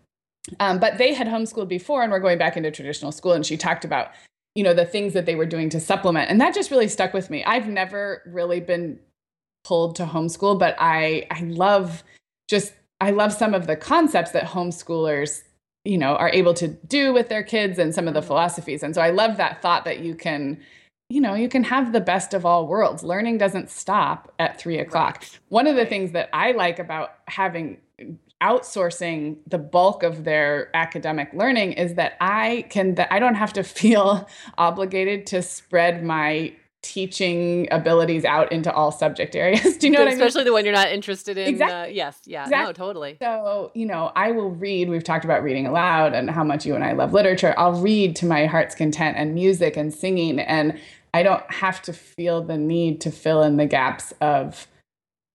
um, 0.59 0.79
but 0.79 0.97
they 0.97 1.13
had 1.13 1.27
homeschooled 1.27 1.67
before, 1.69 2.01
and 2.01 2.11
we're 2.11 2.19
going 2.19 2.39
back 2.39 2.57
into 2.57 2.71
traditional 2.71 3.11
school, 3.11 3.33
and 3.33 3.45
she 3.45 3.57
talked 3.57 3.85
about 3.85 4.09
you 4.55 4.63
know 4.63 4.73
the 4.73 4.85
things 4.85 5.13
that 5.13 5.27
they 5.27 5.35
were 5.35 5.45
doing 5.45 5.69
to 5.69 5.79
supplement, 5.79 6.31
and 6.31 6.41
that 6.41 6.55
just 6.55 6.71
really 6.71 6.87
stuck 6.87 7.13
with 7.13 7.29
me. 7.29 7.43
I've 7.43 7.67
never 7.67 8.23
really 8.25 8.59
been 8.59 8.99
pulled 9.69 9.95
to 9.95 10.05
homeschool, 10.05 10.57
but 10.57 10.75
I 10.79 11.27
I 11.29 11.41
love 11.43 12.03
just 12.49 12.73
I 12.99 13.11
love 13.11 13.31
some 13.31 13.53
of 13.53 13.67
the 13.67 13.75
concepts 13.75 14.31
that 14.31 14.45
homeschoolers 14.45 15.43
you 15.85 15.97
know 15.97 16.15
are 16.15 16.31
able 16.33 16.55
to 16.55 16.67
do 16.67 17.13
with 17.13 17.29
their 17.29 17.43
kids 17.43 17.77
and 17.77 17.93
some 17.93 18.07
of 18.07 18.15
the 18.15 18.19
mm-hmm. 18.19 18.27
philosophies. 18.27 18.81
And 18.81 18.95
so 18.95 19.01
I 19.01 19.11
love 19.11 19.37
that 19.37 19.61
thought 19.61 19.85
that 19.85 19.99
you 19.99 20.15
can 20.15 20.59
you 21.11 21.21
know 21.21 21.35
you 21.35 21.49
can 21.49 21.63
have 21.63 21.93
the 21.93 22.01
best 22.01 22.33
of 22.33 22.45
all 22.45 22.67
worlds 22.67 23.03
learning 23.03 23.37
doesn't 23.37 23.69
stop 23.69 24.31
at 24.37 24.59
three 24.59 24.77
o'clock 24.77 25.25
one 25.47 25.65
of 25.65 25.75
the 25.75 25.85
things 25.85 26.11
that 26.11 26.29
i 26.33 26.51
like 26.51 26.77
about 26.77 27.15
having 27.27 27.79
outsourcing 28.43 29.37
the 29.47 29.57
bulk 29.57 30.03
of 30.03 30.23
their 30.23 30.69
academic 30.75 31.33
learning 31.33 31.73
is 31.73 31.95
that 31.95 32.13
i 32.21 32.63
can 32.69 32.93
that 32.93 33.11
i 33.11 33.17
don't 33.17 33.33
have 33.33 33.51
to 33.51 33.63
feel 33.79 34.29
obligated 34.59 35.25
to 35.25 35.41
spread 35.41 36.03
my 36.03 36.53
teaching 36.81 37.67
abilities 37.71 38.23
out 38.23 38.51
into 38.51 38.71
all 38.71 38.91
subject 38.91 39.35
areas. 39.35 39.77
Do 39.79 39.87
you 39.87 39.93
know 39.93 39.99
what 39.99 40.07
I 40.07 40.11
mean? 40.11 40.21
Especially 40.21 40.43
the 40.45 40.53
one 40.53 40.65
you're 40.65 40.73
not 40.73 40.91
interested 40.91 41.37
in. 41.37 41.47
Exactly. 41.47 41.75
Uh, 41.75 41.85
yes. 41.93 42.19
Yeah. 42.25 42.43
Exactly. 42.43 42.65
No, 42.65 42.73
totally. 42.73 43.17
So, 43.21 43.71
you 43.73 43.85
know, 43.85 44.11
I 44.15 44.31
will 44.31 44.51
read. 44.51 44.89
We've 44.89 45.03
talked 45.03 45.25
about 45.25 45.43
reading 45.43 45.67
aloud 45.67 46.13
and 46.13 46.29
how 46.29 46.43
much 46.43 46.65
you 46.65 46.75
and 46.75 46.83
I 46.83 46.93
love 46.93 47.13
literature. 47.13 47.53
I'll 47.57 47.79
read 47.79 48.15
to 48.17 48.25
my 48.25 48.45
heart's 48.45 48.75
content 48.75 49.17
and 49.17 49.33
music 49.33 49.75
and 49.75 49.93
singing. 49.93 50.39
And 50.39 50.79
I 51.13 51.23
don't 51.23 51.49
have 51.51 51.81
to 51.83 51.93
feel 51.93 52.41
the 52.41 52.57
need 52.57 53.01
to 53.01 53.11
fill 53.11 53.43
in 53.43 53.57
the 53.57 53.65
gaps 53.65 54.13
of 54.21 54.67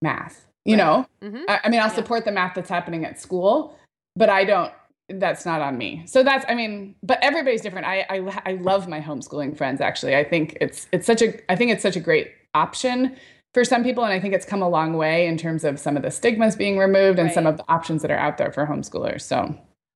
math. 0.00 0.46
You 0.64 0.76
right. 0.76 0.84
know, 0.84 1.06
mm-hmm. 1.22 1.42
I, 1.46 1.60
I, 1.64 1.68
mean, 1.68 1.80
I'll 1.80 1.88
yeah. 1.88 1.94
support 1.94 2.24
the 2.24 2.32
math 2.32 2.54
that's 2.54 2.70
happening 2.70 3.04
at 3.04 3.20
school, 3.20 3.76
but 4.16 4.30
I 4.30 4.44
don't 4.44 4.72
that's 5.08 5.44
not 5.44 5.60
on 5.60 5.76
me. 5.76 6.02
So 6.06 6.22
that's 6.22 6.44
I 6.48 6.54
mean, 6.54 6.94
but 7.02 7.18
everybody's 7.22 7.60
different. 7.60 7.86
I 7.86 8.06
I 8.08 8.42
I 8.46 8.52
love 8.54 8.88
my 8.88 9.00
homeschooling 9.00 9.56
friends 9.56 9.80
actually. 9.80 10.16
I 10.16 10.24
think 10.24 10.56
it's 10.60 10.86
it's 10.92 11.06
such 11.06 11.22
a 11.22 11.38
I 11.50 11.56
think 11.56 11.70
it's 11.70 11.82
such 11.82 11.96
a 11.96 12.00
great 12.00 12.32
option 12.54 13.16
for 13.52 13.64
some 13.64 13.84
people 13.84 14.04
and 14.04 14.12
I 14.12 14.20
think 14.20 14.34
it's 14.34 14.46
come 14.46 14.62
a 14.62 14.68
long 14.68 14.96
way 14.96 15.26
in 15.26 15.36
terms 15.36 15.64
of 15.64 15.78
some 15.78 15.96
of 15.96 16.02
the 16.02 16.10
stigmas 16.10 16.56
being 16.56 16.78
removed 16.78 17.18
and 17.18 17.26
right. 17.26 17.34
some 17.34 17.46
of 17.46 17.56
the 17.56 17.64
options 17.68 18.02
that 18.02 18.10
are 18.10 18.18
out 18.18 18.38
there 18.38 18.50
for 18.50 18.66
homeschoolers. 18.66 19.22
So 19.22 19.54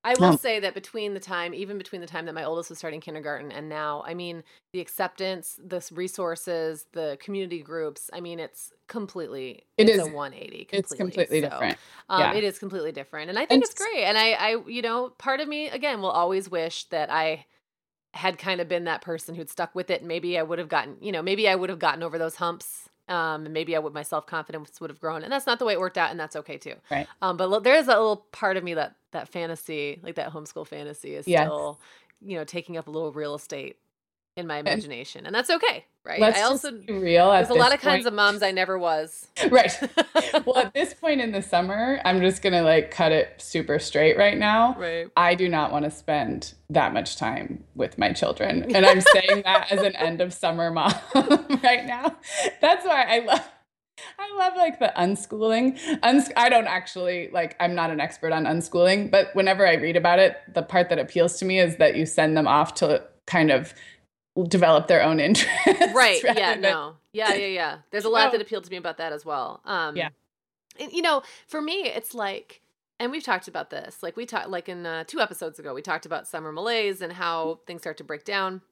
I 0.09 0.15
will 0.19 0.29
um, 0.29 0.39
say 0.39 0.59
that 0.61 0.73
between 0.73 1.13
the 1.13 1.21
time, 1.21 1.53
even 1.53 1.77
between 1.77 2.01
the 2.01 2.07
time 2.07 2.25
that 2.25 2.35
my 2.35 2.43
oldest 2.43 2.71
was 2.71 2.79
starting 2.79 2.99
kindergarten 2.99 3.53
and 3.53 3.69
now, 3.69 4.03
I 4.07 4.15
mean, 4.15 4.43
the 4.73 4.81
acceptance, 4.81 5.61
the 5.63 5.87
resources, 5.93 6.87
the 6.93 7.19
community 7.21 7.61
groups, 7.61 8.09
I 8.11 8.21
mean, 8.21 8.41
it's 8.41 8.73
completely, 8.87 9.65
it 9.77 9.91
it's 9.91 9.99
is, 9.99 10.07
a 10.07 10.11
180 10.11 10.65
completely. 10.65 10.79
It's 10.79 10.95
completely 10.95 11.43
so, 11.43 11.51
different. 11.51 11.79
Um, 12.09 12.21
yeah. 12.21 12.33
It 12.33 12.43
is 12.43 12.59
completely 12.59 12.91
different. 12.91 13.29
And 13.29 13.39
I 13.39 13.43
think 13.43 13.53
and 13.53 13.63
it's 13.63 13.75
great. 13.75 14.05
And 14.05 14.17
I, 14.17 14.31
I, 14.31 14.57
you 14.67 14.81
know, 14.81 15.11
part 15.19 15.41
of 15.41 15.49
me, 15.49 15.69
again, 15.69 16.01
will 16.01 16.11
always 16.11 16.51
wish 16.51 16.85
that 16.85 17.11
I 17.13 17.45
had 18.15 18.39
kind 18.39 18.63
of 18.63 18.69
been 18.69 18.85
that 18.85 19.03
person 19.03 19.35
who'd 19.35 19.51
stuck 19.51 19.75
with 19.75 19.91
it. 19.91 20.01
And 20.01 20.09
maybe 20.09 20.39
I 20.39 20.43
would 20.43 20.59
have 20.59 20.71
gotten, 20.71 20.97
you 21.03 21.13
know, 21.13 21.21
maybe 21.21 21.47
I 21.47 21.55
would 21.55 21.69
have 21.69 21.79
gotten 21.79 22.03
over 22.03 22.17
those 22.17 22.37
humps 22.37 22.88
um, 23.09 23.53
maybe 23.53 23.75
I 23.77 23.79
would 23.79 23.95
my 23.95 24.03
self 24.03 24.27
confidence 24.27 24.81
would 24.81 24.91
have 24.91 25.01
grown, 25.01 25.23
and 25.23 25.33
that's 25.33 25.47
not 25.47 25.59
the 25.59 25.65
way 25.65 25.73
it 25.75 25.81
worked 25.81 25.99
out, 25.99 26.11
and 26.11 26.19
that's 26.19 26.37
okay 26.37 26.59
too. 26.59 26.75
Right. 26.91 27.07
Um, 27.23 27.37
but 27.37 27.63
there 27.65 27.75
is 27.75 27.87
a 27.87 27.91
little 27.91 28.27
part 28.33 28.57
of 28.57 28.65
me 28.65 28.75
that 28.75 28.95
that 29.13 29.29
fantasy, 29.29 30.01
like 30.03 30.17
that 30.17 30.33
homeschool 30.33 30.67
fantasy, 30.67 31.15
is 31.15 31.27
yes. 31.27 31.47
still, 31.47 31.81
you 32.21 32.37
know, 32.37 32.45
taking 32.45 32.77
up 32.77 32.87
a 32.87 32.91
little 32.91 33.13
real 33.13 33.35
estate 33.35 33.77
in 34.39 34.47
my 34.47 34.59
imagination, 34.59 35.27
and 35.27 35.35
that's 35.35 35.51
okay, 35.51 35.85
right? 36.05 36.21
Let's 36.21 36.39
I 36.39 36.43
also 36.43 36.71
be 36.71 36.93
real. 36.93 37.33
There's 37.33 37.51
a 37.51 37.55
lot 37.55 37.75
of 37.75 37.81
point. 37.81 37.95
kinds 37.95 38.07
of 38.07 38.15
moms 38.15 38.43
I 38.43 38.53
never 38.53 38.79
was. 38.79 39.27
right. 39.51 39.73
well, 40.47 40.59
at 40.59 40.73
this 40.73 40.95
point 40.95 41.21
in 41.21 41.33
the 41.33 41.43
summer, 41.43 42.01
I'm 42.05 42.21
just 42.21 42.41
gonna 42.41 42.63
like 42.63 42.91
cut 42.91 43.11
it 43.13 43.35
super 43.39 43.79
straight 43.79 44.17
right 44.17 44.39
now. 44.39 44.77
Right. 44.79 45.09
I 45.17 45.35
do 45.35 45.49
not 45.49 45.73
want 45.73 45.85
to 45.85 45.91
spend 45.91 46.55
that 46.71 46.95
much 46.95 47.17
time 47.17 47.65
with 47.75 47.99
my 47.99 48.13
children, 48.13 48.63
and 48.75 48.87
I'm 48.87 49.01
saying 49.01 49.43
that 49.45 49.71
as 49.71 49.83
an 49.83 49.97
end 49.97 50.21
of 50.21 50.33
summer 50.33 50.71
mom 50.71 50.95
right 51.15 51.85
now. 51.85 52.17
That's 52.61 52.87
why 52.87 53.03
I 53.03 53.19
love. 53.19 53.49
I 54.17 54.37
love 54.39 54.53
like 54.57 54.79
the 54.79 54.93
unschooling. 54.97 55.77
Uns- 56.05 56.31
I 56.37 56.49
don't 56.49 56.69
actually 56.69 57.31
like 57.33 57.57
I'm 57.59 57.75
not 57.75 57.91
an 57.91 57.99
expert 57.99 58.33
on 58.33 58.45
unschooling, 58.45 59.11
but 59.11 59.35
whenever 59.35 59.67
I 59.67 59.75
read 59.75 59.97
about 59.97 60.21
it, 60.21 60.37
the 60.55 60.63
part 60.63 60.89
that 60.91 61.01
appeals 61.01 61.39
to 61.41 61.45
me 61.45 61.59
is 61.59 61.77
that 61.79 61.97
you 61.97 62.07
send 62.07 62.37
them 62.37 62.47
off 62.47 62.75
to 62.75 63.03
kind 63.27 63.51
of 63.51 63.75
develop 64.47 64.87
their 64.87 65.03
own 65.03 65.21
interests. 65.21 65.95
Right. 65.95 66.23
Yeah. 66.23 66.53
Than... 66.53 66.61
No. 66.63 66.97
Yeah. 67.13 67.35
Yeah. 67.35 67.47
Yeah. 67.47 67.79
There's 67.91 68.05
a 68.05 68.09
lot 68.09 68.33
that 68.33 68.41
appealed 68.41 68.65
to 68.65 68.71
me 68.71 68.77
about 68.77 68.99
that 68.99 69.13
as 69.13 69.25
well. 69.25 69.61
Um, 69.65 69.97
yeah. 69.97 70.11
And, 70.81 70.93
you 70.93 71.03
know, 71.03 71.23
for 71.47 71.61
me, 71.61 71.87
it's 71.87 72.15
like, 72.15 72.61
and 73.01 73.11
we've 73.11 73.23
talked 73.23 73.49
about 73.49 73.71
this. 73.71 74.03
Like 74.03 74.17
we 74.17 74.27
talked, 74.27 74.49
like 74.49 74.69
in 74.69 74.87
uh, 74.87 75.05
two 75.07 75.21
episodes 75.21 75.59
ago, 75.59 75.75
we 75.75 75.83
talked 75.83 76.07
about 76.07 76.27
summer 76.27 76.53
malaise 76.53 77.01
and 77.01 77.13
how 77.13 77.61
things 77.67 77.83
start 77.83 77.97
to 77.99 78.05
break 78.05 78.25
down. 78.25 78.63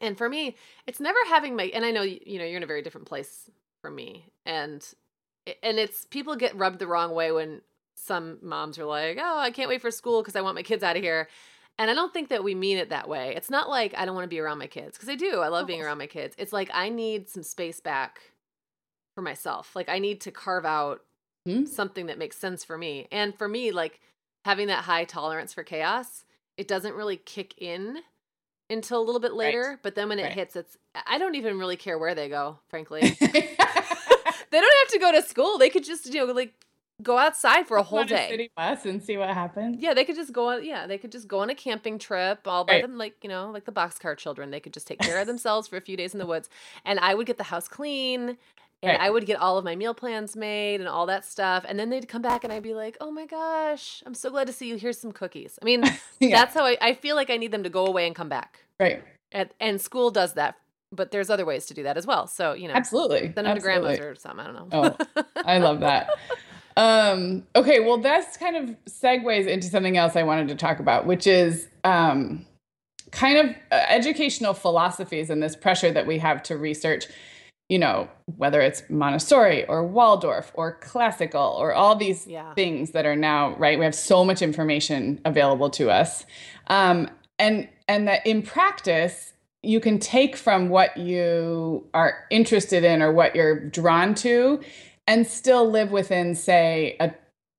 And 0.00 0.16
for 0.16 0.28
me, 0.28 0.56
it's 0.86 1.00
never 1.00 1.18
having 1.28 1.56
my. 1.56 1.64
And 1.74 1.84
I 1.84 1.90
know 1.90 2.02
you 2.02 2.38
know 2.38 2.44
you're 2.44 2.56
in 2.56 2.62
a 2.62 2.66
very 2.66 2.82
different 2.82 3.08
place 3.08 3.50
from 3.82 3.96
me, 3.96 4.26
and 4.46 4.86
and 5.62 5.78
it's 5.78 6.04
people 6.04 6.36
get 6.36 6.56
rubbed 6.56 6.78
the 6.78 6.86
wrong 6.86 7.14
way 7.14 7.32
when 7.32 7.62
some 7.96 8.38
moms 8.40 8.78
are 8.78 8.84
like, 8.84 9.18
"Oh, 9.20 9.38
I 9.38 9.50
can't 9.50 9.68
wait 9.68 9.82
for 9.82 9.90
school 9.90 10.22
because 10.22 10.36
I 10.36 10.40
want 10.40 10.54
my 10.54 10.62
kids 10.62 10.84
out 10.84 10.96
of 10.96 11.02
here." 11.02 11.28
And 11.78 11.90
I 11.90 11.94
don't 11.94 12.12
think 12.12 12.28
that 12.30 12.42
we 12.42 12.54
mean 12.54 12.76
it 12.76 12.90
that 12.90 13.08
way. 13.08 13.34
It's 13.36 13.50
not 13.50 13.68
like 13.68 13.94
I 13.96 14.04
don't 14.04 14.14
want 14.14 14.24
to 14.24 14.28
be 14.28 14.40
around 14.40 14.58
my 14.58 14.66
kids 14.66 14.96
because 14.96 15.08
I 15.08 15.14
do. 15.14 15.40
I 15.40 15.48
love 15.48 15.66
being 15.66 15.80
around 15.80 15.98
my 15.98 16.08
kids. 16.08 16.34
It's 16.36 16.52
like 16.52 16.70
I 16.74 16.88
need 16.88 17.28
some 17.28 17.44
space 17.44 17.80
back 17.80 18.20
for 19.14 19.22
myself. 19.22 19.76
Like 19.76 19.88
I 19.88 20.00
need 20.00 20.20
to 20.22 20.32
carve 20.32 20.66
out 20.66 21.02
mm-hmm. 21.46 21.66
something 21.66 22.06
that 22.06 22.18
makes 22.18 22.36
sense 22.36 22.64
for 22.64 22.76
me. 22.76 23.06
And 23.12 23.36
for 23.36 23.48
me, 23.48 23.70
like 23.70 24.00
having 24.44 24.66
that 24.66 24.84
high 24.84 25.04
tolerance 25.04 25.54
for 25.54 25.62
chaos, 25.62 26.24
it 26.56 26.66
doesn't 26.66 26.94
really 26.94 27.16
kick 27.16 27.54
in 27.58 27.98
until 28.68 29.00
a 29.00 29.04
little 29.04 29.20
bit 29.20 29.34
later. 29.34 29.70
Right. 29.70 29.78
But 29.82 29.94
then 29.94 30.08
when 30.08 30.18
it 30.18 30.24
right. 30.24 30.32
hits, 30.32 30.56
it's 30.56 30.76
I 31.06 31.18
don't 31.18 31.36
even 31.36 31.58
really 31.58 31.76
care 31.76 31.98
where 31.98 32.14
they 32.14 32.28
go, 32.28 32.58
frankly. 32.68 33.00
they 33.20 33.56
don't 34.50 34.76
have 34.82 34.92
to 34.92 34.98
go 34.98 35.12
to 35.12 35.22
school. 35.22 35.58
They 35.58 35.70
could 35.70 35.84
just, 35.84 36.12
you 36.12 36.26
know, 36.26 36.32
like 36.32 36.54
go 37.02 37.18
outside 37.18 37.66
for 37.66 37.76
a 37.76 37.82
whole 37.82 38.04
day. 38.04 38.28
city 38.28 38.50
bus 38.56 38.84
and 38.84 39.02
see 39.02 39.16
what 39.16 39.30
happens. 39.30 39.76
Yeah, 39.80 39.94
they 39.94 40.04
could 40.04 40.16
just 40.16 40.32
go 40.32 40.48
on. 40.50 40.64
Yeah, 40.64 40.86
they 40.86 40.98
could 40.98 41.12
just 41.12 41.28
go 41.28 41.40
on 41.40 41.50
a 41.50 41.54
camping 41.54 41.98
trip 41.98 42.40
all 42.46 42.64
by 42.64 42.74
right. 42.74 42.82
them, 42.82 42.98
like 42.98 43.14
you 43.22 43.28
know, 43.28 43.50
like 43.50 43.64
the 43.64 43.72
boxcar 43.72 44.16
children. 44.16 44.50
They 44.50 44.60
could 44.60 44.72
just 44.72 44.86
take 44.86 45.00
care 45.00 45.20
of 45.20 45.26
themselves 45.26 45.68
for 45.68 45.76
a 45.76 45.80
few 45.80 45.96
days 45.96 46.12
in 46.12 46.18
the 46.18 46.26
woods, 46.26 46.48
and 46.84 46.98
I 47.00 47.14
would 47.14 47.26
get 47.26 47.38
the 47.38 47.44
house 47.44 47.68
clean. 47.68 48.36
And 48.80 48.92
right. 48.92 49.00
I 49.00 49.10
would 49.10 49.26
get 49.26 49.40
all 49.40 49.58
of 49.58 49.64
my 49.64 49.74
meal 49.74 49.92
plans 49.92 50.36
made 50.36 50.78
and 50.78 50.88
all 50.88 51.06
that 51.06 51.24
stuff. 51.24 51.64
And 51.68 51.76
then 51.80 51.90
they'd 51.90 52.06
come 52.06 52.22
back 52.22 52.44
and 52.44 52.52
I'd 52.52 52.62
be 52.62 52.74
like, 52.74 52.96
oh 53.00 53.10
my 53.10 53.26
gosh, 53.26 54.04
I'm 54.06 54.14
so 54.14 54.30
glad 54.30 54.46
to 54.46 54.52
see 54.52 54.68
you. 54.68 54.76
Here's 54.76 54.96
some 54.96 55.10
cookies. 55.10 55.58
I 55.60 55.64
mean, 55.64 55.82
yeah. 56.20 56.36
that's 56.36 56.54
how 56.54 56.64
I, 56.64 56.76
I 56.80 56.94
feel 56.94 57.16
like 57.16 57.28
I 57.28 57.38
need 57.38 57.50
them 57.50 57.64
to 57.64 57.70
go 57.70 57.86
away 57.86 58.06
and 58.06 58.14
come 58.14 58.28
back. 58.28 58.62
Right. 58.78 59.02
And, 59.32 59.50
and 59.58 59.80
school 59.80 60.12
does 60.12 60.34
that 60.34 60.58
but 60.92 61.10
there's 61.10 61.30
other 61.30 61.44
ways 61.44 61.66
to 61.66 61.74
do 61.74 61.82
that 61.82 61.96
as 61.96 62.06
well. 62.06 62.26
So, 62.26 62.52
you 62.52 62.68
know, 62.68 62.74
absolutely. 62.74 63.20
Send 63.20 63.34
them 63.34 63.46
absolutely. 63.46 63.96
to 63.96 63.98
grandma's 63.98 64.00
or 64.00 64.14
something. 64.14 64.46
I 64.46 64.52
don't 64.52 64.72
know. 64.72 64.96
oh, 65.16 65.24
I 65.36 65.58
love 65.58 65.80
that. 65.80 66.10
Um, 66.78 67.44
okay, 67.56 67.80
well, 67.80 67.98
that's 67.98 68.36
kind 68.36 68.54
of 68.54 68.76
segues 68.88 69.48
into 69.48 69.66
something 69.66 69.96
else 69.96 70.14
I 70.14 70.22
wanted 70.22 70.46
to 70.48 70.54
talk 70.54 70.78
about, 70.78 71.06
which 71.06 71.26
is 71.26 71.66
um, 71.82 72.46
kind 73.10 73.36
of 73.36 73.56
uh, 73.72 73.84
educational 73.88 74.54
philosophies 74.54 75.28
and 75.28 75.42
this 75.42 75.56
pressure 75.56 75.90
that 75.90 76.06
we 76.06 76.18
have 76.18 76.40
to 76.44 76.56
research, 76.56 77.06
you 77.68 77.80
know, 77.80 78.08
whether 78.36 78.60
it's 78.60 78.84
Montessori 78.88 79.66
or 79.66 79.84
Waldorf 79.84 80.52
or 80.54 80.78
classical 80.78 81.56
or 81.58 81.74
all 81.74 81.96
these 81.96 82.28
yeah. 82.28 82.54
things 82.54 82.92
that 82.92 83.04
are 83.04 83.16
now, 83.16 83.56
right? 83.56 83.76
We 83.76 83.84
have 83.84 83.94
so 83.94 84.24
much 84.24 84.40
information 84.40 85.20
available 85.24 85.70
to 85.70 85.90
us. 85.90 86.24
Um, 86.68 87.10
and 87.40 87.68
and 87.88 88.06
that 88.06 88.24
in 88.24 88.40
practice, 88.42 89.32
you 89.64 89.80
can 89.80 89.98
take 89.98 90.36
from 90.36 90.68
what 90.68 90.96
you 90.96 91.88
are 91.92 92.24
interested 92.30 92.84
in 92.84 93.02
or 93.02 93.10
what 93.10 93.34
you're 93.34 93.58
drawn 93.58 94.14
to 94.14 94.60
and 95.08 95.26
still 95.26 95.68
live 95.68 95.90
within, 95.90 96.36
say, 96.36 96.96
a 97.00 97.12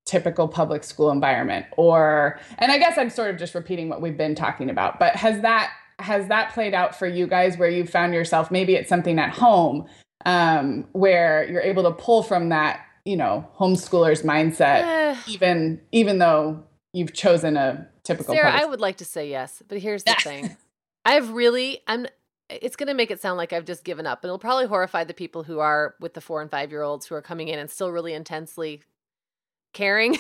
typical 0.06 0.48
public 0.48 0.84
school 0.84 1.12
environment 1.12 1.68
or 1.78 2.40
and 2.58 2.72
i 2.72 2.80
guess 2.80 2.98
i'm 2.98 3.12
sort 3.12 3.30
of 3.30 3.38
just 3.38 3.54
repeating 3.54 3.90
what 3.90 4.02
we've 4.02 4.18
been 4.18 4.34
talking 4.34 4.68
about 4.68 4.98
but 4.98 5.16
has 5.16 5.40
that 5.42 5.72
has 6.00 6.28
that 6.30 6.52
played 6.52 6.74
out 6.74 6.98
for 6.98 7.06
you 7.06 7.28
guys 7.28 7.60
where 7.60 7.70
you 7.70 7.86
found 7.86 8.12
yourself 8.12 8.50
maybe 8.50 8.74
it's 8.74 8.90
something 8.90 9.20
at 9.20 9.30
home 9.30 9.88
um, 10.26 10.86
where 10.94 11.48
you're 11.48 11.62
able 11.62 11.84
to 11.84 11.92
pull 11.92 12.24
from 12.24 12.50
that 12.50 12.84
you 13.06 13.16
know 13.16 13.48
homeschooler's 13.60 14.24
mindset 14.24 15.16
even 15.28 15.80
even 15.92 16.18
though 16.18 16.64
you've 16.92 17.14
chosen 17.14 17.56
a 17.56 17.88
typical 18.04 18.34
sarah 18.34 18.52
i 18.52 18.66
would 18.66 18.80
like 18.82 18.98
to 18.98 19.06
say 19.06 19.30
yes 19.30 19.62
but 19.68 19.78
here's 19.78 20.04
the 20.06 20.16
thing. 20.24 20.58
I've 21.06 21.30
really 21.32 21.82
i'm 21.86 22.08
it's 22.50 22.76
going 22.76 22.88
to 22.88 22.94
make 22.94 23.12
it 23.12 23.22
sound 23.22 23.38
like 23.38 23.54
I've 23.54 23.66
just 23.66 23.84
given 23.84 24.06
up. 24.08 24.24
And 24.24 24.30
it'll 24.30 24.40
probably 24.40 24.68
horrify 24.68 25.04
the 25.04 25.14
people 25.14 25.44
who 25.44 25.60
are 25.60 25.96
with 26.00 26.14
the 26.14 26.22
four 26.22 26.42
and 26.42 26.50
five 26.50 26.72
year 26.72 26.82
olds 26.82 27.06
who 27.06 27.16
are 27.16 27.22
coming 27.22 27.48
in 27.48 27.60
and 27.60 27.70
still 27.70 27.92
really 27.92 28.14
intensely 28.14 28.82
caring. 29.74 30.18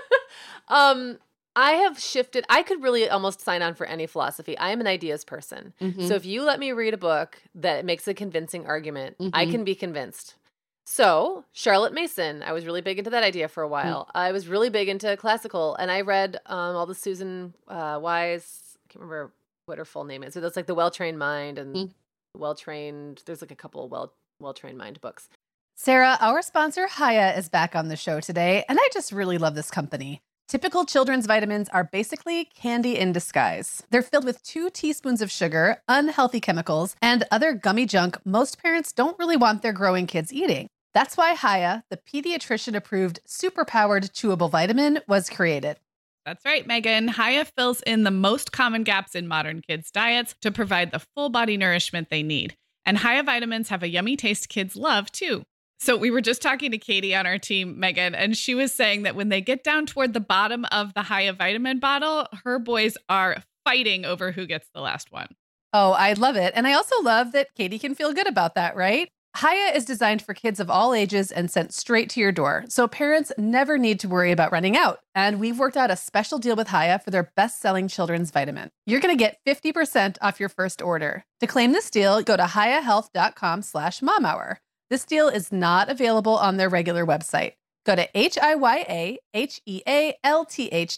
um, 0.68 1.18
I 1.54 1.72
have 1.72 1.98
shifted. 1.98 2.44
I 2.48 2.62
could 2.62 2.82
really 2.82 3.08
almost 3.08 3.40
sign 3.40 3.62
on 3.62 3.74
for 3.74 3.86
any 3.86 4.06
philosophy. 4.06 4.56
I 4.56 4.70
am 4.70 4.80
an 4.80 4.86
ideas 4.86 5.24
person. 5.24 5.74
Mm-hmm. 5.80 6.06
So 6.06 6.14
if 6.14 6.24
you 6.24 6.42
let 6.42 6.58
me 6.58 6.72
read 6.72 6.94
a 6.94 6.98
book 6.98 7.42
that 7.54 7.84
makes 7.84 8.08
a 8.08 8.14
convincing 8.14 8.66
argument, 8.66 9.18
mm-hmm. 9.18 9.30
I 9.34 9.46
can 9.46 9.64
be 9.64 9.74
convinced. 9.74 10.36
So, 10.84 11.44
Charlotte 11.52 11.92
Mason, 11.92 12.42
I 12.42 12.52
was 12.52 12.66
really 12.66 12.80
big 12.80 12.98
into 12.98 13.10
that 13.10 13.22
idea 13.22 13.46
for 13.46 13.62
a 13.62 13.68
mm. 13.68 13.70
while. 13.70 14.06
Mm-hmm. 14.06 14.18
I 14.18 14.32
was 14.32 14.48
really 14.48 14.68
big 14.68 14.88
into 14.88 15.16
classical, 15.16 15.76
and 15.76 15.92
I 15.92 16.00
read 16.00 16.40
um, 16.46 16.74
all 16.74 16.86
the 16.86 16.94
Susan 16.94 17.54
uh, 17.68 18.00
Wise, 18.02 18.76
I 18.84 18.92
can't 18.92 19.02
remember 19.02 19.32
what 19.66 19.78
her 19.78 19.84
full 19.84 20.04
name 20.04 20.22
is. 20.22 20.34
So 20.34 20.40
that's 20.40 20.56
like 20.56 20.66
the 20.66 20.74
well 20.74 20.90
trained 20.90 21.18
mind 21.18 21.58
and 21.58 21.74
mm. 21.74 21.90
well 22.36 22.54
trained. 22.54 23.22
There's 23.26 23.40
like 23.40 23.50
a 23.50 23.56
couple 23.56 23.88
well 23.88 24.14
well 24.40 24.54
trained 24.54 24.78
mind 24.78 25.00
books. 25.00 25.28
Sarah, 25.74 26.18
our 26.20 26.42
sponsor 26.42 26.86
Hiya 26.86 27.36
is 27.36 27.48
back 27.48 27.74
on 27.74 27.88
the 27.88 27.96
show 27.96 28.20
today, 28.20 28.64
and 28.68 28.78
I 28.80 28.88
just 28.92 29.10
really 29.10 29.38
love 29.38 29.54
this 29.54 29.70
company. 29.70 30.20
Typical 30.48 30.84
children's 30.84 31.24
vitamins 31.24 31.70
are 31.70 31.84
basically 31.84 32.44
candy 32.44 32.98
in 32.98 33.12
disguise. 33.12 33.82
They're 33.90 34.02
filled 34.02 34.26
with 34.26 34.42
two 34.42 34.68
teaspoons 34.68 35.22
of 35.22 35.30
sugar, 35.30 35.82
unhealthy 35.88 36.40
chemicals, 36.40 36.94
and 37.00 37.24
other 37.30 37.54
gummy 37.54 37.86
junk 37.86 38.18
most 38.26 38.62
parents 38.62 38.92
don't 38.92 39.18
really 39.18 39.36
want 39.36 39.62
their 39.62 39.72
growing 39.72 40.06
kids 40.06 40.30
eating. 40.30 40.68
That's 40.92 41.16
why 41.16 41.36
Hiya, 41.36 41.84
the 41.88 41.96
pediatrician 41.96 42.74
approved 42.74 43.20
superpowered 43.26 44.10
chewable 44.12 44.50
vitamin, 44.50 45.00
was 45.08 45.30
created. 45.30 45.78
That's 46.24 46.44
right, 46.44 46.66
Meagan. 46.66 47.08
Hiya 47.08 47.46
fills 47.56 47.80
in 47.82 48.04
the 48.04 48.10
most 48.10 48.52
common 48.52 48.84
gaps 48.84 49.14
in 49.14 49.26
modern 49.26 49.60
kids' 49.60 49.90
diets 49.90 50.36
to 50.42 50.52
provide 50.52 50.92
the 50.92 51.04
full 51.14 51.30
body 51.30 51.56
nourishment 51.56 52.10
they 52.10 52.22
need. 52.22 52.56
And 52.84 52.98
Hiya 52.98 53.24
vitamins 53.24 53.68
have 53.70 53.82
a 53.82 53.88
yummy 53.88 54.16
taste 54.16 54.48
kids 54.48 54.76
love 54.76 55.10
too. 55.10 55.42
So 55.80 55.96
we 55.96 56.12
were 56.12 56.20
just 56.20 56.40
talking 56.40 56.70
to 56.70 56.78
Katie 56.78 57.14
on 57.14 57.26
our 57.26 57.38
team, 57.38 57.80
Meagan, 57.80 58.14
and 58.14 58.36
she 58.36 58.54
was 58.54 58.72
saying 58.72 59.02
that 59.02 59.16
when 59.16 59.30
they 59.30 59.40
get 59.40 59.64
down 59.64 59.84
toward 59.84 60.12
the 60.12 60.20
bottom 60.20 60.64
of 60.66 60.94
the 60.94 61.02
Hiya 61.02 61.32
vitamin 61.32 61.80
bottle, 61.80 62.28
her 62.44 62.60
boys 62.60 62.96
are 63.08 63.42
fighting 63.64 64.04
over 64.04 64.30
who 64.30 64.46
gets 64.46 64.68
the 64.72 64.80
last 64.80 65.10
one. 65.10 65.26
Oh, 65.72 65.90
I 65.90 66.12
love 66.12 66.36
it. 66.36 66.52
And 66.54 66.68
I 66.68 66.74
also 66.74 67.00
love 67.02 67.32
that 67.32 67.48
Katie 67.56 67.80
can 67.80 67.96
feel 67.96 68.12
good 68.12 68.28
about 68.28 68.54
that, 68.54 68.76
right? 68.76 69.08
Hiya 69.34 69.72
is 69.74 69.86
designed 69.86 70.20
for 70.20 70.34
kids 70.34 70.60
of 70.60 70.68
all 70.68 70.92
ages 70.92 71.32
and 71.32 71.50
sent 71.50 71.72
straight 71.72 72.10
to 72.10 72.20
your 72.20 72.32
door, 72.32 72.66
so 72.68 72.86
parents 72.86 73.32
never 73.38 73.78
need 73.78 73.98
to 74.00 74.08
worry 74.08 74.30
about 74.30 74.52
running 74.52 74.76
out. 74.76 74.98
And 75.14 75.40
we've 75.40 75.58
worked 75.58 75.78
out 75.78 75.90
a 75.90 75.96
special 75.96 76.38
deal 76.38 76.54
with 76.54 76.68
Hiya 76.68 76.98
for 76.98 77.10
their 77.10 77.32
best-selling 77.34 77.88
children's 77.88 78.30
vitamin. 78.30 78.68
You're 78.84 79.00
going 79.00 79.16
to 79.16 79.18
get 79.18 79.38
50% 79.46 80.18
off 80.20 80.38
your 80.38 80.50
first 80.50 80.82
order. 80.82 81.24
To 81.40 81.46
claim 81.46 81.72
this 81.72 81.88
deal, 81.88 82.20
go 82.20 82.36
to 82.36 82.42
hiyahealth.com 82.44 83.62
slash 83.62 84.00
momhour. 84.00 84.56
This 84.90 85.06
deal 85.06 85.28
is 85.28 85.50
not 85.50 85.88
available 85.88 86.36
on 86.36 86.58
their 86.58 86.68
regular 86.68 87.06
website. 87.06 87.52
Go 87.86 87.96
to 87.96 88.06
H-I-Y-A-H-E-A-L-T-H 88.14 89.18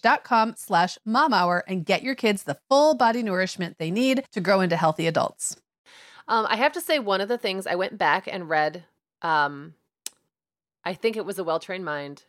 dot 0.03 0.25
com 0.25 0.55
slash 0.57 0.99
momhour 1.09 1.63
and 1.69 1.87
get 1.87 2.03
your 2.03 2.15
kids 2.17 2.43
the 2.43 2.59
full 2.69 2.95
body 2.95 3.23
nourishment 3.23 3.77
they 3.79 3.91
need 3.93 4.25
to 4.33 4.41
grow 4.41 4.61
into 4.61 4.77
healthy 4.77 5.07
adults. 5.07 5.57
Um, 6.27 6.47
I 6.49 6.57
have 6.57 6.73
to 6.73 6.81
say, 6.81 6.99
one 6.99 7.21
of 7.21 7.29
the 7.29 7.39
things 7.39 7.67
I 7.67 7.75
went 7.75 7.99
back 7.99 8.27
and 8.31 8.49
read, 8.49 8.85
um, 9.23 9.75
I 10.85 10.95
think 10.95 11.17
it 11.17 11.27
was 11.27 11.39
A 11.39 11.45
Well 11.45 11.61
Trained 11.61 11.85
Mind, 11.85 12.23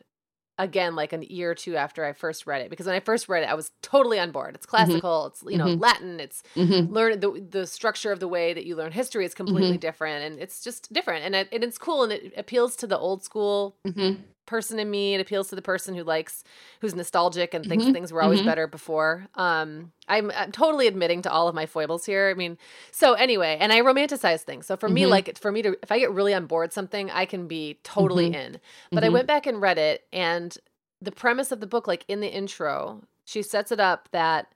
again, 0.58 0.94
like 0.94 1.12
a 1.12 1.32
year 1.32 1.50
or 1.50 1.54
two 1.54 1.76
after 1.76 2.04
I 2.04 2.12
first 2.12 2.46
read 2.46 2.60
it. 2.62 2.70
Because 2.70 2.86
when 2.86 2.94
I 2.94 3.00
first 3.00 3.28
read 3.28 3.42
it, 3.42 3.48
I 3.48 3.54
was 3.54 3.72
totally 3.82 4.18
on 4.18 4.32
board. 4.32 4.54
It's 4.54 4.66
mm-hmm. 4.66 4.76
classical, 4.76 5.10
mm-hmm. 5.10 5.28
it's, 5.28 5.52
you 5.52 5.58
know, 5.58 5.66
mm-hmm. 5.66 5.80
Latin, 5.80 6.20
it's 6.20 6.42
mm-hmm. 6.54 6.92
learn 6.92 7.20
the, 7.20 7.46
the 7.50 7.66
structure 7.66 8.12
of 8.12 8.20
the 8.20 8.28
way 8.28 8.52
that 8.52 8.66
you 8.66 8.76
learn 8.76 8.92
history 8.92 9.24
is 9.24 9.34
completely 9.34 9.72
mm-hmm. 9.72 9.78
different. 9.78 10.24
And 10.24 10.40
it's 10.40 10.62
just 10.62 10.92
different. 10.92 11.24
And, 11.24 11.34
it, 11.34 11.48
and 11.52 11.64
it's 11.64 11.78
cool 11.78 12.02
and 12.04 12.12
it 12.12 12.34
appeals 12.36 12.76
to 12.76 12.86
the 12.86 12.98
old 12.98 13.22
school 13.24 13.76
mm-hmm 13.86 14.22
person 14.46 14.78
in 14.78 14.90
me. 14.90 15.14
It 15.14 15.20
appeals 15.20 15.48
to 15.48 15.56
the 15.56 15.62
person 15.62 15.94
who 15.94 16.04
likes, 16.04 16.44
who's 16.80 16.94
nostalgic 16.94 17.52
and 17.52 17.64
thinks 17.64 17.84
mm-hmm. 17.84 17.92
things 17.92 18.12
were 18.12 18.22
always 18.22 18.40
mm-hmm. 18.40 18.48
better 18.48 18.66
before. 18.66 19.26
Um, 19.34 19.92
I'm, 20.08 20.30
I'm 20.36 20.52
totally 20.52 20.86
admitting 20.86 21.22
to 21.22 21.30
all 21.30 21.48
of 21.48 21.54
my 21.54 21.66
foibles 21.66 22.06
here. 22.06 22.30
I 22.30 22.34
mean, 22.34 22.56
so 22.90 23.14
anyway, 23.14 23.58
and 23.60 23.72
I 23.72 23.80
romanticize 23.80 24.42
things. 24.42 24.66
So 24.66 24.76
for 24.76 24.86
mm-hmm. 24.86 24.94
me, 24.94 25.06
like 25.06 25.38
for 25.38 25.52
me 25.52 25.62
to, 25.62 25.76
if 25.82 25.92
I 25.92 25.98
get 25.98 26.12
really 26.12 26.32
on 26.32 26.46
board 26.46 26.72
something, 26.72 27.10
I 27.10 27.26
can 27.26 27.48
be 27.48 27.78
totally 27.82 28.30
mm-hmm. 28.30 28.54
in. 28.54 28.60
But 28.92 29.02
I 29.02 29.08
mm-hmm. 29.08 29.14
went 29.14 29.26
back 29.26 29.46
and 29.46 29.60
read 29.60 29.78
it, 29.78 30.04
and 30.12 30.56
the 31.02 31.12
premise 31.12 31.52
of 31.52 31.60
the 31.60 31.66
book, 31.66 31.86
like 31.86 32.04
in 32.08 32.20
the 32.20 32.32
intro, 32.32 33.02
she 33.24 33.42
sets 33.42 33.72
it 33.72 33.80
up 33.80 34.08
that 34.12 34.46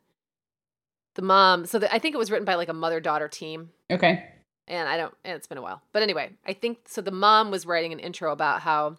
the 1.15 1.23
mom. 1.23 1.67
So 1.67 1.79
the, 1.79 1.93
I 1.93 1.99
think 1.99 2.15
it 2.15 2.19
was 2.19 2.31
written 2.31 2.47
by 2.47 2.55
like 2.55 2.69
a 2.69 2.75
mother 2.75 3.01
daughter 3.01 3.29
team. 3.29 3.71
Okay. 3.91 4.25
And 4.69 4.89
I 4.89 4.97
don't, 4.97 5.13
and 5.25 5.35
it's 5.35 5.49
been 5.49 5.59
a 5.59 5.63
while. 5.63 5.83
But 5.93 6.03
anyway, 6.03 6.31
I 6.47 6.53
think 6.53 6.79
so. 6.87 7.01
The 7.01 7.11
mom 7.11 7.51
was 7.51 7.67
writing 7.67 7.93
an 7.93 7.99
intro 7.99 8.31
about 8.31 8.61
how 8.61 8.99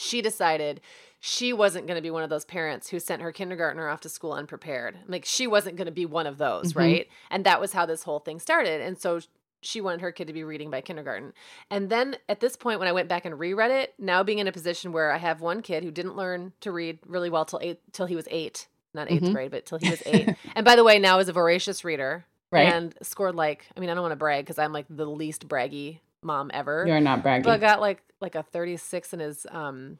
she 0.00 0.22
decided 0.22 0.80
she 1.20 1.52
wasn't 1.52 1.86
going 1.86 1.96
to 1.96 2.02
be 2.02 2.10
one 2.10 2.22
of 2.22 2.30
those 2.30 2.46
parents 2.46 2.88
who 2.88 2.98
sent 2.98 3.20
her 3.20 3.30
kindergartner 3.30 3.88
off 3.88 4.00
to 4.00 4.08
school 4.08 4.32
unprepared. 4.32 4.96
Like 5.06 5.26
she 5.26 5.46
wasn't 5.46 5.76
going 5.76 5.86
to 5.86 5.92
be 5.92 6.06
one 6.06 6.26
of 6.26 6.38
those, 6.38 6.70
mm-hmm. 6.70 6.78
right? 6.78 7.08
And 7.30 7.44
that 7.44 7.60
was 7.60 7.74
how 7.74 7.84
this 7.84 8.02
whole 8.02 8.20
thing 8.20 8.40
started. 8.40 8.80
And 8.80 8.98
so 8.98 9.20
she 9.60 9.82
wanted 9.82 10.00
her 10.00 10.12
kid 10.12 10.28
to 10.28 10.32
be 10.32 10.42
reading 10.42 10.70
by 10.70 10.80
kindergarten. 10.80 11.34
And 11.70 11.90
then 11.90 12.16
at 12.30 12.40
this 12.40 12.56
point, 12.56 12.78
when 12.78 12.88
I 12.88 12.92
went 12.92 13.10
back 13.10 13.26
and 13.26 13.38
reread 13.38 13.70
it, 13.70 13.92
now 13.98 14.22
being 14.22 14.38
in 14.38 14.48
a 14.48 14.52
position 14.52 14.92
where 14.92 15.12
I 15.12 15.18
have 15.18 15.42
one 15.42 15.60
kid 15.60 15.84
who 15.84 15.90
didn't 15.90 16.16
learn 16.16 16.54
to 16.60 16.72
read 16.72 16.98
really 17.06 17.28
well 17.28 17.44
till 17.44 17.60
eight, 17.62 17.80
till 17.92 18.06
he 18.06 18.16
was 18.16 18.26
eight, 18.30 18.68
not 18.94 19.08
8th 19.08 19.20
mm-hmm. 19.20 19.32
grade, 19.32 19.50
but 19.50 19.66
till 19.66 19.78
he 19.78 19.90
was 19.90 20.02
eight. 20.06 20.34
and 20.54 20.64
by 20.64 20.76
the 20.76 20.84
way, 20.84 20.98
now 20.98 21.18
is 21.18 21.28
a 21.28 21.34
voracious 21.34 21.84
reader. 21.84 22.24
Right. 22.50 22.72
And 22.72 22.94
scored 23.02 23.34
like, 23.34 23.66
I 23.76 23.80
mean, 23.80 23.90
I 23.90 23.94
don't 23.94 24.02
want 24.02 24.12
to 24.12 24.16
brag 24.16 24.44
because 24.44 24.58
I'm 24.58 24.72
like 24.72 24.86
the 24.88 25.06
least 25.06 25.46
braggy 25.46 26.00
mom 26.22 26.50
ever. 26.52 26.84
You're 26.86 27.00
not 27.00 27.22
bragging. 27.22 27.44
But 27.44 27.60
got 27.60 27.80
like 27.80 28.02
like 28.20 28.34
a 28.34 28.42
36 28.42 29.12
in 29.12 29.20
his 29.20 29.46
um 29.50 29.98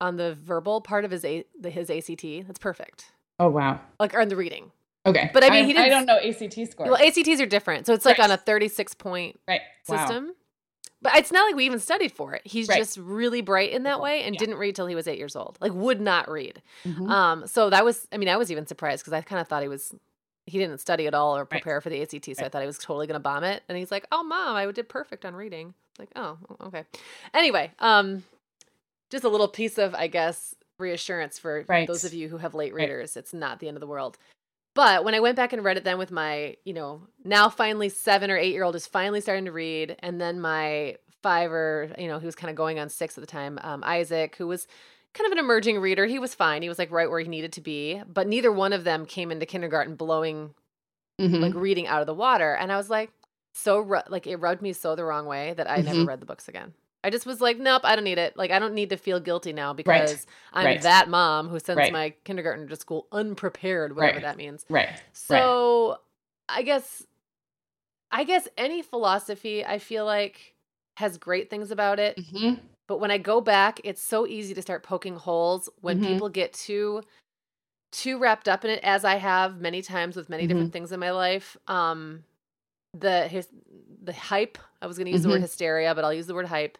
on 0.00 0.16
the 0.16 0.34
verbal 0.34 0.80
part 0.80 1.04
of 1.04 1.10
his 1.10 1.24
a 1.24 1.44
the, 1.58 1.70
his 1.70 1.90
ACT. 1.90 2.22
That's 2.46 2.58
perfect. 2.58 3.12
Oh 3.38 3.48
wow. 3.48 3.80
Like 3.98 4.14
or 4.14 4.20
in 4.20 4.28
the 4.28 4.36
reading. 4.36 4.72
Okay. 5.06 5.30
But 5.32 5.44
I 5.44 5.50
mean, 5.50 5.64
I, 5.64 5.66
he 5.66 5.72
didn't. 5.72 5.86
I 5.86 5.88
don't 5.88 6.06
know 6.06 6.18
ACT 6.18 6.72
score. 6.72 6.86
Well, 6.86 7.02
ACTs 7.02 7.40
are 7.40 7.46
different, 7.46 7.86
so 7.86 7.94
it's 7.94 8.04
like 8.04 8.18
right. 8.18 8.24
on 8.24 8.30
a 8.30 8.36
36 8.36 8.94
point 8.94 9.40
right. 9.48 9.62
system. 9.82 10.26
Wow. 10.26 10.32
But 11.02 11.16
it's 11.16 11.32
not 11.32 11.46
like 11.46 11.56
we 11.56 11.64
even 11.64 11.78
studied 11.78 12.12
for 12.12 12.34
it. 12.34 12.42
He's 12.44 12.68
right. 12.68 12.76
just 12.76 12.98
really 12.98 13.40
bright 13.40 13.70
in 13.72 13.84
that 13.84 14.02
way 14.02 14.22
and 14.22 14.34
yeah. 14.34 14.38
didn't 14.38 14.56
read 14.56 14.76
till 14.76 14.86
he 14.86 14.94
was 14.94 15.08
eight 15.08 15.16
years 15.16 15.34
old. 15.34 15.56
Like 15.58 15.72
would 15.72 16.00
not 16.00 16.30
read. 16.30 16.60
Mm-hmm. 16.84 17.10
Um, 17.10 17.46
so 17.46 17.70
that 17.70 17.84
was. 17.84 18.06
I 18.12 18.18
mean, 18.18 18.28
I 18.28 18.36
was 18.36 18.50
even 18.50 18.66
surprised 18.66 19.02
because 19.02 19.14
I 19.14 19.22
kind 19.22 19.40
of 19.40 19.48
thought 19.48 19.62
he 19.62 19.68
was. 19.68 19.94
He 20.50 20.58
didn't 20.58 20.78
study 20.78 21.06
at 21.06 21.14
all 21.14 21.36
or 21.36 21.44
prepare 21.44 21.74
right. 21.74 21.82
for 21.82 21.90
the 21.90 22.02
ACT, 22.02 22.36
so 22.36 22.44
I 22.44 22.48
thought 22.48 22.60
he 22.60 22.66
was 22.66 22.78
totally 22.78 23.06
going 23.06 23.14
to 23.14 23.20
bomb 23.20 23.44
it. 23.44 23.62
And 23.68 23.78
he's 23.78 23.90
like, 23.90 24.06
"Oh, 24.12 24.22
mom, 24.22 24.56
I 24.56 24.70
did 24.72 24.88
perfect 24.88 25.24
on 25.24 25.34
reading." 25.34 25.74
Like, 25.98 26.10
oh, 26.16 26.38
okay. 26.62 26.84
Anyway, 27.34 27.70
um, 27.78 28.24
just 29.10 29.24
a 29.24 29.28
little 29.28 29.48
piece 29.48 29.78
of, 29.78 29.94
I 29.94 30.06
guess, 30.06 30.54
reassurance 30.78 31.38
for 31.38 31.64
those 31.86 32.04
of 32.04 32.14
you 32.14 32.28
who 32.28 32.38
have 32.38 32.54
late 32.54 32.74
readers. 32.74 33.16
It's 33.16 33.34
not 33.34 33.60
the 33.60 33.68
end 33.68 33.76
of 33.76 33.80
the 33.80 33.86
world. 33.86 34.18
But 34.74 35.04
when 35.04 35.14
I 35.14 35.20
went 35.20 35.36
back 35.36 35.52
and 35.52 35.64
read 35.64 35.76
it 35.76 35.84
then 35.84 35.98
with 35.98 36.10
my, 36.10 36.56
you 36.64 36.72
know, 36.72 37.02
now 37.24 37.48
finally 37.48 37.88
seven 37.88 38.30
or 38.30 38.36
eight 38.36 38.52
year 38.52 38.64
old 38.64 38.76
is 38.76 38.86
finally 38.86 39.20
starting 39.20 39.44
to 39.44 39.52
read, 39.52 39.96
and 40.00 40.20
then 40.20 40.40
my 40.40 40.96
five 41.22 41.52
or, 41.52 41.92
you 41.98 42.08
know, 42.08 42.18
he 42.18 42.26
was 42.26 42.34
kind 42.34 42.50
of 42.50 42.56
going 42.56 42.78
on 42.78 42.88
six 42.88 43.18
at 43.18 43.20
the 43.20 43.26
time, 43.26 43.58
um, 43.62 43.82
Isaac, 43.84 44.36
who 44.36 44.46
was 44.46 44.66
kind 45.14 45.26
of 45.26 45.32
an 45.32 45.38
emerging 45.38 45.78
reader. 45.80 46.06
He 46.06 46.18
was 46.18 46.34
fine. 46.34 46.62
He 46.62 46.68
was 46.68 46.78
like 46.78 46.90
right 46.90 47.10
where 47.10 47.20
he 47.20 47.28
needed 47.28 47.52
to 47.54 47.60
be, 47.60 48.02
but 48.06 48.26
neither 48.28 48.52
one 48.52 48.72
of 48.72 48.84
them 48.84 49.06
came 49.06 49.30
into 49.30 49.46
kindergarten 49.46 49.96
blowing, 49.96 50.54
mm-hmm. 51.20 51.42
like 51.42 51.54
reading 51.54 51.86
out 51.86 52.00
of 52.00 52.06
the 52.06 52.14
water. 52.14 52.54
And 52.54 52.70
I 52.70 52.76
was 52.76 52.90
like, 52.90 53.10
so, 53.52 53.80
like, 54.08 54.28
it 54.28 54.36
rubbed 54.36 54.62
me 54.62 54.72
so 54.72 54.94
the 54.94 55.04
wrong 55.04 55.26
way 55.26 55.54
that 55.56 55.68
I 55.68 55.78
mm-hmm. 55.78 55.86
never 55.86 56.04
read 56.04 56.20
the 56.20 56.26
books 56.26 56.46
again. 56.46 56.72
I 57.02 57.10
just 57.10 57.26
was 57.26 57.40
like, 57.40 57.58
nope, 57.58 57.82
I 57.84 57.96
don't 57.96 58.04
need 58.04 58.18
it. 58.18 58.36
Like, 58.36 58.50
I 58.50 58.58
don't 58.60 58.74
need 58.74 58.90
to 58.90 58.96
feel 58.96 59.18
guilty 59.18 59.52
now 59.52 59.72
because 59.72 60.12
right. 60.12 60.26
I'm 60.52 60.64
right. 60.66 60.82
that 60.82 61.08
mom 61.08 61.48
who 61.48 61.58
sends 61.58 61.78
right. 61.78 61.92
my 61.92 62.14
kindergartner 62.24 62.66
to 62.68 62.76
school 62.76 63.08
unprepared, 63.10 63.96
whatever 63.96 64.20
that 64.20 64.36
means. 64.36 64.64
Right. 64.68 64.90
So, 65.12 65.98
I 66.48 66.62
guess, 66.62 67.04
I 68.12 68.22
guess 68.24 68.46
any 68.56 68.82
philosophy, 68.82 69.64
I 69.64 69.78
feel 69.78 70.04
like, 70.04 70.54
has 70.96 71.16
great 71.18 71.48
things 71.50 71.70
about 71.70 71.98
it. 71.98 72.18
Mm-hmm. 72.18 72.54
But 72.90 72.98
when 72.98 73.12
I 73.12 73.18
go 73.18 73.40
back, 73.40 73.80
it's 73.84 74.02
so 74.02 74.26
easy 74.26 74.52
to 74.52 74.60
start 74.60 74.82
poking 74.82 75.14
holes 75.14 75.68
when 75.80 76.00
mm-hmm. 76.00 76.12
people 76.12 76.28
get 76.28 76.52
too 76.52 77.02
too 77.92 78.18
wrapped 78.18 78.48
up 78.48 78.64
in 78.64 78.70
it 78.72 78.80
as 78.82 79.04
I 79.04 79.14
have 79.14 79.60
many 79.60 79.80
times 79.80 80.16
with 80.16 80.28
many 80.28 80.42
mm-hmm. 80.42 80.48
different 80.48 80.72
things 80.72 80.90
in 80.90 80.98
my 80.98 81.12
life. 81.12 81.56
Um 81.68 82.24
the 82.92 83.28
his 83.28 83.46
the 84.02 84.12
hype, 84.12 84.58
I 84.82 84.88
was 84.88 84.96
going 84.96 85.06
to 85.06 85.12
use 85.12 85.22
the 85.22 85.28
word 85.28 85.36
mm-hmm. 85.36 85.42
hysteria, 85.42 85.94
but 85.94 86.02
I'll 86.02 86.12
use 86.12 86.26
the 86.26 86.34
word 86.34 86.46
hype 86.46 86.78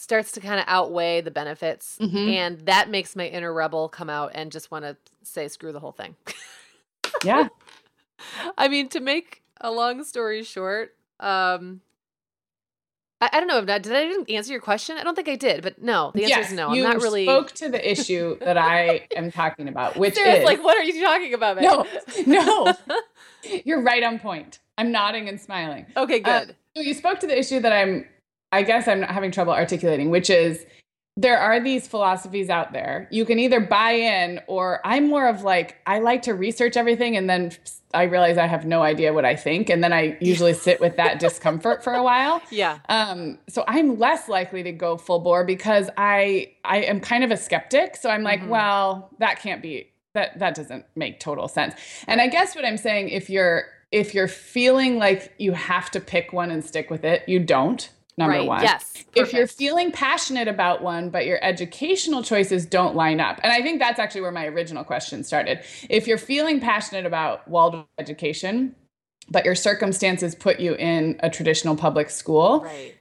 starts 0.00 0.32
to 0.32 0.40
kind 0.40 0.58
of 0.58 0.64
outweigh 0.66 1.20
the 1.20 1.30
benefits 1.30 1.96
mm-hmm. 2.00 2.16
and 2.16 2.60
that 2.62 2.90
makes 2.90 3.14
my 3.14 3.28
inner 3.28 3.52
rebel 3.52 3.88
come 3.88 4.10
out 4.10 4.32
and 4.34 4.50
just 4.50 4.72
want 4.72 4.84
to 4.84 4.96
say 5.22 5.46
screw 5.46 5.72
the 5.72 5.78
whole 5.78 5.92
thing 5.92 6.16
yeah 7.22 7.48
i 8.56 8.66
mean 8.66 8.88
to 8.88 8.98
make 8.98 9.42
a 9.60 9.70
long 9.70 10.02
story 10.02 10.42
short 10.42 10.96
um 11.20 11.82
I, 13.20 13.30
I 13.32 13.40
don't 13.40 13.48
know. 13.48 13.64
Did 13.78 13.92
I 13.92 14.06
even 14.06 14.24
answer 14.30 14.52
your 14.52 14.60
question? 14.60 14.96
I 14.96 15.04
don't 15.04 15.14
think 15.14 15.28
I 15.28 15.36
did, 15.36 15.62
but 15.62 15.82
no. 15.82 16.12
The 16.14 16.24
answer 16.24 16.38
yes, 16.40 16.50
is 16.50 16.56
no. 16.56 16.68
I'm 16.68 16.82
not 16.82 16.96
really. 16.96 17.24
spoke 17.24 17.52
to 17.52 17.68
the 17.68 17.90
issue 17.90 18.38
that 18.40 18.56
I 18.56 19.08
am 19.16 19.30
talking 19.30 19.68
about, 19.68 19.96
which 19.96 20.14
Sarah's 20.14 20.40
is 20.40 20.44
like, 20.44 20.62
what 20.62 20.76
are 20.76 20.82
you 20.82 21.02
talking 21.02 21.34
about? 21.34 21.60
No, 21.60 21.86
no. 22.26 22.74
You're 23.64 23.82
right 23.82 24.02
on 24.02 24.18
point. 24.18 24.58
I'm 24.78 24.92
nodding 24.92 25.28
and 25.28 25.40
smiling. 25.40 25.86
Okay, 25.96 26.22
uh, 26.22 26.46
good. 26.46 26.56
so 26.76 26.82
you 26.82 26.94
spoke 26.94 27.20
to 27.20 27.26
the 27.26 27.38
issue 27.38 27.60
that 27.60 27.72
I'm 27.72 28.06
I 28.52 28.62
guess 28.62 28.88
I'm 28.88 29.02
having 29.02 29.30
trouble 29.30 29.52
articulating, 29.52 30.10
which 30.10 30.30
is 30.30 30.66
there 31.16 31.38
are 31.38 31.60
these 31.60 31.86
philosophies 31.86 32.48
out 32.48 32.72
there. 32.72 33.08
You 33.10 33.24
can 33.24 33.38
either 33.38 33.60
buy 33.60 33.92
in, 33.92 34.40
or 34.46 34.80
I'm 34.84 35.08
more 35.08 35.28
of 35.28 35.42
like, 35.42 35.76
I 35.86 35.98
like 35.98 36.22
to 36.22 36.34
research 36.34 36.76
everything 36.76 37.16
and 37.16 37.28
then 37.28 37.52
I 37.92 38.04
realize 38.04 38.38
I 38.38 38.46
have 38.46 38.64
no 38.64 38.82
idea 38.82 39.12
what 39.12 39.24
I 39.24 39.34
think. 39.34 39.68
And 39.68 39.82
then 39.82 39.92
I 39.92 40.16
usually 40.20 40.54
sit 40.54 40.80
with 40.80 40.96
that 40.96 41.18
discomfort 41.20 41.82
for 41.82 41.92
a 41.92 42.02
while. 42.02 42.40
Yeah. 42.50 42.78
Um, 42.88 43.38
so 43.48 43.64
I'm 43.66 43.98
less 43.98 44.28
likely 44.28 44.62
to 44.62 44.72
go 44.72 44.96
full 44.96 45.18
bore 45.18 45.44
because 45.44 45.90
I 45.96 46.52
I 46.64 46.78
am 46.78 47.00
kind 47.00 47.24
of 47.24 47.30
a 47.30 47.36
skeptic. 47.36 47.96
So 47.96 48.08
I'm 48.08 48.22
like, 48.22 48.40
mm-hmm. 48.40 48.50
well, 48.50 49.10
that 49.18 49.40
can't 49.40 49.60
be 49.60 49.90
that 50.14 50.38
that 50.38 50.54
doesn't 50.54 50.86
make 50.94 51.20
total 51.20 51.48
sense. 51.48 51.74
And 52.06 52.20
I 52.20 52.28
guess 52.28 52.54
what 52.54 52.64
I'm 52.64 52.76
saying, 52.76 53.08
if 53.08 53.28
you're 53.28 53.64
if 53.90 54.14
you're 54.14 54.28
feeling 54.28 54.98
like 54.98 55.34
you 55.38 55.52
have 55.52 55.90
to 55.90 56.00
pick 56.00 56.32
one 56.32 56.50
and 56.50 56.64
stick 56.64 56.90
with 56.90 57.04
it, 57.04 57.28
you 57.28 57.40
don't 57.40 57.90
number 58.16 58.38
right. 58.38 58.46
one. 58.46 58.62
Yes. 58.62 58.92
Perfect. 58.92 59.16
If 59.16 59.32
you're 59.32 59.46
feeling 59.46 59.92
passionate 59.92 60.48
about 60.48 60.82
one, 60.82 61.10
but 61.10 61.26
your 61.26 61.42
educational 61.42 62.22
choices 62.22 62.66
don't 62.66 62.94
line 62.94 63.20
up. 63.20 63.40
And 63.42 63.52
I 63.52 63.62
think 63.62 63.80
that's 63.80 63.98
actually 63.98 64.22
where 64.22 64.32
my 64.32 64.46
original 64.46 64.84
question 64.84 65.24
started. 65.24 65.60
If 65.88 66.06
you're 66.06 66.18
feeling 66.18 66.60
passionate 66.60 67.06
about 67.06 67.48
Waldorf 67.48 67.86
education, 67.98 68.74
but 69.30 69.44
your 69.44 69.54
circumstances 69.54 70.34
put 70.34 70.60
you 70.60 70.74
in 70.74 71.18
a 71.20 71.30
traditional 71.30 71.76
public 71.76 72.10
school, 72.10 72.62
right. 72.64 72.96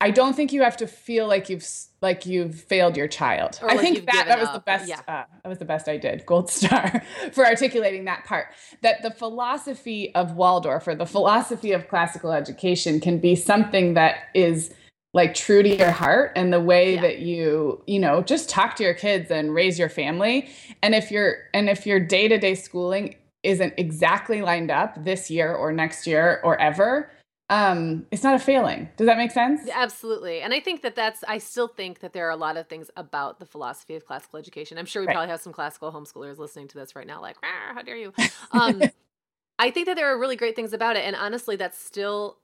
I 0.00 0.12
don't 0.12 0.34
think 0.34 0.52
you 0.52 0.62
have 0.62 0.76
to 0.76 0.86
feel 0.86 1.26
like 1.26 1.48
you've 1.48 1.66
like 2.00 2.24
you've 2.24 2.54
failed 2.54 2.96
your 2.96 3.08
child. 3.08 3.58
Or 3.60 3.70
I 3.70 3.74
like 3.74 3.80
think 3.80 4.06
that 4.06 4.26
that 4.28 4.38
was 4.38 4.48
up. 4.48 4.54
the 4.54 4.60
best. 4.60 4.88
Yeah. 4.88 5.00
Uh, 5.08 5.24
that 5.42 5.48
was 5.48 5.58
the 5.58 5.64
best 5.64 5.88
I 5.88 5.96
did. 5.96 6.24
Gold 6.24 6.50
star 6.50 7.02
for 7.32 7.44
articulating 7.44 8.04
that 8.04 8.24
part. 8.24 8.46
That 8.82 9.02
the 9.02 9.10
philosophy 9.10 10.14
of 10.14 10.36
Waldorf 10.36 10.86
or 10.86 10.94
the 10.94 11.06
philosophy 11.06 11.72
of 11.72 11.88
classical 11.88 12.32
education 12.32 13.00
can 13.00 13.18
be 13.18 13.34
something 13.34 13.94
that 13.94 14.28
is 14.34 14.72
like 15.14 15.34
true 15.34 15.62
to 15.62 15.76
your 15.76 15.90
heart 15.90 16.32
and 16.36 16.52
the 16.52 16.60
way 16.60 16.94
yeah. 16.94 17.00
that 17.00 17.18
you 17.20 17.82
you 17.86 17.98
know 17.98 18.22
just 18.22 18.48
talk 18.48 18.76
to 18.76 18.84
your 18.84 18.94
kids 18.94 19.32
and 19.32 19.52
raise 19.52 19.80
your 19.80 19.88
family. 19.88 20.48
And 20.80 20.94
if 20.94 21.10
you're 21.10 21.38
and 21.52 21.68
if 21.68 21.86
your 21.86 21.98
day 21.98 22.28
to 22.28 22.38
day 22.38 22.54
schooling 22.54 23.16
isn't 23.42 23.74
exactly 23.76 24.42
lined 24.42 24.70
up 24.70 25.02
this 25.04 25.28
year 25.28 25.52
or 25.54 25.72
next 25.72 26.06
year 26.06 26.40
or 26.44 26.60
ever 26.60 27.10
um 27.50 28.06
it's 28.10 28.22
not 28.22 28.34
a 28.34 28.38
failing 28.38 28.88
does 28.96 29.06
that 29.06 29.16
make 29.16 29.30
sense 29.30 29.68
absolutely 29.72 30.40
and 30.40 30.52
i 30.52 30.60
think 30.60 30.82
that 30.82 30.94
that's 30.94 31.24
i 31.26 31.38
still 31.38 31.68
think 31.68 32.00
that 32.00 32.12
there 32.12 32.26
are 32.26 32.30
a 32.30 32.36
lot 32.36 32.56
of 32.56 32.66
things 32.68 32.90
about 32.96 33.38
the 33.38 33.46
philosophy 33.46 33.94
of 33.94 34.04
classical 34.04 34.38
education 34.38 34.76
i'm 34.76 34.84
sure 34.84 35.00
we 35.00 35.06
right. 35.06 35.14
probably 35.14 35.30
have 35.30 35.40
some 35.40 35.52
classical 35.52 35.90
homeschoolers 35.90 36.38
listening 36.38 36.68
to 36.68 36.76
this 36.76 36.94
right 36.94 37.06
now 37.06 37.20
like 37.20 37.36
how 37.42 37.80
dare 37.80 37.96
you 37.96 38.12
um 38.52 38.82
i 39.58 39.70
think 39.70 39.86
that 39.86 39.96
there 39.96 40.12
are 40.12 40.18
really 40.18 40.36
great 40.36 40.54
things 40.54 40.74
about 40.74 40.96
it 40.96 41.04
and 41.04 41.16
honestly 41.16 41.56
that's 41.56 41.78
still 41.78 42.38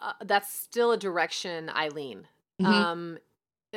uh, 0.00 0.12
that's 0.24 0.50
still 0.50 0.92
a 0.92 0.96
direction 0.96 1.70
i 1.74 1.88
lean 1.88 2.26
mm-hmm. 2.60 2.72
um 2.72 3.18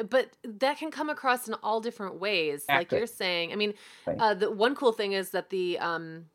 but 0.09 0.29
that 0.43 0.77
can 0.77 0.91
come 0.91 1.09
across 1.09 1.47
in 1.47 1.55
all 1.55 1.81
different 1.81 2.21
ways 2.21 2.63
exactly. 2.63 2.75
like 2.75 2.91
you're 2.99 3.07
saying 3.07 3.51
i 3.51 3.55
mean 3.55 3.73
right. 4.05 4.17
uh, 4.17 4.33
the 4.33 4.49
one 4.49 4.75
cool 4.75 4.93
thing 4.93 5.11
is 5.11 5.31
that 5.31 5.49
the 5.49 5.77
um 5.79 6.25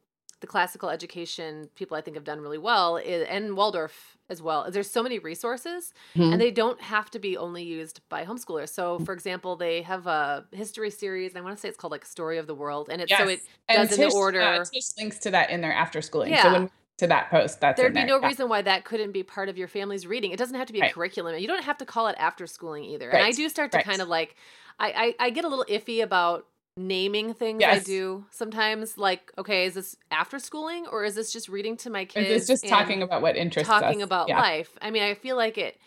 the 0.41 0.47
classical 0.47 0.91
education 0.91 1.69
people 1.75 1.97
I 1.97 2.01
think 2.01 2.17
have 2.17 2.25
done 2.25 2.41
really 2.41 2.59
well, 2.59 2.97
is, 2.97 3.27
and 3.29 3.57
Waldorf 3.57 4.17
as 4.29 4.41
well. 4.41 4.71
There's 4.71 4.91
so 4.91 5.03
many 5.03 5.19
resources, 5.19 5.93
mm-hmm. 6.15 6.33
and 6.33 6.41
they 6.41 6.51
don't 6.51 6.81
have 6.81 7.11
to 7.11 7.19
be 7.19 7.37
only 7.37 7.63
used 7.63 8.01
by 8.09 8.25
homeschoolers. 8.25 8.71
So, 8.71 8.99
for 9.01 9.13
example, 9.13 9.57
they 9.57 9.83
have 9.83 10.07
a 10.07 10.47
history 10.53 10.91
series, 10.91 11.33
and 11.33 11.39
I 11.39 11.43
want 11.43 11.57
to 11.57 11.61
say 11.61 11.69
it's 11.69 11.79
called 11.79 11.93
like 11.93 12.05
Story 12.05 12.39
of 12.39 12.47
the 12.47 12.55
World, 12.55 12.89
and 12.91 13.01
it's 13.03 13.11
yes. 13.11 13.21
so 13.21 13.29
it 13.29 13.41
and 13.69 13.89
does 13.89 13.97
Tsh, 13.97 14.03
in 14.03 14.09
the 14.09 14.15
order. 14.15 14.43
Uh, 14.43 14.65
Tsh 14.65 14.97
links 14.99 15.19
to 15.19 15.31
that 15.31 15.51
in 15.51 15.61
their 15.61 15.73
after 15.73 16.01
schooling. 16.03 16.33
Yeah. 16.33 16.43
So 16.43 16.53
when 16.53 16.71
to 16.99 17.07
that 17.09 17.31
post. 17.31 17.61
That's 17.61 17.77
there'd 17.77 17.93
be 17.93 18.01
there. 18.01 18.07
no 18.07 18.21
yeah. 18.21 18.29
reason 18.29 18.49
why 18.49 18.63
that 18.63 18.85
couldn't 18.85 19.13
be 19.13 19.23
part 19.23 19.49
of 19.49 19.59
your 19.59 19.69
family's 19.69 20.07
reading. 20.07 20.31
It 20.31 20.39
doesn't 20.39 20.57
have 20.57 20.69
to 20.69 20.73
be 20.73 20.79
a 20.79 20.83
right. 20.83 20.95
curriculum. 20.95 21.37
You 21.39 21.49
don't 21.49 21.65
have 21.65 21.79
to 21.79 21.85
call 21.85 22.07
it 22.07 22.17
after 22.19 22.47
schooling 22.47 22.85
either. 22.85 23.09
Right. 23.09 23.17
And 23.17 23.25
I 23.25 23.33
do 23.33 23.49
start 23.49 23.73
to 23.73 23.79
right. 23.79 23.85
kind 23.85 24.01
of 24.01 24.09
like, 24.09 24.37
I, 24.79 25.15
I 25.19 25.27
I 25.27 25.31
get 25.31 25.45
a 25.45 25.49
little 25.49 25.67
iffy 25.69 26.03
about 26.03 26.47
naming 26.77 27.35
things 27.35 27.61
yes. 27.61 27.81
I 27.81 27.85
do 27.85 28.25
sometimes. 28.31 28.99
Like, 28.99 29.33
okay, 29.39 29.67
is 29.67 29.75
this 29.75 29.97
after 30.11 30.39
schooling 30.39 30.87
or 30.87 31.05
is 31.05 31.15
this 31.15 31.33
just 31.33 31.49
reading 31.49 31.77
to 31.79 31.91
my 31.91 32.05
kids? 32.05 32.29
Is 32.29 32.47
this 32.47 32.61
just 32.61 32.73
talking 32.73 33.03
about 33.03 33.23
what 33.23 33.37
interests 33.37 33.69
talking 33.69 34.03
us? 34.03 34.07
about 34.07 34.29
yeah. 34.29 34.41
life? 34.41 34.77
I 34.83 34.91
mean, 34.91 35.03
I 35.03 35.15
feel 35.15 35.37
like 35.37 35.59
it. 35.59 35.79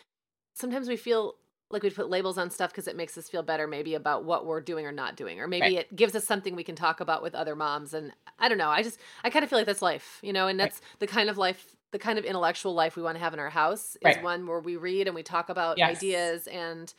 Sometimes 0.55 0.88
we 0.88 0.95
feel 0.95 1.35
like 1.69 1.83
we 1.83 1.89
put 1.89 2.09
labels 2.09 2.38
on 2.38 2.49
stuff 2.49 2.71
because 2.71 2.88
it 2.88 2.95
makes 2.95 3.17
us 3.17 3.27
feel 3.27 3.43
better, 3.43 3.67
maybe 3.67 3.95
about 3.95 4.23
what 4.23 4.45
we're 4.45 4.61
doing 4.61 4.85
or 4.85 4.91
not 4.91 5.17
doing, 5.17 5.39
or 5.39 5.47
maybe 5.47 5.75
right. 5.75 5.79
it 5.79 5.95
gives 5.95 6.15
us 6.15 6.23
something 6.23 6.55
we 6.55 6.63
can 6.63 6.75
talk 6.75 7.01
about 7.01 7.21
with 7.21 7.35
other 7.35 7.55
moms. 7.55 7.93
And 7.93 8.13
I 8.39 8.47
don't 8.47 8.57
know. 8.57 8.69
I 8.69 8.83
just 8.83 8.99
I 9.23 9.29
kind 9.29 9.43
of 9.43 9.49
feel 9.49 9.59
like 9.59 9.65
that's 9.65 9.81
life, 9.81 10.19
you 10.21 10.31
know, 10.31 10.47
and 10.47 10.59
that's 10.59 10.77
right. 10.77 10.99
the 10.99 11.07
kind 11.07 11.29
of 11.29 11.38
life 11.38 11.75
the 11.91 11.99
kind 11.99 12.19
of 12.19 12.25
intellectual 12.25 12.73
life 12.73 12.95
we 12.95 13.01
want 13.01 13.15
to 13.15 13.23
have 13.23 13.33
in 13.33 13.39
our 13.39 13.49
house 13.49 13.95
is 13.95 13.99
right. 14.03 14.23
one 14.23 14.45
where 14.45 14.59
we 14.59 14.75
read 14.75 15.07
and 15.07 15.15
we 15.15 15.23
talk 15.23 15.47
about 15.47 15.77
yes. 15.77 15.97
ideas 15.97 16.47
and 16.47 16.93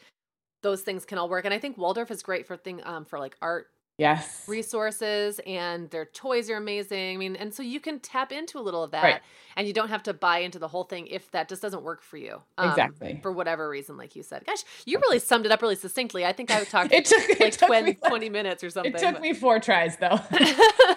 those 0.62 0.80
things 0.80 1.04
can 1.04 1.18
all 1.18 1.28
work. 1.28 1.44
And 1.44 1.52
I 1.52 1.58
think 1.58 1.76
Waldorf 1.76 2.10
is 2.10 2.22
great 2.22 2.46
for 2.46 2.56
thing 2.56 2.80
um, 2.84 3.04
for 3.04 3.18
like 3.18 3.36
art 3.42 3.68
yes. 3.98 4.44
resources 4.48 5.40
and 5.46 5.90
their 5.90 6.06
toys 6.06 6.48
are 6.48 6.56
amazing 6.56 7.16
i 7.16 7.18
mean 7.18 7.36
and 7.36 7.52
so 7.52 7.62
you 7.62 7.80
can 7.80 7.98
tap 8.00 8.32
into 8.32 8.58
a 8.58 8.62
little 8.62 8.82
of 8.82 8.92
that 8.92 9.02
right. 9.02 9.20
and 9.56 9.66
you 9.66 9.72
don't 9.72 9.88
have 9.88 10.02
to 10.02 10.14
buy 10.14 10.38
into 10.38 10.58
the 10.58 10.68
whole 10.68 10.84
thing 10.84 11.06
if 11.08 11.30
that 11.32 11.48
just 11.48 11.60
doesn't 11.60 11.82
work 11.82 12.00
for 12.00 12.16
you 12.16 12.40
um, 12.56 12.70
exactly. 12.70 13.18
for 13.22 13.32
whatever 13.32 13.68
reason 13.68 13.96
like 13.96 14.16
you 14.16 14.22
said. 14.22 14.44
Gosh 14.46 14.64
you 14.86 14.98
really 14.98 15.18
summed 15.18 15.44
it 15.46 15.52
up 15.52 15.60
really 15.60 15.76
succinctly. 15.76 16.24
I 16.24 16.32
think 16.32 16.50
i 16.50 16.64
talked 16.64 16.92
it 16.92 17.04
took, 17.04 17.28
like 17.28 17.40
it 17.40 17.58
20, 17.58 17.94
20, 17.94 18.28
minutes 18.28 18.64
or 18.64 18.70
something 18.70 18.94
it 18.94 18.98
took 18.98 19.20
me 19.20 19.34
four 19.34 19.58
tries 19.58 19.96
though. 19.96 20.18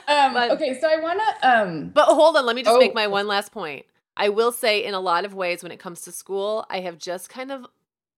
Um, 0.07 0.33
but, 0.33 0.51
okay 0.51 0.77
so 0.79 0.89
i 0.89 0.97
want 0.97 1.19
to 1.19 1.49
um 1.49 1.89
but 1.89 2.05
hold 2.05 2.35
on 2.35 2.45
let 2.45 2.55
me 2.55 2.63
just 2.63 2.75
oh, 2.75 2.79
make 2.79 2.93
my 2.93 3.07
one 3.07 3.27
last 3.27 3.51
point. 3.51 3.85
I 4.17 4.29
will 4.29 4.51
say 4.51 4.83
in 4.83 4.93
a 4.93 4.99
lot 4.99 5.25
of 5.25 5.33
ways 5.33 5.63
when 5.63 5.71
it 5.71 5.79
comes 5.79 6.01
to 6.01 6.11
school, 6.11 6.65
I 6.69 6.81
have 6.81 6.97
just 6.97 7.29
kind 7.29 7.51
of 7.51 7.65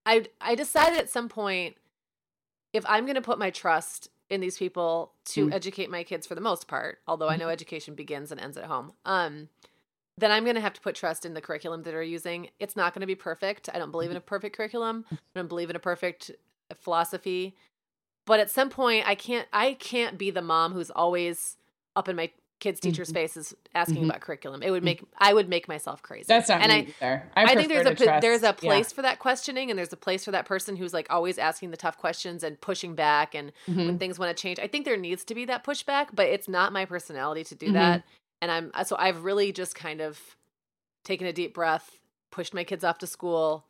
I 0.06 0.26
I 0.42 0.56
decided 0.56 0.98
at 0.98 1.10
some 1.10 1.30
point 1.30 1.76
if 2.74 2.84
I'm 2.88 3.06
going 3.06 3.16
to 3.16 3.22
put 3.22 3.38
my 3.38 3.52
trust 3.52 4.10
in 4.34 4.42
these 4.42 4.58
people 4.58 5.14
to 5.26 5.48
mm. 5.48 5.54
educate 5.54 5.90
my 5.90 6.04
kids 6.04 6.28
for 6.28 6.36
the 6.36 6.42
most 6.42 6.68
part, 6.68 7.00
although 7.08 7.30
I 7.30 7.38
know 7.38 7.46
mm-hmm. 7.46 7.54
education 7.54 7.96
begins 7.96 8.32
and 8.32 8.42
ends 8.42 8.58
at 8.58 8.66
home. 8.66 8.94
Um 9.06 9.50
then 10.18 10.32
I'm 10.32 10.44
going 10.44 10.56
to 10.56 10.62
have 10.62 10.74
to 10.74 10.82
put 10.82 10.94
trust 10.94 11.26
in 11.26 11.34
the 11.34 11.42
curriculum 11.42 11.82
that 11.84 11.94
are 11.96 12.04
using. 12.04 12.50
It's 12.60 12.76
not 12.76 12.94
going 12.94 13.02
to 13.02 13.08
be 13.08 13.16
perfect. 13.16 13.68
I 13.74 13.80
don't 13.80 13.90
believe 13.90 14.12
in 14.12 14.18
a 14.18 14.22
perfect 14.22 14.56
curriculum. 14.56 15.06
I 15.12 15.18
don't 15.34 15.48
believe 15.48 15.72
in 15.72 15.76
a 15.76 15.80
perfect 15.80 16.30
philosophy. 16.80 17.56
But 18.26 18.40
at 18.40 18.52
some 18.52 18.70
point 18.70 19.08
I 19.08 19.16
can't 19.16 19.48
I 19.52 19.74
can't 19.74 20.18
be 20.18 20.32
the 20.32 20.42
mom 20.42 20.74
who's 20.74 20.92
always 20.92 21.58
up 21.96 22.08
in 22.08 22.16
my 22.16 22.32
kids 22.64 22.80
teachers 22.80 23.10
mm-hmm. 23.10 23.16
faces 23.16 23.54
asking 23.76 23.98
mm-hmm. 23.98 24.06
about 24.06 24.22
curriculum 24.22 24.64
it 24.64 24.72
would 24.72 24.82
mm. 24.82 24.86
make 24.86 25.04
i 25.18 25.34
would 25.34 25.50
make 25.50 25.68
myself 25.68 26.02
crazy 26.02 26.26
that's 26.28 26.48
not 26.48 26.62
and 26.62 26.72
me 26.72 26.78
I, 27.02 27.06
either. 27.06 27.24
I, 27.36 27.44
I 27.44 27.56
think 27.56 27.68
there's 27.68 27.86
a 27.86 27.94
trust. 27.94 28.22
there's 28.22 28.44
a 28.44 28.54
place 28.54 28.90
yeah. 28.90 28.96
for 28.96 29.02
that 29.02 29.20
questioning 29.20 29.70
and 29.70 29.78
there's 29.78 29.92
a 29.92 29.98
place 29.98 30.24
for 30.24 30.32
that 30.32 30.46
person 30.46 30.78
who's 30.78 30.94
like 30.94 31.08
always 31.10 31.38
asking 31.38 31.72
the 31.72 31.78
tough 31.78 31.98
questions 31.98 32.42
and 32.42 32.60
pushing 32.62 32.96
back 32.96 33.36
and 33.36 33.52
mm-hmm. 33.68 33.86
when 33.86 34.00
things 34.00 34.18
want 34.18 34.36
to 34.36 34.42
change 34.42 34.60
i 34.60 34.68
think 34.68 34.86
there 34.86 34.96
needs 34.96 35.26
to 35.26 35.36
be 35.36 35.44
that 35.44 35.66
pushback 35.66 36.08
but 36.14 36.28
it's 36.28 36.48
not 36.48 36.72
my 36.72 36.86
personality 36.86 37.44
to 37.44 37.54
do 37.54 37.66
mm-hmm. 37.66 37.76
that 37.76 38.04
and 38.42 38.50
i'm 38.50 38.72
uh, 38.74 38.84
so 38.86 38.96
i've 38.98 39.26
really 39.26 39.52
just 39.52 39.76
kind 39.76 40.00
of 40.00 40.18
taken 41.04 41.28
a 41.28 41.34
deep 41.34 41.54
breath 41.54 42.00
pushed 42.32 42.54
my 42.54 42.64
kids 42.64 42.86
off 42.86 42.98
to 42.98 43.08
school 43.08 43.66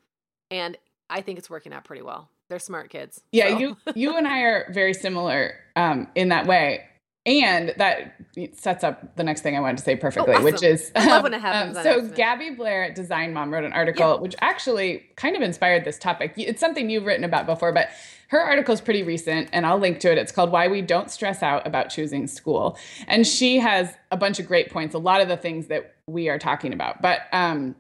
and 0.51 0.77
i 1.09 1.19
think 1.19 1.39
it's 1.39 1.49
working 1.49 1.73
out 1.73 1.83
pretty 1.83 2.03
well 2.03 2.29
they're 2.47 2.59
smart 2.59 2.91
kids 2.91 3.23
yeah 3.31 3.49
so. 3.49 3.57
you 3.57 3.77
you 3.95 4.15
and 4.15 4.27
i 4.27 4.41
are 4.41 4.71
very 4.71 4.93
similar 4.93 5.55
um, 5.75 6.07
in 6.13 6.29
that 6.29 6.45
way 6.45 6.85
and 7.25 7.73
that 7.77 8.15
sets 8.53 8.83
up 8.83 9.15
the 9.15 9.23
next 9.23 9.41
thing 9.41 9.55
I 9.55 9.59
wanted 9.59 9.77
to 9.77 9.83
say 9.83 9.95
perfectly, 9.95 10.33
oh, 10.33 10.37
awesome. 10.37 10.43
which 10.45 10.63
is 10.63 10.91
I 10.95 11.07
love 11.07 11.23
when 11.23 11.33
it 11.33 11.41
happens. 11.41 11.77
Um, 11.77 11.83
so 11.83 12.01
Gabby 12.09 12.49
Blair 12.51 12.83
at 12.83 12.95
Design 12.95 13.33
Mom 13.33 13.53
wrote 13.53 13.63
an 13.63 13.73
article 13.73 14.15
yeah. 14.15 14.21
which 14.21 14.35
actually 14.41 15.05
kind 15.15 15.35
of 15.35 15.41
inspired 15.41 15.85
this 15.85 15.97
topic. 15.97 16.33
It's 16.37 16.59
something 16.59 16.89
you've 16.89 17.05
written 17.05 17.23
about 17.23 17.45
before, 17.45 17.71
but 17.71 17.89
her 18.27 18.39
article 18.39 18.73
is 18.73 18.81
pretty 18.81 19.03
recent, 19.03 19.49
and 19.53 19.65
I'll 19.65 19.77
link 19.77 19.99
to 20.01 20.11
it. 20.11 20.17
It's 20.17 20.31
called 20.31 20.51
"Why 20.51 20.67
We 20.67 20.81
Don't 20.81 21.09
Stress 21.11 21.43
Out 21.43 21.65
About 21.65 21.89
Choosing 21.89 22.27
School," 22.27 22.77
and 23.07 23.25
she 23.25 23.59
has 23.59 23.93
a 24.11 24.17
bunch 24.17 24.39
of 24.39 24.47
great 24.47 24.71
points. 24.71 24.95
A 24.95 24.99
lot 24.99 25.21
of 25.21 25.27
the 25.27 25.37
things 25.37 25.67
that 25.67 25.95
we 26.07 26.29
are 26.29 26.39
talking 26.39 26.73
about, 26.73 27.01
but 27.01 27.21
um, 27.31 27.75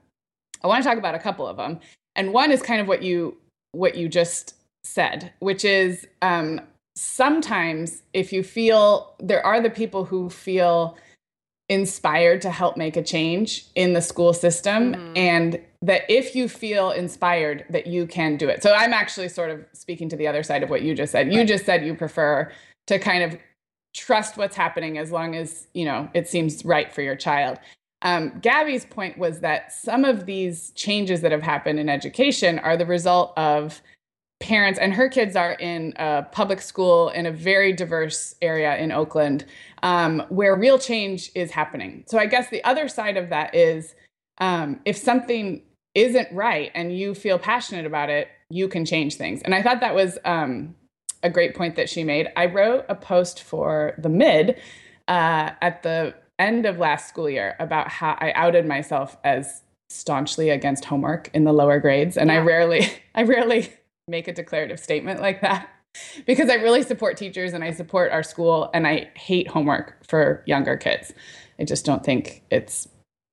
I 0.63 0.67
want 0.67 0.83
to 0.83 0.89
talk 0.89 0.97
about 0.97 1.15
a 1.15 1.19
couple 1.19 1.47
of 1.47 1.57
them. 1.57 1.79
And 2.15 2.31
one 2.31 2.51
is 2.51 2.61
kind 2.61 2.79
of 2.79 2.87
what 2.87 3.01
you 3.01 3.37
what 3.71 3.95
you 3.95 4.07
just 4.07 4.53
said, 4.83 5.33
which 5.39 5.65
is 5.65 6.07
um, 6.21 6.61
sometimes 6.95 8.03
if 8.13 8.31
you 8.31 8.43
feel 8.43 9.15
there 9.19 9.45
are 9.45 9.61
the 9.61 9.69
people 9.69 10.05
who 10.05 10.29
feel 10.29 10.97
inspired 11.69 12.41
to 12.41 12.51
help 12.51 12.77
make 12.77 12.97
a 12.97 13.01
change 13.01 13.65
in 13.75 13.93
the 13.93 14.01
school 14.01 14.33
system 14.33 14.93
mm-hmm. 14.93 15.17
and 15.17 15.59
that 15.81 16.03
if 16.09 16.35
you 16.35 16.47
feel 16.47 16.91
inspired 16.91 17.65
that 17.69 17.87
you 17.87 18.05
can 18.05 18.37
do 18.37 18.47
it. 18.49 18.61
So 18.61 18.73
i'm 18.73 18.93
actually 18.93 19.29
sort 19.29 19.49
of 19.49 19.65
speaking 19.73 20.09
to 20.09 20.15
the 20.15 20.27
other 20.27 20.43
side 20.43 20.61
of 20.61 20.69
what 20.69 20.81
you 20.81 20.93
just 20.93 21.11
said. 21.11 21.33
You 21.33 21.45
just 21.45 21.65
said 21.65 21.85
you 21.85 21.95
prefer 21.95 22.51
to 22.87 22.99
kind 22.99 23.23
of 23.23 23.39
trust 23.95 24.37
what's 24.37 24.55
happening 24.55 24.97
as 24.97 25.11
long 25.11 25.35
as 25.35 25.67
you 25.73 25.85
know 25.85 26.09
it 26.13 26.27
seems 26.27 26.65
right 26.65 26.91
for 26.91 27.01
your 27.01 27.15
child. 27.15 27.59
Um, 28.01 28.37
gabby's 28.41 28.85
point 28.85 29.17
was 29.17 29.39
that 29.39 29.71
some 29.71 30.03
of 30.03 30.25
these 30.25 30.71
changes 30.71 31.21
that 31.21 31.31
have 31.31 31.41
happened 31.41 31.79
in 31.79 31.87
education 31.87 32.59
are 32.59 32.75
the 32.75 32.85
result 32.85 33.31
of 33.37 33.81
parents, 34.43 34.77
and 34.77 34.93
her 34.93 35.07
kids 35.07 35.37
are 35.37 35.53
in 35.53 35.93
a 35.95 36.23
public 36.31 36.61
school 36.61 37.09
in 37.09 37.25
a 37.25 37.31
very 37.31 37.71
diverse 37.71 38.35
area 38.41 38.75
in 38.75 38.91
Oakland, 38.91 39.45
um, 39.83 40.21
where 40.27 40.53
real 40.53 40.77
change 40.77 41.31
is 41.33 41.49
happening. 41.49 42.03
So 42.07 42.19
I 42.19 42.25
guess 42.25 42.49
the 42.49 42.61
other 42.65 42.89
side 42.89 43.15
of 43.15 43.29
that 43.29 43.55
is 43.55 43.95
um, 44.39 44.81
if 44.83 44.97
something 44.97 45.63
isn't 45.95 46.27
right 46.33 46.71
and 46.75 46.97
you 46.97 47.15
feel 47.15 47.39
passionate 47.39 47.85
about 47.85 48.09
it, 48.09 48.27
you 48.49 48.67
can 48.67 48.83
change 48.83 49.15
things. 49.15 49.41
And 49.43 49.55
I 49.55 49.63
thought 49.63 49.79
that 49.79 49.95
was 49.95 50.19
um, 50.25 50.75
a 51.23 51.29
great 51.29 51.55
point 51.55 51.77
that 51.77 51.89
she 51.89 52.03
made. 52.03 52.27
I 52.35 52.47
wrote 52.47 52.83
a 52.89 52.95
post 52.95 53.41
for 53.43 53.95
the 53.97 54.09
mid 54.09 54.59
uh, 55.07 55.51
at 55.61 55.83
the 55.83 56.15
end 56.37 56.65
of 56.65 56.79
last 56.79 57.07
school 57.07 57.29
year 57.29 57.55
about 57.61 57.87
how 57.87 58.17
I 58.19 58.33
outed 58.33 58.65
myself 58.65 59.15
as 59.23 59.61
staunchly 59.89 60.49
against 60.49 60.83
homework 60.83 61.29
in 61.33 61.45
the 61.45 61.53
lower 61.53 61.79
grades 61.79 62.17
and 62.17 62.29
yeah. 62.31 62.37
i 62.37 62.39
rarely 62.39 62.91
i 63.13 63.21
rarely 63.21 63.71
make 64.07 64.27
a 64.27 64.33
declarative 64.33 64.79
statement 64.79 65.21
like 65.21 65.41
that 65.41 65.69
because 66.25 66.49
I 66.49 66.55
really 66.55 66.83
support 66.83 67.17
teachers 67.17 67.53
and 67.53 67.63
I 67.63 67.71
support 67.71 68.11
our 68.11 68.23
school 68.23 68.69
and 68.73 68.87
I 68.87 69.11
hate 69.15 69.47
homework 69.47 70.05
for 70.05 70.43
younger 70.45 70.77
kids. 70.77 71.13
I 71.59 71.65
just 71.65 71.85
don't 71.85 72.03
think 72.03 72.43
it's 72.49 72.87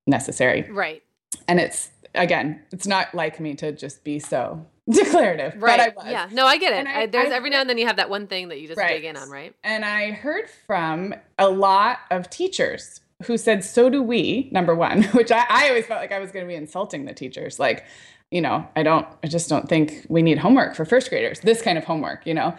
necessary. 0.06 0.68
Right. 0.70 1.02
And 1.48 1.58
it's 1.58 1.90
again, 2.14 2.60
it's 2.72 2.86
not 2.86 3.14
like 3.14 3.40
me 3.40 3.54
to 3.54 3.72
just 3.72 4.04
be 4.04 4.18
so 4.18 4.66
declarative. 4.90 5.60
Right. 5.62 5.92
Yeah. 6.04 6.28
No, 6.32 6.46
I 6.46 6.58
get 6.58 6.72
it. 6.72 6.86
I, 6.86 7.02
I, 7.02 7.06
there's 7.06 7.30
I, 7.30 7.36
every 7.36 7.50
now 7.50 7.60
and 7.60 7.70
then 7.70 7.78
you 7.78 7.86
have 7.86 7.96
that 7.96 8.10
one 8.10 8.26
thing 8.26 8.48
that 8.48 8.60
you 8.60 8.66
just 8.66 8.78
right. 8.78 8.94
dig 8.94 9.04
in 9.04 9.16
on, 9.16 9.30
right? 9.30 9.54
And 9.62 9.84
I 9.84 10.10
heard 10.10 10.48
from 10.66 11.14
a 11.38 11.48
lot 11.48 12.00
of 12.10 12.28
teachers 12.30 13.00
who 13.24 13.36
said, 13.36 13.62
so 13.62 13.90
do 13.90 14.02
we, 14.02 14.48
number 14.50 14.74
one, 14.74 15.02
which 15.12 15.30
I, 15.30 15.44
I 15.48 15.68
always 15.68 15.86
felt 15.86 16.00
like 16.00 16.12
I 16.12 16.18
was 16.18 16.32
going 16.32 16.44
to 16.44 16.48
be 16.48 16.54
insulting 16.54 17.04
the 17.04 17.14
teachers. 17.14 17.58
Like, 17.58 17.84
you 18.30 18.40
know, 18.40 18.66
I 18.76 18.82
don't, 18.82 19.06
I 19.24 19.26
just 19.26 19.48
don't 19.48 19.68
think 19.68 20.06
we 20.08 20.22
need 20.22 20.38
homework 20.38 20.74
for 20.74 20.84
first 20.84 21.10
graders, 21.10 21.40
this 21.40 21.62
kind 21.62 21.76
of 21.76 21.84
homework, 21.84 22.26
you 22.26 22.34
know? 22.34 22.56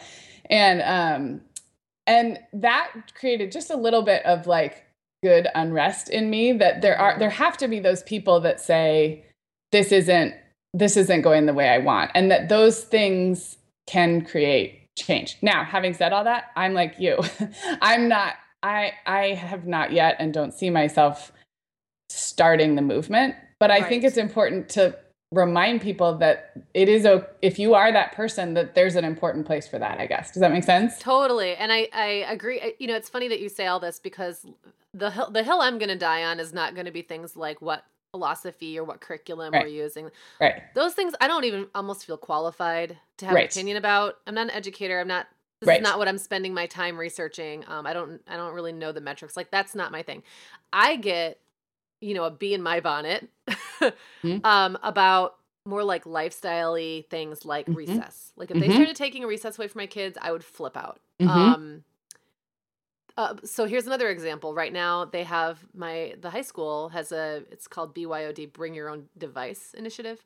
And, 0.50 0.82
um, 0.82 1.42
and 2.06 2.40
that 2.54 2.92
created 3.16 3.52
just 3.52 3.70
a 3.70 3.78
little 3.78 4.02
bit 4.02 4.26
of 4.26 4.48
like 4.48 4.86
good 5.24 5.48
unrest 5.56 6.10
in 6.10 6.30
me 6.30 6.52
that 6.54 6.82
there 6.82 6.98
are, 7.00 7.18
there 7.18 7.30
have 7.30 7.56
to 7.58 7.68
be 7.68 7.80
those 7.80 8.04
people 8.04 8.42
that 8.42 8.60
say, 8.60 9.24
this 9.72 9.92
isn't, 9.92 10.36
this 10.74 10.98
isn't 10.98 11.22
going 11.22 11.46
the 11.46 11.54
way 11.54 11.70
I 11.70 11.78
want. 11.78 12.12
And 12.16 12.30
that 12.32 12.50
those 12.50 12.84
things 12.84 13.58
can 13.88 14.26
create 14.26 14.88
change. 14.98 15.38
Now, 15.42 15.64
having 15.64 15.94
said 15.94 16.12
all 16.12 16.26
that, 16.26 16.52
I'm 16.58 16.74
like 16.74 16.96
you. 17.00 17.18
I'm 17.82 18.10
not, 18.10 18.36
I, 18.62 18.94
I 19.06 19.28
have 19.28 19.66
not 19.66 19.94
yet 19.94 20.18
and 20.20 20.34
don't 20.34 20.54
see 20.54 20.70
myself 20.70 21.32
starting 22.10 22.76
the 22.76 22.82
movement, 22.82 23.36
but 23.60 23.72
I 23.72 23.80
right. 23.80 23.88
think 23.88 24.04
it's 24.04 24.18
important 24.18 24.68
to 24.70 24.98
remind 25.32 25.82
people 25.82 26.18
that 26.18 26.52
it 26.74 26.90
is 26.90 27.06
a 27.06 27.26
if 27.42 27.58
you 27.58 27.74
are 27.74 27.92
that 27.92 28.12
person 28.14 28.54
that 28.54 28.76
there's 28.76 28.96
an 28.96 29.06
important 29.06 29.46
place 29.46 29.68
for 29.68 29.80
that 29.80 30.00
i 30.00 30.06
guess. 30.06 30.32
Does 30.32 30.42
that 30.42 30.52
make 30.52 30.64
sense? 30.64 31.00
Totally. 31.00 31.56
And 31.56 31.72
i 31.72 31.88
i 31.94 32.06
agree. 32.30 32.76
You 32.80 32.88
know 32.88 32.96
it's 32.96 33.10
funny 33.10 33.28
that 33.30 33.40
you 33.40 33.50
say 33.50 33.68
all 33.68 33.80
this 33.80 34.00
because 34.00 34.46
the 34.94 35.12
hill 35.12 35.32
the 35.32 35.44
hill 35.44 35.62
i'm 35.62 35.78
going 35.78 35.90
to 35.90 35.98
die 35.98 36.24
on 36.24 36.40
is 36.40 36.54
not 36.54 36.76
going 36.76 36.86
to 36.86 36.92
be 36.92 37.02
things 37.02 37.36
like 37.36 37.62
what 37.62 37.86
philosophy 38.12 38.78
or 38.78 38.84
what 38.84 39.00
curriculum 39.00 39.54
right. 39.54 39.64
we're 39.64 39.72
using. 39.72 40.10
Right. 40.40 40.64
Those 40.76 40.94
things 40.94 41.14
i 41.22 41.28
don't 41.28 41.46
even 41.46 41.68
almost 41.74 42.06
feel 42.06 42.18
qualified 42.18 42.98
to 43.18 43.26
have 43.26 43.36
right. 43.36 43.46
an 43.46 43.50
opinion 43.50 43.78
about. 43.78 44.16
I'm 44.28 44.36
not 44.36 44.48
an 44.48 44.52
educator. 44.52 45.00
I'm 45.00 45.08
not 45.08 45.28
this 45.62 45.68
right. 45.68 45.80
is 45.80 45.84
not 45.84 46.00
what 46.00 46.08
i'm 46.08 46.18
spending 46.18 46.54
my 46.54 46.66
time 46.66 46.98
researching. 46.98 47.64
Um, 47.70 47.88
i 47.88 47.94
don't 47.94 48.22
i 48.28 48.36
don't 48.36 48.54
really 48.54 48.74
know 48.74 48.92
the 48.92 49.02
metrics. 49.02 49.38
Like 49.38 49.50
that's 49.50 49.76
not 49.76 49.94
my 49.94 50.04
thing. 50.04 50.24
I 50.74 50.98
get 50.98 51.40
you 52.02 52.14
know, 52.14 52.26
a 52.26 52.32
bee 52.32 52.54
in 52.54 52.62
my 52.62 52.80
bonnet 52.80 53.30
mm-hmm. 53.48 54.38
um, 54.44 54.78
about 54.84 55.36
more 55.66 55.84
like 55.84 56.06
lifestyle 56.06 56.76
things 57.10 57.46
like 57.46 57.68
mm-hmm. 57.68 57.76
recess. 57.76 58.34
Like 58.36 58.52
if 58.52 58.58
mm-hmm. 58.58 58.68
they 58.68 58.74
started 58.74 58.96
taking 58.96 59.24
a 59.24 59.28
recess 59.28 59.58
away 59.58 59.68
from 59.68 59.80
my 59.80 59.88
kids, 59.88 60.18
I 60.22 60.32
would 60.32 60.44
flip 60.44 60.76
out. 60.76 61.00
Mm-hmm. 61.22 61.30
Um, 61.30 61.84
uh, 63.18 63.36
so 63.44 63.66
here's 63.66 63.86
another 63.86 64.10
example. 64.10 64.54
Right 64.54 64.74
now, 64.74 65.06
they 65.06 65.24
have 65.24 65.60
my 65.74 66.16
the 66.20 66.30
high 66.30 66.42
school 66.42 66.90
has 66.90 67.12
a 67.12 67.44
it's 67.52 67.68
called 67.68 67.94
BYOD 67.94 68.52
Bring 68.54 68.74
Your 68.74 68.90
Own 68.90 69.08
Device 69.18 69.76
initiative. 69.78 70.24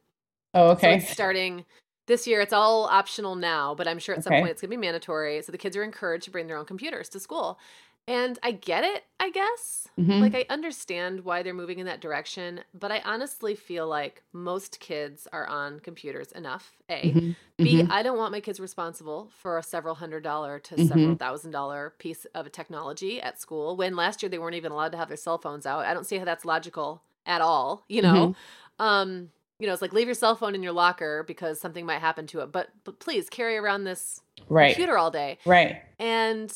Oh, 0.54 0.70
okay. 0.70 1.00
So 1.00 1.14
starting 1.14 1.66
this 2.08 2.28
year, 2.28 2.40
it's 2.40 2.54
all 2.54 2.86
optional 2.86 3.36
now, 3.36 3.74
but 3.76 3.88
I'm 3.88 4.00
sure 4.00 4.16
at 4.16 4.24
some 4.24 4.32
point 4.32 4.50
it's 4.50 4.62
going 4.62 4.70
to 4.70 4.78
be 4.78 4.82
mandatory. 4.82 5.42
So 5.42 5.52
the 5.52 5.58
kids 5.58 5.76
are 5.76 5.84
encouraged 5.84 6.26
to 6.26 6.32
bring 6.32 6.48
their 6.48 6.58
own 6.58 6.66
computers 6.66 7.10
to 7.10 7.20
school. 7.20 7.60
And 8.08 8.38
I 8.44 8.52
get 8.52 8.84
it, 8.84 9.04
I 9.20 9.32
guess. 9.32 9.88
Mm-hmm. 10.00 10.22
Like, 10.22 10.36
I 10.36 10.46
understand 10.50 11.22
why 11.22 11.42
they're 11.42 11.56
moving 11.56 11.80
in 11.80 11.88
that 11.88 12.02
direction, 12.02 12.62
but 12.74 12.92
I 12.92 13.02
honestly 13.04 13.56
feel 13.56 13.88
like 13.88 14.22
most 14.32 14.80
kids 14.80 15.28
are 15.34 15.48
on 15.48 15.80
computers 15.80 16.32
enough. 16.32 16.74
A. 16.90 17.02
Mm-hmm. 17.02 17.32
B, 17.58 17.82
mm-hmm. 17.82 17.92
I 17.92 18.04
don't 18.04 18.18
want 18.18 18.32
my 18.32 18.42
kids 18.42 18.60
responsible 18.60 19.32
for 19.40 19.58
a 19.58 19.64
several 19.64 19.96
hundred 19.96 20.24
dollar 20.24 20.60
to 20.60 20.78
several 20.78 21.06
mm-hmm. 21.06 21.14
thousand 21.16 21.52
dollar 21.52 21.94
piece 21.98 22.26
of 22.36 22.52
technology 22.52 23.20
at 23.20 23.42
school 23.42 23.76
when 23.76 23.96
last 23.96 24.22
year 24.22 24.30
they 24.30 24.38
weren't 24.38 24.56
even 24.56 24.72
allowed 24.72 24.92
to 24.92 24.98
have 24.98 25.08
their 25.08 25.18
cell 25.18 25.40
phones 25.40 25.66
out. 25.66 25.86
I 25.86 25.94
don't 25.94 26.06
see 26.06 26.18
how 26.18 26.26
that's 26.26 26.46
logical 26.46 27.02
at 27.26 27.42
all, 27.42 27.86
you 27.88 28.02
know? 28.02 28.36
Mm-hmm. 28.80 28.86
Um, 28.86 29.30
you 29.60 29.68
know, 29.68 29.74
it's 29.74 29.82
like 29.82 29.94
leave 29.94 30.08
your 30.08 30.16
cell 30.16 30.36
phone 30.36 30.54
in 30.54 30.62
your 30.62 30.74
locker 30.74 31.24
because 31.24 31.60
something 31.60 31.86
might 31.86 32.02
happen 32.02 32.28
to 32.28 32.42
it, 32.42 32.52
but 32.52 32.70
but 32.84 33.00
please 33.00 33.30
carry 33.30 33.58
around 33.58 33.86
this 33.86 34.22
right. 34.50 34.76
computer 34.76 34.98
all 34.98 35.12
day. 35.12 35.38
Right. 35.46 35.82
And 35.98 36.54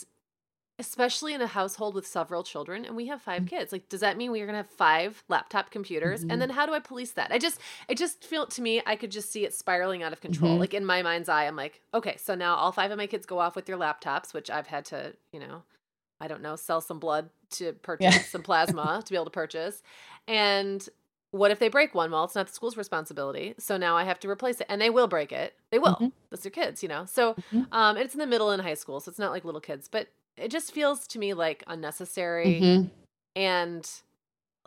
especially 0.79 1.33
in 1.33 1.41
a 1.41 1.47
household 1.47 1.93
with 1.93 2.07
several 2.07 2.41
children 2.41 2.85
and 2.85 2.95
we 2.95 3.07
have 3.07 3.21
five 3.21 3.43
mm-hmm. 3.43 3.57
kids 3.57 3.71
like 3.71 3.87
does 3.89 3.99
that 3.99 4.17
mean 4.17 4.31
we're 4.31 4.45
going 4.45 4.53
to 4.53 4.63
have 4.63 4.69
five 4.69 5.23
laptop 5.27 5.69
computers 5.69 6.21
mm-hmm. 6.21 6.31
and 6.31 6.41
then 6.41 6.49
how 6.49 6.65
do 6.65 6.73
i 6.73 6.79
police 6.79 7.11
that 7.11 7.31
i 7.31 7.37
just 7.37 7.59
i 7.89 7.93
just 7.93 8.23
feel 8.23 8.45
to 8.47 8.61
me 8.61 8.81
i 8.85 8.95
could 8.95 9.11
just 9.11 9.31
see 9.31 9.45
it 9.45 9.53
spiraling 9.53 10.01
out 10.01 10.13
of 10.13 10.21
control 10.21 10.51
mm-hmm. 10.51 10.61
like 10.61 10.73
in 10.73 10.85
my 10.85 11.01
mind's 11.01 11.29
eye 11.29 11.45
i'm 11.45 11.55
like 11.55 11.81
okay 11.93 12.15
so 12.17 12.33
now 12.33 12.55
all 12.55 12.71
five 12.71 12.89
of 12.89 12.97
my 12.97 13.07
kids 13.07 13.25
go 13.25 13.39
off 13.39 13.55
with 13.55 13.65
their 13.65 13.77
laptops 13.77 14.33
which 14.33 14.49
i've 14.49 14.67
had 14.67 14.85
to 14.85 15.13
you 15.33 15.39
know 15.39 15.61
i 16.21 16.27
don't 16.27 16.41
know 16.41 16.55
sell 16.55 16.79
some 16.79 16.99
blood 16.99 17.29
to 17.51 17.73
purchase 17.73 18.15
yeah. 18.15 18.21
some 18.21 18.41
plasma 18.41 19.01
to 19.05 19.11
be 19.11 19.15
able 19.15 19.25
to 19.25 19.31
purchase 19.31 19.83
and 20.27 20.87
what 21.31 21.51
if 21.51 21.59
they 21.59 21.69
break 21.69 21.93
one? 21.93 22.09
Well, 22.09 22.23
it's 22.23 22.33
not 22.33 22.47
the 22.47 22.53
school's 22.53 22.75
responsibility. 22.75 23.53
So 23.59 23.77
now 23.77 23.95
I 23.95 24.03
have 24.03 24.19
to 24.21 24.29
replace 24.29 24.61
it. 24.61 24.67
And 24.67 24.81
they 24.81 24.89
will 24.89 25.07
break 25.07 25.31
it. 25.31 25.53
They 25.69 25.77
will. 25.77 25.93
Mm-hmm. 25.93 26.07
That's 26.31 26.41
their 26.41 26.49
kids, 26.49 26.81
you 26.81 26.89
know? 26.89 27.05
So 27.05 27.35
mm-hmm. 27.35 27.63
um, 27.71 27.97
it's 27.97 28.15
in 28.15 28.19
the 28.19 28.25
middle 28.25 28.51
in 28.51 28.59
high 28.59 28.73
school. 28.73 28.99
So 28.99 29.09
it's 29.09 29.19
not 29.19 29.31
like 29.31 29.45
little 29.45 29.61
kids. 29.61 29.87
But 29.87 30.07
it 30.39 30.51
just 30.51 30.71
feels 30.71 31.07
to 31.07 31.19
me 31.19 31.33
like 31.33 31.63
unnecessary 31.67 32.61
mm-hmm. 32.61 32.87
and 33.35 33.89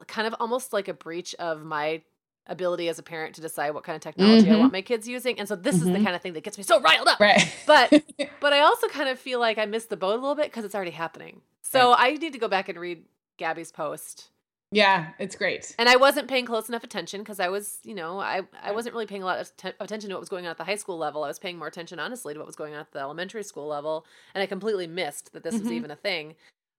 kind 0.07 0.27
of 0.27 0.35
almost 0.41 0.73
like 0.73 0.89
a 0.89 0.95
breach 0.95 1.35
of 1.37 1.65
my 1.65 2.03
ability 2.47 2.89
as 2.89 2.99
a 2.99 3.03
parent 3.03 3.35
to 3.37 3.41
decide 3.41 3.71
what 3.71 3.85
kind 3.85 3.95
of 3.95 4.03
technology 4.03 4.51
I 4.51 4.57
want 4.57 4.73
my 4.73 4.83
kids 4.83 5.07
using. 5.07 5.39
And 5.39 5.47
so 5.47 5.55
this 5.55 5.77
is 5.77 5.85
the 5.85 6.03
kind 6.03 6.09
of 6.09 6.21
thing 6.21 6.33
that 6.33 6.43
gets 6.43 6.59
me 6.59 6.65
so 6.65 6.81
riled 6.81 7.07
up. 7.07 7.21
Right. 7.21 7.55
But 7.67 7.91
but 8.41 8.53
I 8.53 8.61
also 8.61 8.89
kind 8.89 9.09
of 9.09 9.19
feel 9.19 9.39
like 9.39 9.59
I 9.59 9.67
missed 9.67 9.91
the 9.91 9.97
boat 9.97 10.13
a 10.13 10.21
little 10.21 10.35
bit 10.35 10.47
because 10.47 10.65
it's 10.65 10.75
already 10.75 10.91
happening. 10.91 11.41
So 11.63 11.91
right. 11.91 12.15
I 12.15 12.15
need 12.15 12.33
to 12.33 12.39
go 12.39 12.49
back 12.49 12.69
and 12.69 12.79
read 12.79 13.05
Gabby's 13.39 13.71
post 13.71 14.31
yeah, 14.73 15.11
it's 15.19 15.37
great. 15.37 15.75
And 15.79 15.89
I 15.89 15.97
wasn't 15.97 16.29
paying 16.29 16.47
close 16.47 16.69
enough 16.69 16.83
attention 16.83 17.21
because 17.21 17.39
I 17.39 17.49
was, 17.49 17.79
you 17.85 17.95
know, 17.95 18.19
I, 18.19 18.41
I 18.63 18.73
wasn't 18.73 18.95
really 18.95 19.07
paying 19.07 19.23
a 19.23 19.27
lot 19.27 19.39
of 19.39 19.55
t- 19.57 19.69
attention 19.79 20.09
to 20.09 20.17
what 20.17 20.21
was 20.21 20.31
going 20.31 20.47
on 20.47 20.51
at 20.51 20.57
the 20.57 20.65
high 20.65 20.77
school 20.77 20.97
level. 20.97 21.25
I 21.25 21.29
was 21.29 21.39
paying 21.39 21.59
more 21.59 21.69
attention, 21.69 22.01
honestly, 22.01 22.33
to 22.33 22.41
what 22.41 22.47
was 22.47 22.57
going 22.57 22.73
on 22.73 22.81
at 22.81 22.91
the 22.93 22.99
elementary 22.99 23.43
school 23.45 23.67
level. 23.67 24.07
And 24.35 24.43
I 24.43 24.47
completely 24.47 24.87
missed 24.87 25.35
that 25.35 25.43
this 25.43 25.55
mm-hmm. 25.55 25.65
was 25.65 25.73
even 25.73 25.91
a 25.91 25.97
thing. 25.97 26.35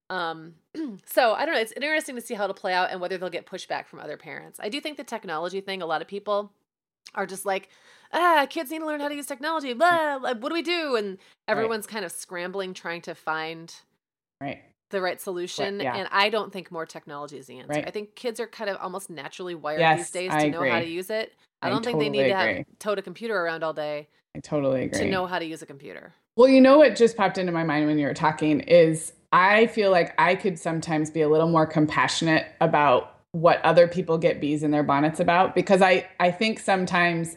Um, 0.10 0.56
so 1.06 1.34
I 1.34 1.46
don't 1.46 1.54
know. 1.54 1.62
It's 1.62 1.72
interesting 1.74 2.16
to 2.16 2.22
see 2.22 2.34
how 2.34 2.46
it'll 2.46 2.56
play 2.56 2.74
out 2.74 2.90
and 2.90 3.00
whether 3.00 3.18
they'll 3.18 3.30
get 3.30 3.46
pushback 3.46 3.86
from 3.86 4.00
other 4.00 4.18
parents. 4.18 4.60
I 4.62 4.70
do 4.70 4.82
think 4.82 4.98
the 4.98 5.04
technology 5.04 5.62
thing, 5.62 5.84
a 5.84 5.86
lot 5.86 6.02
of 6.02 6.08
people 6.08 6.52
are 7.14 7.28
just 7.28 7.46
like, 7.46 7.70
ah, 8.12 8.48
kids 8.50 8.72
need 8.72 8.80
to 8.80 8.88
learn 8.88 9.02
how 9.02 9.08
to 9.08 9.16
use 9.16 9.28
technology. 9.28 9.74
Blah, 9.74 10.18
what 10.18 10.50
do 10.50 10.54
we 10.54 10.64
do? 10.64 10.96
And 10.96 11.20
everyone's 11.48 11.86
right. 11.86 11.94
kind 11.94 12.06
of 12.06 12.12
scrambling, 12.12 12.74
trying 12.74 13.02
to 13.02 13.14
find 13.14 13.74
right 14.42 14.64
the 14.94 15.02
right 15.02 15.20
solution. 15.20 15.78
Right, 15.78 15.84
yeah. 15.84 15.96
And 15.98 16.08
I 16.12 16.30
don't 16.30 16.54
think 16.54 16.72
more 16.72 16.86
technology 16.86 17.38
is 17.38 17.48
the 17.48 17.60
answer. 17.60 17.74
Right. 17.74 17.88
I 17.88 17.92
think 17.92 18.16
kids 18.16 18.40
are 18.40 18.48
kind 18.48 18.70
of 18.70 18.78
almost 18.78 19.10
naturally 19.10 19.56
wired 19.56 19.82
yes, 19.82 20.00
these 20.00 20.12
days 20.12 20.32
to 20.32 20.38
I 20.38 20.48
know 20.48 20.60
agree. 20.60 20.70
how 20.70 20.80
to 20.80 20.88
use 20.88 21.10
it. 21.10 21.34
I, 21.62 21.68
I 21.68 21.70
don't 21.70 21.84
totally 21.84 22.06
think 22.06 22.14
they 22.14 22.24
need 22.24 22.30
to 22.30 22.36
have 22.36 22.66
tote 22.80 23.00
a 23.00 23.02
computer 23.02 23.36
around 23.36 23.64
all 23.64 23.74
day. 23.74 24.08
I 24.36 24.40
totally 24.40 24.84
agree. 24.84 25.00
To 25.00 25.10
know 25.10 25.26
how 25.26 25.40
to 25.40 25.46
use 25.46 25.62
a 25.62 25.66
computer. 25.66 26.14
Well, 26.36 26.48
you 26.48 26.62
know 26.62 26.78
what 26.78 26.96
just 26.96 27.18
popped 27.18 27.38
into 27.38 27.52
my 27.52 27.64
mind 27.64 27.86
when 27.86 28.00
you 28.00 28.08
were 28.08 28.14
talking 28.14 28.62
is 28.62 29.14
I 29.32 29.68
feel 29.68 29.92
like 29.92 30.14
I 30.18 30.36
could 30.36 30.58
sometimes 30.58 31.12
be 31.12 31.22
a 31.22 31.30
little 31.30 31.50
more 31.50 31.68
compassionate 31.68 32.48
about 32.62 33.20
what 33.32 33.64
other 33.66 33.88
people 33.88 34.18
get 34.18 34.40
bees 34.40 34.64
in 34.64 34.72
their 34.72 34.84
bonnets 34.84 35.20
about 35.20 35.56
because 35.56 35.82
I 35.82 36.08
I 36.20 36.32
think 36.32 36.60
sometimes 36.60 37.36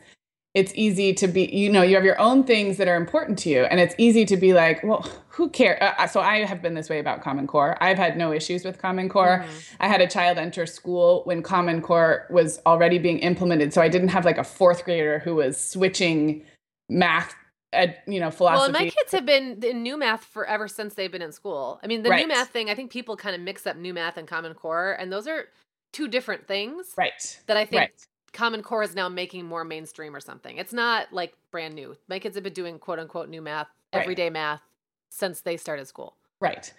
it's 0.56 0.72
easy 0.74 1.12
to 1.12 1.28
be 1.28 1.44
you 1.52 1.70
know 1.70 1.82
you 1.82 1.94
have 1.94 2.04
your 2.04 2.18
own 2.18 2.42
things 2.42 2.78
that 2.78 2.88
are 2.88 2.96
important 2.96 3.38
to 3.38 3.50
you 3.50 3.64
and 3.64 3.78
it's 3.78 3.94
easy 3.98 4.24
to 4.24 4.38
be 4.38 4.54
like 4.54 4.82
well 4.82 5.06
who 5.28 5.50
cares 5.50 5.78
uh, 5.82 5.92
uh, 5.98 6.06
so 6.06 6.20
i 6.20 6.38
have 6.44 6.62
been 6.62 6.72
this 6.72 6.88
way 6.88 6.98
about 6.98 7.20
common 7.20 7.46
core 7.46 7.76
i've 7.82 7.98
had 7.98 8.16
no 8.16 8.32
issues 8.32 8.64
with 8.64 8.80
common 8.80 9.06
core 9.06 9.44
mm-hmm. 9.44 9.76
i 9.80 9.86
had 9.86 10.00
a 10.00 10.06
child 10.06 10.38
enter 10.38 10.64
school 10.64 11.20
when 11.24 11.42
common 11.42 11.82
core 11.82 12.26
was 12.30 12.58
already 12.64 12.98
being 12.98 13.18
implemented 13.18 13.72
so 13.72 13.82
i 13.82 13.88
didn't 13.88 14.08
have 14.08 14.24
like 14.24 14.38
a 14.38 14.44
fourth 14.44 14.82
grader 14.84 15.18
who 15.18 15.34
was 15.34 15.62
switching 15.62 16.42
math 16.88 17.34
Ed, 17.72 17.98
you 18.06 18.20
know 18.20 18.30
philosophy. 18.30 18.72
Well, 18.72 18.84
my 18.84 18.88
kids 18.88 19.12
have 19.12 19.26
been 19.26 19.62
in 19.62 19.82
new 19.82 19.98
math 19.98 20.24
forever 20.24 20.66
since 20.66 20.94
they've 20.94 21.10
been 21.10 21.20
in 21.20 21.32
school. 21.32 21.78
I 21.82 21.88
mean, 21.88 22.04
the 22.04 22.10
right. 22.10 22.20
new 22.20 22.28
math 22.28 22.48
thing. 22.48 22.70
I 22.70 22.74
think 22.74 22.90
people 22.90 23.16
kind 23.16 23.34
of 23.34 23.42
mix 23.42 23.66
up 23.66 23.76
new 23.76 23.92
math 23.92 24.16
and 24.16 24.26
Common 24.26 24.54
Core, 24.54 24.92
and 24.92 25.12
those 25.12 25.26
are 25.26 25.48
two 25.92 26.08
different 26.08 26.46
things. 26.46 26.94
Right. 26.96 27.40
That 27.48 27.56
I 27.56 27.66
think 27.66 27.80
right. 27.80 28.06
Common 28.36 28.62
Core 28.62 28.82
is 28.82 28.94
now 28.94 29.08
making 29.08 29.46
more 29.46 29.64
mainstream 29.64 30.14
or 30.14 30.20
something. 30.20 30.58
It's 30.58 30.74
not 30.74 31.10
like 31.10 31.34
brand 31.50 31.74
new. 31.74 31.96
My 32.06 32.18
kids 32.18 32.34
have 32.34 32.44
been 32.44 32.52
doing 32.52 32.78
quote 32.78 32.98
unquote 32.98 33.30
new 33.30 33.40
math, 33.40 33.68
everyday 33.94 34.24
right. 34.24 34.34
math 34.34 34.60
since 35.08 35.40
they 35.40 35.56
started 35.56 35.88
school. 35.88 36.16
Right. 36.38 36.70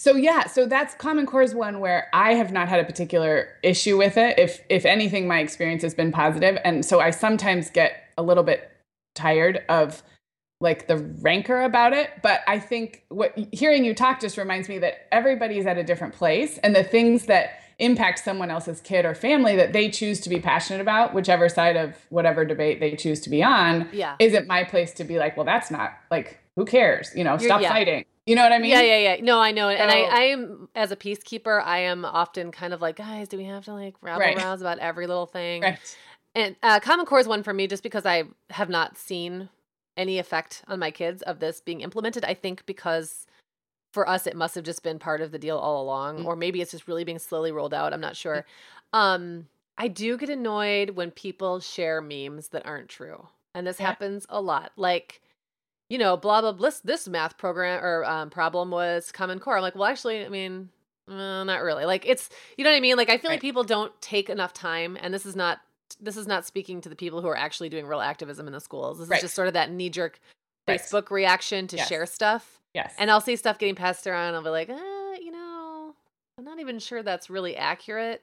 So 0.00 0.16
yeah, 0.16 0.48
so 0.48 0.66
that's 0.66 0.96
Common 0.96 1.24
Core 1.24 1.42
is 1.42 1.54
one 1.54 1.78
where 1.78 2.08
I 2.12 2.34
have 2.34 2.50
not 2.50 2.68
had 2.68 2.80
a 2.80 2.84
particular 2.84 3.48
issue 3.62 3.96
with 3.96 4.16
it. 4.16 4.40
If 4.40 4.60
if 4.68 4.84
anything, 4.84 5.28
my 5.28 5.38
experience 5.38 5.82
has 5.82 5.94
been 5.94 6.10
positive, 6.10 6.58
and 6.64 6.84
so 6.84 6.98
I 6.98 7.10
sometimes 7.10 7.70
get 7.70 8.08
a 8.18 8.22
little 8.22 8.42
bit 8.42 8.72
tired 9.14 9.62
of 9.68 10.02
like 10.60 10.88
the 10.88 10.96
rancor 10.96 11.62
about 11.62 11.92
it. 11.92 12.10
But 12.24 12.40
I 12.48 12.58
think 12.58 13.04
what 13.08 13.38
hearing 13.52 13.84
you 13.84 13.94
talk 13.94 14.18
just 14.20 14.36
reminds 14.36 14.68
me 14.68 14.78
that 14.78 15.06
everybody's 15.12 15.64
at 15.64 15.78
a 15.78 15.84
different 15.84 16.14
place, 16.14 16.58
and 16.58 16.74
the 16.74 16.82
things 16.82 17.26
that 17.26 17.60
impact 17.78 18.18
someone 18.20 18.50
else's 18.50 18.80
kid 18.80 19.04
or 19.04 19.14
family 19.14 19.56
that 19.56 19.72
they 19.72 19.90
choose 19.90 20.20
to 20.20 20.28
be 20.28 20.40
passionate 20.40 20.80
about, 20.80 21.14
whichever 21.14 21.48
side 21.48 21.76
of 21.76 21.96
whatever 22.08 22.44
debate 22.44 22.80
they 22.80 22.94
choose 22.96 23.20
to 23.20 23.30
be 23.30 23.42
on, 23.42 23.88
yeah. 23.92 24.16
isn't 24.18 24.46
my 24.46 24.64
place 24.64 24.92
to 24.92 25.04
be 25.04 25.18
like, 25.18 25.36
well, 25.36 25.46
that's 25.46 25.70
not 25.70 25.92
like, 26.10 26.40
who 26.56 26.64
cares? 26.64 27.10
You 27.14 27.24
know, 27.24 27.32
You're, 27.32 27.48
stop 27.48 27.62
yeah. 27.62 27.68
fighting. 27.70 28.04
You 28.26 28.36
know 28.36 28.42
what 28.42 28.52
I 28.52 28.58
mean? 28.58 28.70
Yeah, 28.70 28.80
yeah, 28.80 28.98
yeah. 28.98 29.16
No, 29.22 29.38
I 29.38 29.52
know. 29.52 29.68
So, 29.68 29.76
and 29.76 29.90
I, 29.90 30.00
I 30.02 30.20
am, 30.26 30.68
as 30.74 30.90
a 30.90 30.96
peacekeeper, 30.96 31.62
I 31.62 31.80
am 31.80 32.04
often 32.04 32.52
kind 32.52 32.72
of 32.72 32.80
like, 32.80 32.96
guys, 32.96 33.28
do 33.28 33.36
we 33.36 33.44
have 33.44 33.64
to 33.66 33.74
like 33.74 33.96
rabble 34.00 34.20
right. 34.20 34.36
rouse 34.36 34.60
about 34.60 34.78
every 34.78 35.06
little 35.06 35.26
thing? 35.26 35.62
Right. 35.62 35.96
And 36.34 36.56
uh, 36.62 36.80
Common 36.80 37.06
Core 37.06 37.20
is 37.20 37.28
one 37.28 37.42
for 37.42 37.52
me 37.52 37.66
just 37.66 37.82
because 37.82 38.06
I 38.06 38.24
have 38.50 38.68
not 38.68 38.96
seen 38.96 39.50
any 39.96 40.18
effect 40.18 40.64
on 40.66 40.78
my 40.78 40.90
kids 40.90 41.22
of 41.22 41.38
this 41.38 41.60
being 41.60 41.80
implemented. 41.80 42.24
I 42.24 42.34
think 42.34 42.64
because 42.66 43.26
for 43.94 44.08
us 44.08 44.26
it 44.26 44.36
must 44.36 44.56
have 44.56 44.64
just 44.64 44.82
been 44.82 44.98
part 44.98 45.20
of 45.20 45.30
the 45.30 45.38
deal 45.38 45.56
all 45.56 45.80
along 45.80 46.18
mm-hmm. 46.18 46.26
or 46.26 46.34
maybe 46.34 46.60
it's 46.60 46.72
just 46.72 46.88
really 46.88 47.04
being 47.04 47.18
slowly 47.18 47.52
rolled 47.52 47.72
out 47.72 47.92
i'm 47.94 48.00
not 48.00 48.16
sure 48.16 48.44
um 48.92 49.46
i 49.78 49.86
do 49.86 50.18
get 50.18 50.28
annoyed 50.28 50.90
when 50.90 51.12
people 51.12 51.60
share 51.60 52.02
memes 52.02 52.48
that 52.48 52.66
aren't 52.66 52.88
true 52.88 53.28
and 53.54 53.66
this 53.66 53.78
yeah. 53.78 53.86
happens 53.86 54.26
a 54.28 54.40
lot 54.40 54.72
like 54.76 55.22
you 55.88 55.96
know 55.96 56.16
blah 56.16 56.40
blah 56.40 56.52
blah 56.52 56.70
this 56.82 57.06
math 57.06 57.38
program 57.38 57.82
or 57.82 58.04
um, 58.04 58.30
problem 58.30 58.70
was 58.70 59.12
common 59.12 59.38
core 59.38 59.56
i'm 59.56 59.62
like 59.62 59.76
well 59.76 59.84
actually 59.84 60.26
i 60.26 60.28
mean 60.28 60.68
uh, 61.06 61.44
not 61.44 61.62
really 61.62 61.84
like 61.84 62.04
it's 62.04 62.28
you 62.58 62.64
know 62.64 62.70
what 62.70 62.76
i 62.76 62.80
mean 62.80 62.96
like 62.96 63.10
i 63.10 63.16
feel 63.16 63.28
right. 63.28 63.34
like 63.34 63.40
people 63.40 63.62
don't 63.62 63.92
take 64.00 64.28
enough 64.28 64.52
time 64.52 64.98
and 65.00 65.14
this 65.14 65.24
is 65.24 65.36
not 65.36 65.60
this 66.00 66.16
is 66.16 66.26
not 66.26 66.44
speaking 66.44 66.80
to 66.80 66.88
the 66.88 66.96
people 66.96 67.22
who 67.22 67.28
are 67.28 67.36
actually 67.36 67.68
doing 67.68 67.86
real 67.86 68.00
activism 68.00 68.48
in 68.48 68.52
the 68.52 68.60
schools 68.60 68.98
this 68.98 69.08
right. 69.08 69.18
is 69.18 69.22
just 69.22 69.34
sort 69.36 69.46
of 69.46 69.54
that 69.54 69.70
knee 69.70 69.90
jerk 69.90 70.18
facebook 70.66 71.02
right. 71.02 71.10
reaction 71.12 71.68
to 71.68 71.76
yes. 71.76 71.86
share 71.86 72.06
stuff 72.06 72.60
Yes. 72.74 72.94
And 72.98 73.10
I'll 73.10 73.20
see 73.20 73.36
stuff 73.36 73.58
getting 73.58 73.76
passed 73.76 74.06
around. 74.06 74.34
I'll 74.34 74.42
be 74.42 74.50
like, 74.50 74.68
eh, 74.68 75.16
you 75.22 75.30
know, 75.30 75.94
I'm 76.36 76.44
not 76.44 76.58
even 76.58 76.78
sure 76.78 77.02
that's 77.02 77.30
really 77.30 77.56
accurate. 77.56 78.22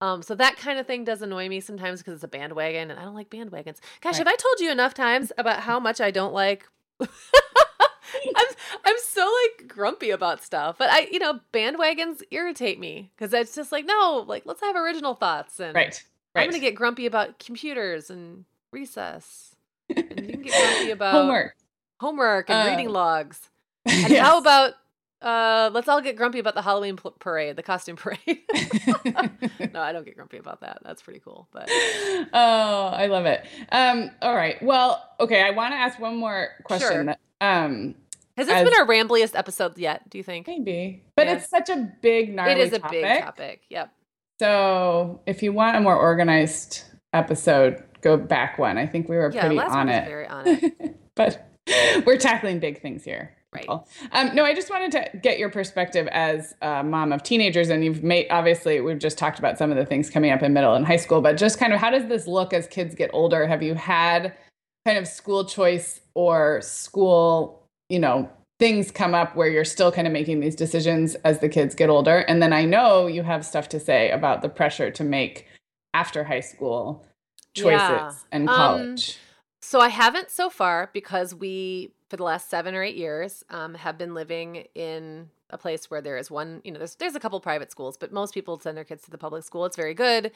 Um, 0.00 0.22
so 0.22 0.34
that 0.36 0.56
kind 0.56 0.78
of 0.78 0.86
thing 0.86 1.04
does 1.04 1.20
annoy 1.20 1.48
me 1.48 1.60
sometimes 1.60 2.00
because 2.00 2.14
it's 2.14 2.24
a 2.24 2.28
bandwagon, 2.28 2.90
and 2.90 2.98
I 2.98 3.04
don't 3.04 3.14
like 3.14 3.28
bandwagons. 3.28 3.78
Gosh, 4.00 4.14
right. 4.14 4.16
have 4.16 4.28
I 4.28 4.36
told 4.36 4.60
you 4.60 4.70
enough 4.70 4.94
times 4.94 5.30
about 5.36 5.60
how 5.60 5.78
much 5.78 6.00
I 6.00 6.10
don't 6.10 6.32
like? 6.32 6.66
I'm 7.00 8.46
I'm 8.84 8.96
so 9.02 9.30
like 9.58 9.68
grumpy 9.68 10.10
about 10.10 10.42
stuff, 10.42 10.76
but 10.78 10.88
I, 10.90 11.08
you 11.12 11.18
know, 11.18 11.40
bandwagons 11.52 12.22
irritate 12.30 12.80
me 12.80 13.12
because 13.14 13.34
it's 13.34 13.54
just 13.54 13.72
like, 13.72 13.84
no, 13.84 14.24
like 14.26 14.46
let's 14.46 14.62
have 14.62 14.74
original 14.74 15.14
thoughts. 15.14 15.60
And 15.60 15.74
right, 15.74 16.02
right. 16.34 16.42
I'm 16.42 16.48
gonna 16.48 16.60
get 16.60 16.74
grumpy 16.74 17.04
about 17.04 17.38
computers 17.38 18.08
and 18.08 18.46
recess, 18.72 19.54
and 19.90 20.26
you 20.26 20.32
can 20.32 20.42
get 20.42 20.58
grumpy 20.58 20.90
about 20.92 21.12
homework, 21.12 21.56
homework, 22.00 22.48
and 22.48 22.68
uh, 22.68 22.70
reading 22.70 22.88
logs. 22.88 23.49
And 23.88 24.10
yes. 24.10 24.26
how 24.26 24.38
about 24.38 24.74
uh, 25.22 25.70
let's 25.72 25.86
all 25.88 26.00
get 26.00 26.16
grumpy 26.16 26.38
about 26.38 26.54
the 26.54 26.62
Halloween 26.62 26.96
parade, 26.96 27.56
the 27.56 27.62
costume 27.62 27.96
parade. 27.96 28.18
no, 29.72 29.80
I 29.80 29.92
don't 29.92 30.04
get 30.04 30.16
grumpy 30.16 30.38
about 30.38 30.62
that. 30.62 30.78
That's 30.82 31.02
pretty 31.02 31.20
cool. 31.20 31.46
But 31.52 31.68
oh, 32.32 32.86
I 32.86 33.06
love 33.06 33.26
it. 33.26 33.44
Um, 33.70 34.10
all 34.22 34.34
right. 34.34 34.62
Well, 34.62 35.02
okay. 35.18 35.42
I 35.42 35.50
want 35.50 35.72
to 35.72 35.76
ask 35.76 35.98
one 35.98 36.16
more 36.16 36.48
question. 36.64 37.06
Sure. 37.06 37.16
Um, 37.40 37.94
has 38.36 38.46
this 38.46 38.56
as, 38.56 38.64
been 38.64 38.74
our 38.80 38.86
rambliest 38.86 39.36
episode 39.36 39.76
yet? 39.76 40.08
Do 40.08 40.16
you 40.16 40.24
think? 40.24 40.46
Maybe, 40.46 41.04
but 41.16 41.26
yes. 41.26 41.42
it's 41.42 41.50
such 41.50 41.68
a 41.68 41.92
big, 42.00 42.34
gnarly. 42.34 42.52
It 42.52 42.58
is 42.58 42.72
a 42.72 42.78
topic. 42.78 43.02
big 43.02 43.20
topic. 43.22 43.62
Yep. 43.68 43.92
So, 44.38 45.20
if 45.26 45.42
you 45.42 45.52
want 45.52 45.76
a 45.76 45.80
more 45.80 45.96
organized 45.96 46.84
episode, 47.12 47.82
go 48.00 48.16
back 48.16 48.58
one. 48.58 48.78
I 48.78 48.86
think 48.86 49.10
we 49.10 49.16
were 49.16 49.30
yeah, 49.30 49.40
pretty 49.40 49.58
on 49.58 49.90
it. 49.90 50.06
Very 50.06 50.26
on 50.26 50.46
it. 50.46 50.96
but 51.14 51.46
we're 52.06 52.16
tackling 52.16 52.58
big 52.58 52.80
things 52.80 53.04
here. 53.04 53.36
Right. 53.52 53.68
Um, 53.68 54.34
no, 54.34 54.44
I 54.44 54.54
just 54.54 54.70
wanted 54.70 54.92
to 54.92 55.18
get 55.18 55.40
your 55.40 55.50
perspective 55.50 56.06
as 56.12 56.54
a 56.62 56.84
mom 56.84 57.12
of 57.12 57.24
teenagers, 57.24 57.68
and 57.68 57.84
you've 57.84 58.04
made 58.04 58.28
obviously 58.30 58.80
we've 58.80 59.00
just 59.00 59.18
talked 59.18 59.40
about 59.40 59.58
some 59.58 59.72
of 59.72 59.76
the 59.76 59.84
things 59.84 60.08
coming 60.08 60.30
up 60.30 60.42
in 60.42 60.52
middle 60.52 60.74
and 60.74 60.86
high 60.86 60.96
school, 60.96 61.20
but 61.20 61.36
just 61.36 61.58
kind 61.58 61.72
of 61.72 61.80
how 61.80 61.90
does 61.90 62.06
this 62.06 62.28
look 62.28 62.52
as 62.52 62.68
kids 62.68 62.94
get 62.94 63.10
older? 63.12 63.48
Have 63.48 63.60
you 63.60 63.74
had 63.74 64.34
kind 64.86 64.98
of 64.98 65.08
school 65.08 65.44
choice 65.44 66.00
or 66.14 66.60
school, 66.62 67.66
you 67.88 67.98
know, 67.98 68.30
things 68.60 68.92
come 68.92 69.14
up 69.14 69.34
where 69.34 69.48
you're 69.48 69.64
still 69.64 69.90
kind 69.90 70.06
of 70.06 70.12
making 70.12 70.38
these 70.38 70.54
decisions 70.54 71.16
as 71.16 71.40
the 71.40 71.48
kids 71.48 71.74
get 71.74 71.90
older? 71.90 72.18
And 72.18 72.40
then 72.40 72.52
I 72.52 72.64
know 72.64 73.08
you 73.08 73.24
have 73.24 73.44
stuff 73.44 73.68
to 73.70 73.80
say 73.80 74.10
about 74.10 74.42
the 74.42 74.48
pressure 74.48 74.92
to 74.92 75.02
make 75.02 75.48
after 75.92 76.22
high 76.22 76.40
school 76.40 77.04
choices 77.56 77.80
yeah. 77.80 78.12
and 78.30 78.48
um, 78.48 78.54
college. 78.54 79.10
Um, 79.10 79.29
so 79.60 79.80
I 79.80 79.88
haven't 79.88 80.30
so 80.30 80.50
far 80.50 80.90
because 80.92 81.34
we 81.34 81.92
for 82.08 82.16
the 82.16 82.24
last 82.24 82.50
seven 82.50 82.74
or 82.74 82.82
eight 82.82 82.96
years 82.96 83.44
um, 83.50 83.74
have 83.74 83.96
been 83.96 84.14
living 84.14 84.66
in 84.74 85.30
a 85.50 85.58
place 85.58 85.90
where 85.90 86.00
there 86.00 86.16
is 86.16 86.30
one 86.30 86.60
you 86.64 86.72
know 86.72 86.78
there's 86.78 86.94
there's 86.96 87.14
a 87.14 87.20
couple 87.20 87.40
private 87.40 87.70
schools 87.70 87.96
but 87.96 88.12
most 88.12 88.34
people 88.34 88.58
send 88.58 88.76
their 88.76 88.84
kids 88.84 89.02
to 89.04 89.10
the 89.10 89.18
public 89.18 89.44
school 89.44 89.64
it's 89.64 89.76
very 89.76 89.94
good 89.94 90.30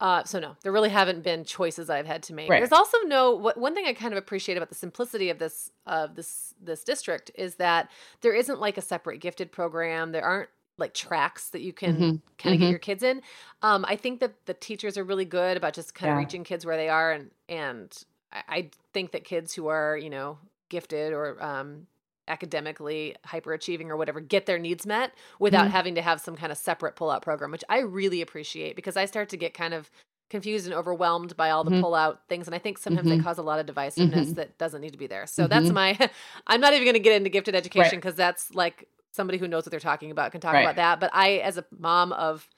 uh, 0.00 0.24
so 0.24 0.38
no 0.38 0.56
there 0.62 0.72
really 0.72 0.88
haven't 0.88 1.22
been 1.22 1.44
choices 1.44 1.90
i've 1.90 2.06
had 2.06 2.22
to 2.22 2.34
make 2.34 2.48
right. 2.50 2.60
there's 2.60 2.72
also 2.72 2.98
no 3.04 3.32
what, 3.32 3.58
one 3.58 3.74
thing 3.74 3.86
i 3.86 3.92
kind 3.92 4.12
of 4.12 4.18
appreciate 4.18 4.56
about 4.56 4.68
the 4.68 4.74
simplicity 4.74 5.30
of 5.30 5.38
this 5.38 5.70
of 5.86 6.14
this 6.14 6.54
this 6.62 6.84
district 6.84 7.30
is 7.34 7.56
that 7.56 7.90
there 8.22 8.34
isn't 8.34 8.60
like 8.60 8.78
a 8.78 8.82
separate 8.82 9.20
gifted 9.20 9.52
program 9.52 10.12
there 10.12 10.24
aren't 10.24 10.48
like 10.78 10.92
tracks 10.92 11.50
that 11.50 11.62
you 11.62 11.72
can 11.72 11.94
mm-hmm. 11.94 12.02
kind 12.02 12.18
of 12.18 12.52
mm-hmm. 12.52 12.60
get 12.60 12.68
your 12.68 12.78
kids 12.78 13.02
in. 13.02 13.22
Um, 13.62 13.86
I 13.88 13.96
think 13.96 14.20
that 14.20 14.34
the 14.44 14.52
teachers 14.52 14.98
are 14.98 15.04
really 15.04 15.24
good 15.24 15.56
about 15.56 15.72
just 15.72 15.94
kind 15.94 16.12
of 16.12 16.18
reaching 16.18 16.44
kids 16.44 16.66
where 16.66 16.76
they 16.76 16.90
are, 16.90 17.12
and 17.12 17.30
and 17.48 17.96
I, 18.32 18.42
I, 18.48 18.70
think 18.92 19.12
that 19.12 19.24
kids 19.24 19.52
who 19.54 19.68
are 19.68 19.96
you 19.96 20.10
know 20.10 20.38
gifted 20.68 21.12
or 21.12 21.42
um, 21.42 21.86
academically 22.28 23.14
hyperachieving 23.26 23.88
or 23.88 23.96
whatever 23.96 24.20
get 24.20 24.46
their 24.46 24.58
needs 24.58 24.86
met 24.86 25.12
without 25.38 25.64
mm-hmm. 25.64 25.72
having 25.72 25.94
to 25.94 26.02
have 26.02 26.20
some 26.20 26.36
kind 26.36 26.50
of 26.50 26.58
separate 26.58 26.96
pull 26.96 27.10
out 27.10 27.22
program, 27.22 27.50
which 27.50 27.64
I 27.68 27.80
really 27.80 28.20
appreciate 28.20 28.76
because 28.76 28.96
I 28.96 29.04
start 29.04 29.28
to 29.30 29.36
get 29.36 29.54
kind 29.54 29.74
of 29.74 29.90
confused 30.28 30.66
and 30.66 30.74
overwhelmed 30.74 31.36
by 31.36 31.50
all 31.50 31.62
the 31.62 31.70
mm-hmm. 31.70 31.82
pull 31.82 31.94
out 31.94 32.22
things 32.28 32.48
and 32.48 32.54
i 32.56 32.58
think 32.58 32.78
sometimes 32.78 33.06
mm-hmm. 33.06 33.18
they 33.18 33.22
cause 33.22 33.38
a 33.38 33.42
lot 33.44 33.60
of 33.60 33.66
divisiveness 33.66 34.12
mm-hmm. 34.12 34.32
that 34.32 34.58
doesn't 34.58 34.80
need 34.80 34.90
to 34.90 34.98
be 34.98 35.06
there 35.06 35.24
so 35.24 35.46
that's 35.46 35.66
mm-hmm. 35.66 35.74
my 35.74 36.10
i'm 36.48 36.60
not 36.60 36.72
even 36.72 36.84
going 36.84 36.94
to 36.94 36.98
get 36.98 37.14
into 37.14 37.30
gifted 37.30 37.54
education 37.54 37.98
because 37.98 38.14
right. 38.14 38.16
that's 38.16 38.52
like 38.52 38.88
somebody 39.16 39.38
who 39.38 39.48
knows 39.48 39.64
what 39.64 39.72
they're 39.72 39.80
talking 39.80 40.12
about 40.12 40.30
can 40.30 40.40
talk 40.40 40.52
right. 40.52 40.60
about 40.60 40.76
that. 40.76 41.00
But 41.00 41.10
I, 41.12 41.38
as 41.38 41.56
a 41.56 41.64
mom 41.76 42.12
of 42.12 42.48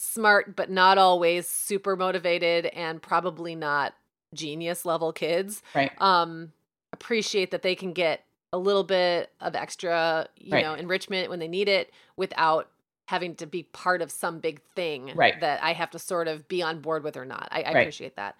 smart 0.00 0.54
but 0.56 0.70
not 0.70 0.96
always 0.96 1.48
super 1.48 1.96
motivated 1.96 2.66
and 2.66 3.02
probably 3.02 3.56
not 3.56 3.94
genius 4.34 4.84
level 4.84 5.12
kids, 5.12 5.62
right. 5.74 5.90
um, 6.00 6.52
appreciate 6.92 7.50
that 7.50 7.62
they 7.62 7.74
can 7.74 7.92
get 7.92 8.24
a 8.52 8.58
little 8.58 8.84
bit 8.84 9.30
of 9.40 9.54
extra, 9.54 10.26
you 10.36 10.52
right. 10.52 10.64
know, 10.64 10.74
enrichment 10.74 11.28
when 11.28 11.38
they 11.38 11.48
need 11.48 11.68
it 11.68 11.92
without 12.16 12.68
having 13.06 13.34
to 13.34 13.46
be 13.46 13.62
part 13.62 14.02
of 14.02 14.10
some 14.10 14.38
big 14.38 14.60
thing 14.74 15.12
right. 15.14 15.40
that 15.40 15.62
I 15.62 15.72
have 15.72 15.90
to 15.90 15.98
sort 15.98 16.28
of 16.28 16.46
be 16.48 16.62
on 16.62 16.80
board 16.80 17.04
with 17.04 17.16
or 17.16 17.24
not. 17.24 17.48
I, 17.50 17.62
I 17.62 17.72
right. 17.72 17.80
appreciate 17.80 18.16
that. 18.16 18.36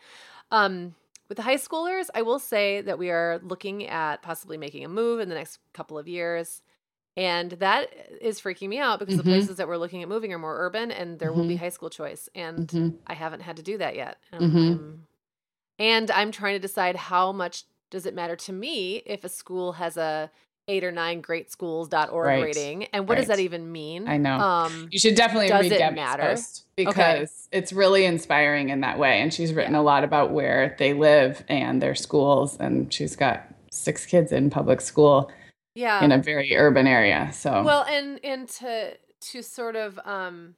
Um, 0.50 0.94
with 1.28 1.36
the 1.36 1.42
high 1.42 1.56
schoolers, 1.56 2.08
I 2.14 2.22
will 2.22 2.38
say 2.38 2.80
that 2.82 2.98
we 2.98 3.10
are 3.10 3.40
looking 3.42 3.86
at 3.86 4.22
possibly 4.22 4.56
making 4.56 4.84
a 4.84 4.88
move 4.88 5.20
in 5.20 5.28
the 5.28 5.34
next 5.34 5.58
couple 5.72 5.98
of 5.98 6.08
years. 6.08 6.62
And 7.16 7.50
that 7.52 7.88
is 8.20 8.40
freaking 8.40 8.68
me 8.68 8.78
out 8.78 8.98
because 8.98 9.16
mm-hmm. 9.16 9.28
the 9.28 9.34
places 9.36 9.56
that 9.56 9.68
we're 9.68 9.76
looking 9.76 10.02
at 10.02 10.08
moving 10.08 10.32
are 10.32 10.38
more 10.38 10.56
urban 10.58 10.90
and 10.90 11.18
there 11.18 11.30
mm-hmm. 11.30 11.40
will 11.40 11.48
be 11.48 11.54
mm-hmm. 11.54 11.64
high 11.64 11.70
school 11.70 11.90
choice. 11.90 12.28
And 12.34 12.68
mm-hmm. 12.68 12.96
I 13.06 13.14
haven't 13.14 13.40
had 13.40 13.56
to 13.56 13.62
do 13.62 13.76
that 13.78 13.96
yet. 13.96 14.18
Um, 14.32 14.40
mm-hmm. 14.40 14.94
And 15.78 16.10
I'm 16.10 16.32
trying 16.32 16.54
to 16.54 16.58
decide 16.58 16.96
how 16.96 17.32
much 17.32 17.64
does 17.90 18.06
it 18.06 18.14
matter 18.14 18.36
to 18.36 18.52
me 18.52 19.02
if 19.06 19.24
a 19.24 19.28
school 19.28 19.72
has 19.72 19.96
a 19.96 20.30
eight 20.68 20.84
or 20.84 20.92
nine 20.92 21.22
GreatSchools.org 21.22 22.12
right. 22.12 22.42
rating 22.42 22.84
and 22.86 23.08
what 23.08 23.14
right. 23.14 23.20
does 23.20 23.28
that 23.28 23.40
even 23.40 23.72
mean 23.72 24.06
i 24.06 24.18
know 24.18 24.38
um, 24.38 24.88
you 24.90 24.98
should 24.98 25.14
definitely 25.14 25.50
read 25.50 25.70
Debbie's 25.70 25.96
matter? 25.96 26.22
post 26.22 26.66
because 26.76 27.48
okay. 27.48 27.58
it's 27.58 27.72
really 27.72 28.04
inspiring 28.04 28.68
in 28.68 28.82
that 28.82 28.98
way 28.98 29.20
and 29.20 29.32
she's 29.32 29.52
written 29.54 29.72
yeah. 29.72 29.80
a 29.80 29.82
lot 29.82 30.04
about 30.04 30.30
where 30.30 30.76
they 30.78 30.92
live 30.92 31.42
and 31.48 31.80
their 31.80 31.94
schools 31.94 32.56
and 32.58 32.92
she's 32.92 33.16
got 33.16 33.48
six 33.70 34.04
kids 34.04 34.30
in 34.30 34.50
public 34.50 34.80
school 34.80 35.30
yeah 35.74 36.04
in 36.04 36.12
a 36.12 36.18
very 36.18 36.54
urban 36.54 36.86
area 36.86 37.30
so 37.32 37.62
well 37.62 37.84
and 37.84 38.22
and 38.22 38.48
to 38.48 38.94
to 39.20 39.42
sort 39.42 39.74
of 39.74 39.98
um 40.04 40.54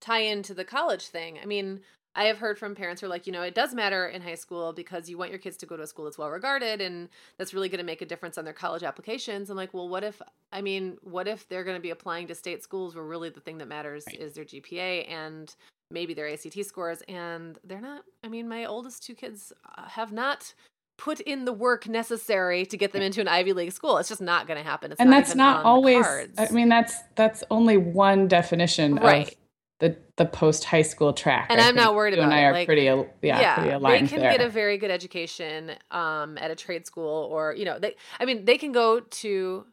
tie 0.00 0.20
into 0.20 0.54
the 0.54 0.64
college 0.64 1.06
thing 1.06 1.38
i 1.42 1.46
mean 1.46 1.80
i 2.14 2.24
have 2.24 2.38
heard 2.38 2.58
from 2.58 2.74
parents 2.74 3.00
who 3.00 3.06
are 3.06 3.10
like 3.10 3.26
you 3.26 3.32
know 3.32 3.42
it 3.42 3.54
does 3.54 3.74
matter 3.74 4.06
in 4.06 4.22
high 4.22 4.34
school 4.34 4.72
because 4.72 5.08
you 5.08 5.18
want 5.18 5.30
your 5.30 5.38
kids 5.38 5.56
to 5.56 5.66
go 5.66 5.76
to 5.76 5.82
a 5.82 5.86
school 5.86 6.04
that's 6.04 6.18
well 6.18 6.30
regarded 6.30 6.80
and 6.80 7.08
that's 7.38 7.54
really 7.54 7.68
going 7.68 7.78
to 7.78 7.84
make 7.84 8.02
a 8.02 8.06
difference 8.06 8.38
on 8.38 8.44
their 8.44 8.54
college 8.54 8.82
applications 8.82 9.50
i'm 9.50 9.56
like 9.56 9.72
well 9.74 9.88
what 9.88 10.04
if 10.04 10.20
i 10.52 10.60
mean 10.60 10.96
what 11.02 11.28
if 11.28 11.48
they're 11.48 11.64
going 11.64 11.76
to 11.76 11.82
be 11.82 11.90
applying 11.90 12.26
to 12.26 12.34
state 12.34 12.62
schools 12.62 12.94
where 12.94 13.04
really 13.04 13.30
the 13.30 13.40
thing 13.40 13.58
that 13.58 13.68
matters 13.68 14.04
right. 14.06 14.20
is 14.20 14.34
their 14.34 14.44
gpa 14.44 15.08
and 15.10 15.56
maybe 15.90 16.14
their 16.14 16.28
act 16.28 16.64
scores 16.64 17.02
and 17.08 17.58
they're 17.64 17.80
not 17.80 18.02
i 18.22 18.28
mean 18.28 18.48
my 18.48 18.64
oldest 18.64 19.02
two 19.02 19.14
kids 19.14 19.52
uh, 19.76 19.88
have 19.88 20.12
not 20.12 20.54
put 20.96 21.20
in 21.20 21.44
the 21.44 21.52
work 21.52 21.88
necessary 21.88 22.64
to 22.66 22.76
get 22.76 22.92
them 22.92 23.02
into 23.02 23.20
an 23.20 23.28
Ivy 23.28 23.52
League 23.52 23.72
school. 23.72 23.98
It's 23.98 24.08
just 24.08 24.20
not 24.20 24.46
going 24.46 24.58
to 24.58 24.64
happen. 24.64 24.92
It's 24.92 25.00
and 25.00 25.10
not 25.10 25.16
that's 25.16 25.34
not 25.34 25.64
always. 25.64 26.06
I 26.38 26.48
mean, 26.50 26.68
that's 26.68 26.96
that's 27.16 27.42
only 27.50 27.76
one 27.76 28.28
definition 28.28 28.96
right. 28.96 29.28
of 29.28 29.34
the 29.84 29.96
the 30.16 30.24
post 30.24 30.64
high 30.64 30.82
school 30.82 31.12
track. 31.12 31.48
And 31.50 31.60
I 31.60 31.68
am 31.68 31.74
not 31.74 31.94
worried 31.94 32.14
about. 32.14 32.24
And 32.24 32.34
I 32.34 32.44
are 32.44 32.52
like, 32.52 32.66
pretty, 32.66 32.84
yeah, 32.84 33.04
yeah, 33.22 33.54
pretty 33.56 33.70
aligned 33.70 34.06
They 34.06 34.10
can 34.10 34.20
there. 34.20 34.30
get 34.30 34.40
a 34.40 34.48
very 34.48 34.78
good 34.78 34.90
education 34.90 35.72
um, 35.90 36.38
at 36.38 36.50
a 36.50 36.54
trade 36.54 36.86
school, 36.86 37.28
or 37.30 37.54
you 37.54 37.64
know, 37.64 37.78
they. 37.78 37.94
I 38.18 38.24
mean, 38.24 38.44
they 38.44 38.56
can 38.56 38.72
go 38.72 39.00
to. 39.00 39.66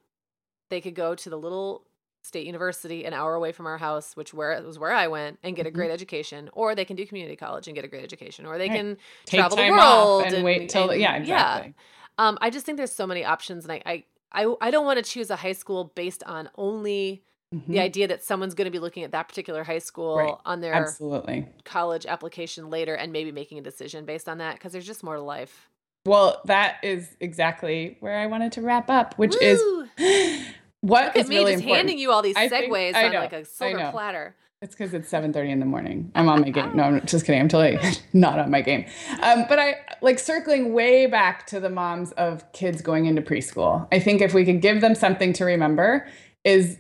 They 0.70 0.82
could 0.82 0.96
go 0.96 1.16
to 1.16 1.30
the 1.30 1.38
little 1.38 1.86
State 2.24 2.46
University, 2.46 3.06
an 3.06 3.14
hour 3.14 3.36
away 3.36 3.52
from 3.52 3.68
our 3.68 3.78
house, 3.78 4.16
which 4.16 4.34
where 4.34 4.62
was 4.64 4.78
where 4.78 4.92
I 4.92 5.08
went, 5.08 5.40
and 5.44 5.56
get 5.56 5.66
a 5.66 5.72
great 5.72 5.88
mm-hmm. 5.88 5.94
education. 5.94 6.50
Or 6.52 6.76
they 6.76 6.86
can 6.86 6.98
do 6.98 7.06
community 7.06 7.38
college 7.38 7.68
and 7.68 7.76
get 7.76 7.86
a 7.86 7.88
great 7.88 8.04
education. 8.04 8.46
Or 8.46 8.58
they 8.58 8.68
right. 8.68 8.78
can 8.78 8.98
Take 9.26 9.40
travel 9.40 9.58
the 9.58 9.70
world 9.70 10.24
and, 10.26 10.34
and, 10.36 10.44
wait 10.44 10.70
till 10.70 10.90
and, 10.90 11.00
yeah, 11.00 11.16
exactly. 11.16 11.74
Yeah. 11.78 12.28
Um, 12.28 12.38
I 12.42 12.50
just 12.50 12.66
think 12.66 12.78
there's 12.78 12.92
so 12.92 13.08
many 13.08 13.24
options, 13.24 13.64
and 13.64 13.72
I 13.72 13.82
I 13.86 14.04
I, 14.34 14.56
I 14.60 14.72
don't 14.72 14.86
want 14.86 14.98
to 14.98 15.10
choose 15.10 15.30
a 15.30 15.38
high 15.38 15.54
school 15.54 15.94
based 15.96 16.24
on 16.24 16.50
only 16.56 17.24
mm-hmm. 17.54 17.72
the 17.72 17.80
idea 17.80 18.08
that 18.08 18.24
someone's 18.24 18.54
going 18.54 18.66
to 18.66 18.72
be 18.72 18.80
looking 18.80 19.04
at 19.04 19.12
that 19.12 19.28
particular 19.28 19.64
high 19.64 19.80
school 19.80 20.18
right. 20.18 20.34
on 20.46 20.62
their 20.62 20.74
absolutely 20.74 21.48
college 21.64 22.06
application 22.06 22.70
later, 22.70 22.96
and 22.96 23.12
maybe 23.12 23.32
making 23.32 23.58
a 23.60 23.62
decision 23.62 24.06
based 24.06 24.30
on 24.30 24.38
that 24.40 24.56
because 24.56 24.72
there's 24.72 24.88
just 24.88 25.04
more 25.04 25.16
to 25.16 25.22
life. 25.22 25.70
Well, 26.06 26.42
that 26.46 26.78
is 26.84 27.16
exactly 27.20 27.98
where 28.00 28.18
I 28.18 28.26
wanted 28.26 28.54
to 28.54 28.62
wrap 28.62 28.90
up, 28.90 29.18
which 29.18 29.36
Woo! 29.40 29.88
is 30.00 30.46
what 30.82 31.08
Look 31.08 31.16
is 31.16 31.30
me 31.30 31.38
really 31.38 31.52
just 31.52 31.64
important. 31.64 31.78
handing 31.78 32.00
you 32.00 32.12
all 32.12 32.22
these 32.22 32.36
segues 32.36 32.96
on 32.96 33.14
like 33.14 33.34
a 33.34 33.46
silver 33.46 33.90
platter. 33.92 34.36
It's 34.62 34.76
because 34.76 34.94
it's 34.94 35.10
7:30 35.10 35.50
in 35.50 35.60
the 35.60 35.66
morning. 35.66 36.12
I'm 36.14 36.30
on 36.30 36.42
my 36.42 36.52
game. 36.52 36.76
No, 36.76 36.84
I'm 36.84 37.06
just 37.08 37.26
kidding. 37.26 37.42
I'm 37.42 37.48
totally 37.48 37.80
not 38.14 38.38
on 38.38 38.52
my 38.52 38.62
game. 38.62 38.86
Um, 39.24 39.46
but 39.50 39.58
I 39.58 39.78
like 40.04 40.20
circling 40.20 40.74
way 40.74 41.08
back 41.08 41.48
to 41.48 41.60
the 41.60 41.70
moms 41.70 42.12
of 42.12 42.52
kids 42.54 42.84
going 42.84 43.08
into 43.08 43.24
preschool. 43.24 43.88
I 43.92 44.00
think 44.00 44.22
if 44.22 44.36
we 44.36 44.46
could 44.46 44.62
give 44.62 44.82
them 44.82 44.94
something 44.94 45.34
to 45.34 45.46
remember, 45.46 46.08
is 46.44 46.78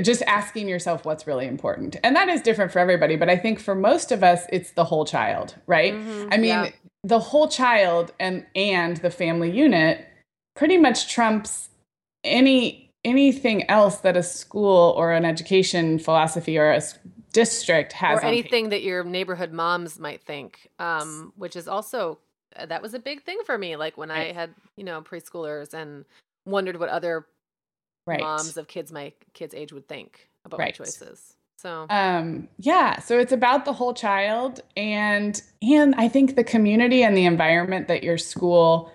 just 0.00 0.22
asking 0.22 0.68
yourself 0.68 1.04
what's 1.04 1.26
really 1.26 1.46
important. 1.46 1.96
And 2.02 2.16
that 2.16 2.28
is 2.28 2.40
different 2.40 2.72
for 2.72 2.78
everybody, 2.78 3.16
but 3.16 3.28
I 3.28 3.36
think 3.36 3.60
for 3.60 3.74
most 3.74 4.10
of 4.10 4.22
us, 4.22 4.46
it's 4.50 4.72
the 4.72 4.84
whole 4.84 5.04
child, 5.04 5.56
right? 5.66 5.92
Mm-hmm, 5.92 6.28
I 6.32 6.36
mean, 6.38 6.48
yeah. 6.48 6.70
the 7.04 7.18
whole 7.18 7.48
child 7.48 8.12
and 8.18 8.46
and 8.54 8.96
the 8.98 9.10
family 9.10 9.50
unit 9.50 10.06
pretty 10.54 10.78
much 10.78 11.12
trumps 11.12 11.70
any 12.24 12.90
anything 13.04 13.68
else 13.68 13.98
that 13.98 14.16
a 14.16 14.22
school 14.22 14.94
or 14.96 15.12
an 15.12 15.24
education 15.24 15.98
philosophy 15.98 16.56
or 16.56 16.70
a 16.70 16.80
district 17.32 17.92
has 17.92 18.18
or 18.18 18.24
anything 18.24 18.68
that 18.68 18.82
your 18.82 19.02
neighborhood 19.02 19.52
moms 19.52 19.98
might 19.98 20.22
think 20.22 20.68
um, 20.78 21.32
which 21.36 21.56
is 21.56 21.66
also 21.66 22.18
that 22.66 22.82
was 22.82 22.92
a 22.92 22.98
big 22.98 23.22
thing 23.22 23.38
for 23.44 23.56
me 23.56 23.76
like 23.76 23.96
when 23.96 24.10
right. 24.10 24.30
i 24.30 24.32
had 24.32 24.50
you 24.76 24.84
know 24.84 25.00
preschoolers 25.00 25.72
and 25.72 26.04
wondered 26.46 26.78
what 26.78 26.90
other 26.90 27.26
right. 28.06 28.20
moms 28.20 28.56
of 28.56 28.68
kids 28.68 28.92
my 28.92 29.12
kids 29.34 29.54
age 29.54 29.72
would 29.72 29.88
think 29.88 30.28
about 30.44 30.58
right. 30.58 30.78
my 30.78 30.84
choices 30.84 31.36
so 31.56 31.86
um 31.90 32.48
yeah 32.58 32.98
so 32.98 33.18
it's 33.18 33.32
about 33.32 33.64
the 33.64 33.72
whole 33.72 33.94
child 33.94 34.60
and 34.76 35.42
and 35.62 35.94
i 35.96 36.08
think 36.08 36.36
the 36.36 36.44
community 36.44 37.02
and 37.02 37.16
the 37.16 37.24
environment 37.24 37.88
that 37.88 38.02
your 38.02 38.18
school 38.18 38.92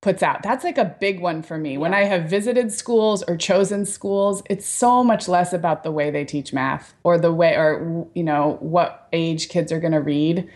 puts 0.00 0.22
out. 0.22 0.42
That's 0.42 0.64
like 0.64 0.78
a 0.78 0.96
big 1.00 1.20
one 1.20 1.42
for 1.42 1.58
me. 1.58 1.72
Yeah. 1.72 1.78
When 1.78 1.94
I 1.94 2.04
have 2.04 2.24
visited 2.24 2.72
schools 2.72 3.22
or 3.24 3.36
chosen 3.36 3.84
schools, 3.84 4.42
it's 4.48 4.66
so 4.66 5.02
much 5.02 5.28
less 5.28 5.52
about 5.52 5.82
the 5.82 5.90
way 5.90 6.10
they 6.10 6.24
teach 6.24 6.52
math 6.52 6.94
or 7.02 7.18
the 7.18 7.32
way 7.32 7.54
or 7.54 8.06
you 8.14 8.22
know 8.22 8.58
what 8.60 9.08
age 9.12 9.48
kids 9.48 9.72
are 9.72 9.80
going 9.80 9.92
to 9.92 10.00
read. 10.00 10.48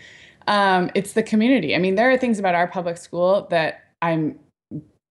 Um, 0.47 0.91
it's 0.95 1.13
the 1.13 1.23
community. 1.23 1.75
I 1.75 1.79
mean, 1.79 1.95
there 1.95 2.11
are 2.11 2.17
things 2.17 2.39
about 2.39 2.55
our 2.55 2.67
public 2.67 2.97
school 2.97 3.47
that 3.51 3.85
I'm 4.01 4.39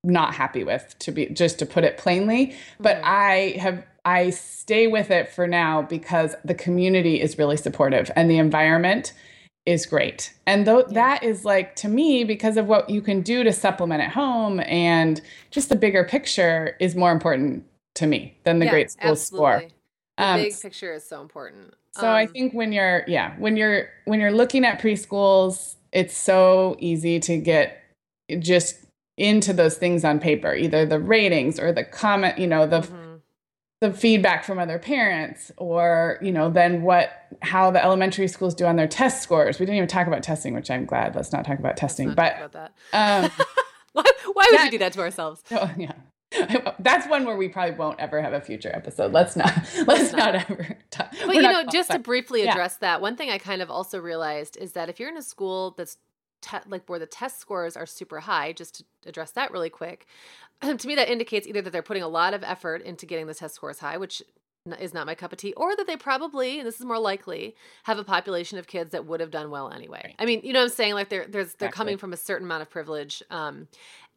not 0.04 0.34
happy 0.34 0.64
with 0.64 0.96
to 1.00 1.12
be 1.12 1.28
just 1.28 1.60
to 1.60 1.66
put 1.66 1.84
it 1.84 1.98
plainly, 1.98 2.56
but 2.80 2.98
mm-hmm. 2.98 3.06
I 3.06 3.56
have 3.60 3.86
I 4.04 4.32
stay 4.32 4.88
with 4.88 5.12
it 5.12 5.30
for 5.30 5.48
now 5.48 5.84
because 5.84 6.36
the 6.44 6.56
community 6.56 7.22
is 7.22 7.38
really 7.38 7.58
supportive 7.58 8.10
and 8.16 8.30
the 8.30 8.38
environment 8.38 9.14
is 9.66 9.86
great. 9.86 10.34
And 10.48 10.66
though 10.66 10.80
yeah. 10.80 10.94
that 10.94 11.24
is 11.24 11.46
like 11.46 11.76
to 11.78 11.88
me 11.88 12.24
because 12.24 12.58
of 12.58 12.66
what 12.66 12.90
you 12.90 13.02
can 13.02 13.22
do 13.22 13.44
to 13.44 13.54
supplement 13.54 14.02
at 14.02 14.12
home 14.12 14.60
and 14.62 15.22
just 15.52 15.70
the 15.70 15.76
bigger 15.76 16.04
picture 16.04 16.76
is 16.80 16.96
more 16.96 17.12
important 17.12 17.64
to 17.96 18.08
me 18.08 18.38
than 18.44 18.60
the 18.60 18.66
yeah, 18.66 18.72
great 18.72 18.92
school 18.92 19.12
absolutely. 19.12 19.38
score. 19.38 19.70
The 20.18 20.24
um, 20.24 20.42
big 20.42 20.60
picture 20.60 20.94
is 20.94 21.08
so 21.08 21.22
important. 21.22 21.76
So 21.94 22.08
um, 22.08 22.16
I 22.16 22.26
think 22.26 22.54
when 22.54 22.72
you're 22.72 23.04
yeah, 23.08 23.36
when 23.38 23.58
you're 23.58 23.90
when 24.06 24.20
you're 24.20 24.32
looking 24.32 24.66
at 24.66 24.80
preschools, 24.80 25.76
it's 25.92 26.18
so 26.18 26.76
easy 26.80 27.20
to 27.20 27.38
get 27.38 27.84
just 28.40 28.78
into 29.18 29.54
those 29.54 29.78
things 29.78 30.04
on 30.04 30.20
paper, 30.20 30.54
either 30.54 30.86
the 30.86 31.00
ratings 31.00 31.60
or 31.60 31.72
the 31.72 31.84
comment, 31.84 32.38
you 32.38 32.48
know, 32.48 32.66
the 32.66 32.82
mm-hmm 32.82 33.12
the 33.82 33.92
feedback 33.92 34.44
from 34.44 34.60
other 34.60 34.80
parents 34.80 35.52
or 35.58 36.20
you 36.22 36.32
know 36.32 36.50
then 36.50 36.84
what 36.84 37.12
how 37.42 37.72
the 37.72 37.84
elementary 37.84 38.28
schools 38.28 38.54
do 38.54 38.66
on 38.66 38.76
their 38.76 38.88
test 38.88 39.22
scores 39.22 39.60
we 39.60 39.66
didn't 39.66 39.78
even 39.78 39.88
talk 39.88 40.08
about 40.08 40.24
testing 40.24 40.54
which 40.54 40.72
i'm 40.72 40.86
glad 40.86 41.16
let's 41.16 41.34
not 41.34 41.44
talk 41.44 41.60
about 41.60 41.76
testing 41.76 42.14
but 42.14 42.36
about. 42.44 42.72
Um, 42.94 43.32
why, 43.94 44.04
why 44.34 44.48
would 44.50 44.60
that, 44.60 44.66
we 44.66 44.70
do 44.70 44.78
that 44.78 44.94
to 44.94 45.02
ourselves 45.02 45.44
oh 45.52 45.72
yeah 45.78 45.94
that's 46.80 47.08
one 47.10 47.26
where 47.26 47.36
we 47.36 47.50
probably 47.50 47.76
won't 47.76 48.00
ever 48.00 48.22
have 48.22 48.34
a 48.34 48.40
future 48.40 48.72
episode 48.74 49.12
let's 49.12 49.36
not 49.36 49.52
let's, 49.88 50.14
not. 50.14 50.36
not. 50.36 50.50
ever 50.50 50.78
talk. 50.92 51.12
but 51.26 51.36
you 51.36 51.42
know 51.42 51.64
just 51.72 51.92
to 51.92 52.00
briefly 52.00 52.48
address 52.48 52.78
yeah. 52.82 52.94
that 52.94 53.02
one 53.02 53.18
thing 53.18 53.32
i 53.32 53.38
kind 53.40 53.62
of 53.64 53.70
also 53.72 54.00
realized 54.00 54.58
is 54.58 54.74
that 54.74 54.90
if 54.90 55.00
you're 55.00 55.10
in 55.10 55.18
a 55.18 55.24
school 55.24 55.74
that's 55.76 55.98
te- 56.42 56.58
like 56.68 56.88
where 56.90 57.00
the 57.00 57.06
test 57.06 57.40
scores 57.40 57.78
are 57.78 57.86
super 57.86 58.20
high 58.20 58.52
just 58.52 58.76
to 58.76 58.84
address 59.06 59.32
that 59.32 59.52
really 59.52 59.70
quick 59.70 60.06
to 60.62 60.88
me 60.88 60.96
that 60.96 61.10
indicates 61.10 61.48
either 61.48 61.62
that 61.62 61.72
they're 61.72 61.82
putting 61.82 62.04
a 62.04 62.08
lot 62.08 62.34
of 62.34 62.44
effort 62.44 62.82
into 62.82 63.06
getting 63.06 63.28
the 63.28 63.34
test 63.34 63.56
scores 63.56 63.80
high 63.80 63.98
which 63.98 64.22
is 64.80 64.94
not 64.94 65.08
my 65.08 65.16
cup 65.16 65.32
of 65.32 65.38
tea, 65.40 65.54
or 65.54 65.76
that 65.76 65.88
they 65.88 65.98
probably, 65.98 66.60
and 66.60 66.68
this 66.68 66.80
is 66.80 66.86
more 66.86 67.00
likely, 67.00 67.56
have 67.84 67.98
a 67.98 68.04
population 68.04 68.60
of 68.60 68.68
kids 68.68 68.92
that 68.92 69.06
would 69.06 69.20
have 69.20 69.32
done 69.32 69.50
well 69.50 69.72
anyway. 69.72 70.02
Right. 70.04 70.16
I 70.20 70.26
mean, 70.26 70.42
you 70.44 70.54
know 70.54 70.60
what 70.60 70.66
I'm 70.66 70.76
saying? 70.76 70.94
Like 70.94 71.10
they're 71.10 71.26
there's 71.28 71.56
they're 71.56 71.72
coming 71.72 71.98
from 71.98 72.14
a 72.14 72.18
certain 72.18 72.46
amount 72.46 72.62
of 72.62 72.70
privilege, 72.70 73.24
um, 73.32 73.68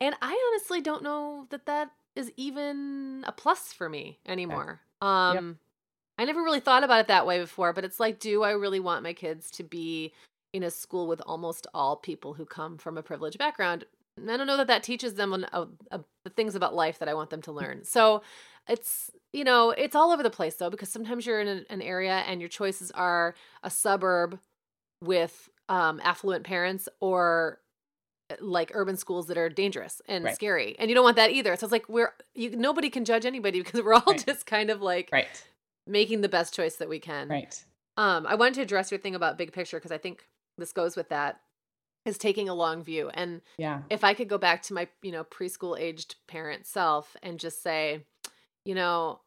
and 0.01 0.15
I 0.21 0.51
honestly 0.53 0.81
don't 0.81 1.03
know 1.03 1.47
that 1.51 1.67
that 1.67 1.91
is 2.15 2.31
even 2.37 3.25
a 3.27 3.33
plus 3.33 3.73
for 3.73 3.89
me 3.89 4.19
anymore. 4.27 4.81
Um, 5.01 5.35
yep. 5.35 5.45
I 6.19 6.25
never 6.27 6.43
really 6.43 6.61
thought 6.61 6.85
about 6.85 7.01
it 7.01 7.09
that 7.09 7.27
way 7.27 7.41
before, 7.41 7.73
but 7.73 7.85
it's 7.85 7.99
like, 7.99 8.21
do 8.21 8.43
I 8.43 8.53
really 8.53 8.81
want 8.81 9.03
my 9.03 9.15
kids 9.15 9.51
to 9.53 9.65
be 9.65 10.13
in 10.55 10.63
a 10.63 10.71
school 10.71 11.07
with 11.07 11.21
almost 11.27 11.67
all 11.75 11.97
people 11.97 12.33
who 12.33 12.47
come 12.47 12.79
from 12.79 12.97
a 12.97 13.03
privileged 13.03 13.39
background? 13.39 13.85
I 14.17 14.37
don't 14.37 14.47
know 14.47 14.57
that 14.57 14.69
that 14.69 14.85
teaches 14.85 15.15
them 15.15 15.45
the 15.51 16.31
things 16.31 16.55
about 16.55 16.75
life 16.75 17.01
that 17.01 17.09
I 17.09 17.15
want 17.15 17.31
them 17.31 17.43
to 17.43 17.53
learn. 17.53 17.85
So 17.85 18.23
it's 18.69 19.11
you 19.33 19.45
know 19.45 19.71
it's 19.71 19.95
all 19.95 20.11
over 20.11 20.23
the 20.23 20.31
place 20.31 20.55
though 20.55 20.71
because 20.71 20.89
sometimes 20.89 21.27
you're 21.27 21.41
in 21.41 21.49
a, 21.49 21.73
an 21.73 21.83
area 21.83 22.25
and 22.27 22.41
your 22.41 22.49
choices 22.49 22.91
are 22.93 23.35
a 23.63 23.71
suburb 23.71 24.39
with 25.03 25.51
um, 25.69 26.01
affluent 26.03 26.45
parents 26.45 26.89
or 27.01 27.61
eh, 28.31 28.37
like 28.41 28.71
urban 28.75 28.97
schools 28.97 29.27
that 29.27 29.37
are 29.37 29.49
dangerous 29.49 30.01
and 30.09 30.25
right. 30.25 30.35
scary 30.35 30.77
and 30.79 30.89
you 30.89 30.95
don't 30.95 31.05
want 31.05 31.17
that 31.17 31.31
either 31.31 31.57
so 31.57 31.67
it's 31.67 31.73
like 31.73 31.89
we're 31.89 32.13
you, 32.35 32.57
nobody 32.57 32.89
can 32.89 33.05
judge 33.05 33.27
anybody 33.27 33.61
because 33.63 33.83
we're 33.83 33.95
all 33.95 34.03
right. 34.07 34.25
just 34.25 34.47
kind 34.47 34.71
of 34.71 34.81
like 34.81 35.11
right 35.13 35.45
making 35.87 36.23
the 36.23 36.29
best 36.29 36.55
choice 36.55 36.77
that 36.77 36.89
we 36.89 36.99
can 36.99 37.29
right 37.29 37.65
um 37.99 38.27
i 38.27 38.35
wanted 38.35 38.55
to 38.55 38.63
address 38.63 38.91
your 38.91 38.99
thing 38.99 39.15
about 39.15 39.37
big 39.37 39.53
picture 39.53 39.77
because 39.77 39.93
i 39.93 39.99
think 39.99 40.27
this 40.59 40.73
goes 40.73 40.97
with 40.97 41.09
that 41.09 41.41
is 42.05 42.19
taking 42.19 42.49
a 42.49 42.55
long 42.55 42.83
view 42.83 43.11
and 43.15 43.41
yeah 43.57 43.81
if 43.89 44.05
i 44.05 44.13
could 44.13 44.29
go 44.29 44.39
back 44.39 44.63
to 44.63 44.75
my 44.75 44.87
you 45.03 45.11
know 45.11 45.25
preschool 45.25 45.79
aged 45.79 46.17
parent 46.27 46.67
self 46.67 47.17
and 47.23 47.41
just 47.41 47.63
say 47.63 48.05
you 48.65 48.75
know, 48.75 49.21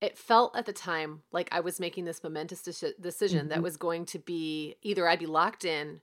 it 0.00 0.18
felt 0.18 0.56
at 0.56 0.66
the 0.66 0.72
time 0.72 1.22
like 1.30 1.48
I 1.52 1.60
was 1.60 1.78
making 1.78 2.04
this 2.04 2.22
momentous 2.22 2.62
de- 2.62 2.94
decision 3.00 3.40
mm-hmm. 3.40 3.48
that 3.48 3.62
was 3.62 3.76
going 3.76 4.06
to 4.06 4.18
be 4.18 4.76
either 4.82 5.06
I'd 5.06 5.18
be 5.18 5.26
locked 5.26 5.64
in 5.64 6.00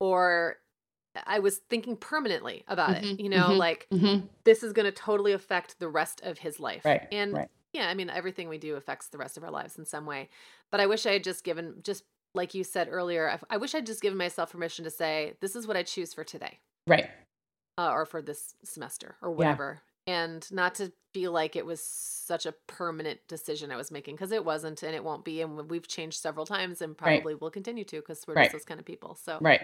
or 0.00 0.56
I 1.26 1.38
was 1.40 1.58
thinking 1.70 1.96
permanently 1.96 2.64
about 2.68 2.90
mm-hmm. 2.90 3.06
it, 3.06 3.20
you 3.20 3.28
know, 3.28 3.48
mm-hmm. 3.48 3.58
like 3.58 3.86
mm-hmm. 3.92 4.26
this 4.44 4.62
is 4.62 4.72
going 4.72 4.86
to 4.86 4.92
totally 4.92 5.32
affect 5.32 5.78
the 5.78 5.88
rest 5.88 6.20
of 6.22 6.38
his 6.38 6.60
life. 6.60 6.84
Right. 6.84 7.06
And 7.10 7.32
right. 7.32 7.48
yeah, 7.72 7.88
I 7.88 7.94
mean, 7.94 8.10
everything 8.10 8.48
we 8.48 8.58
do 8.58 8.76
affects 8.76 9.08
the 9.08 9.18
rest 9.18 9.36
of 9.36 9.44
our 9.44 9.50
lives 9.50 9.76
in 9.76 9.84
some 9.84 10.06
way. 10.06 10.28
But 10.70 10.80
I 10.80 10.86
wish 10.86 11.06
I 11.06 11.12
had 11.12 11.24
just 11.24 11.44
given, 11.44 11.76
just 11.82 12.04
like 12.36 12.54
you 12.54 12.62
said 12.62 12.88
earlier, 12.90 13.28
I, 13.30 13.54
I 13.54 13.56
wish 13.56 13.74
I'd 13.74 13.86
just 13.86 14.02
given 14.02 14.18
myself 14.18 14.52
permission 14.52 14.84
to 14.84 14.90
say, 14.90 15.34
this 15.40 15.56
is 15.56 15.66
what 15.66 15.76
I 15.76 15.82
choose 15.82 16.14
for 16.14 16.22
today. 16.22 16.60
Right. 16.86 17.08
Uh, 17.78 17.90
or 17.90 18.06
for 18.06 18.22
this 18.22 18.54
semester 18.64 19.16
or 19.20 19.32
whatever 19.32 19.82
and 20.06 20.50
not 20.52 20.74
to 20.76 20.92
feel 21.12 21.32
like 21.32 21.56
it 21.56 21.66
was 21.66 21.80
such 21.80 22.46
a 22.46 22.52
permanent 22.66 23.20
decision 23.28 23.72
I 23.72 23.76
was 23.76 23.90
making 23.90 24.14
because 24.14 24.32
it 24.32 24.44
wasn't 24.44 24.82
and 24.82 24.94
it 24.94 25.02
won't 25.02 25.24
be 25.24 25.40
and 25.40 25.68
we've 25.70 25.88
changed 25.88 26.20
several 26.20 26.46
times 26.46 26.80
and 26.80 26.96
probably 26.96 27.34
right. 27.34 27.40
will 27.40 27.50
continue 27.50 27.84
to 27.84 27.96
because 27.96 28.22
we're 28.26 28.34
right. 28.34 28.44
just 28.44 28.52
those 28.52 28.64
kind 28.64 28.78
of 28.78 28.86
people. 28.86 29.16
So 29.16 29.38
right. 29.40 29.62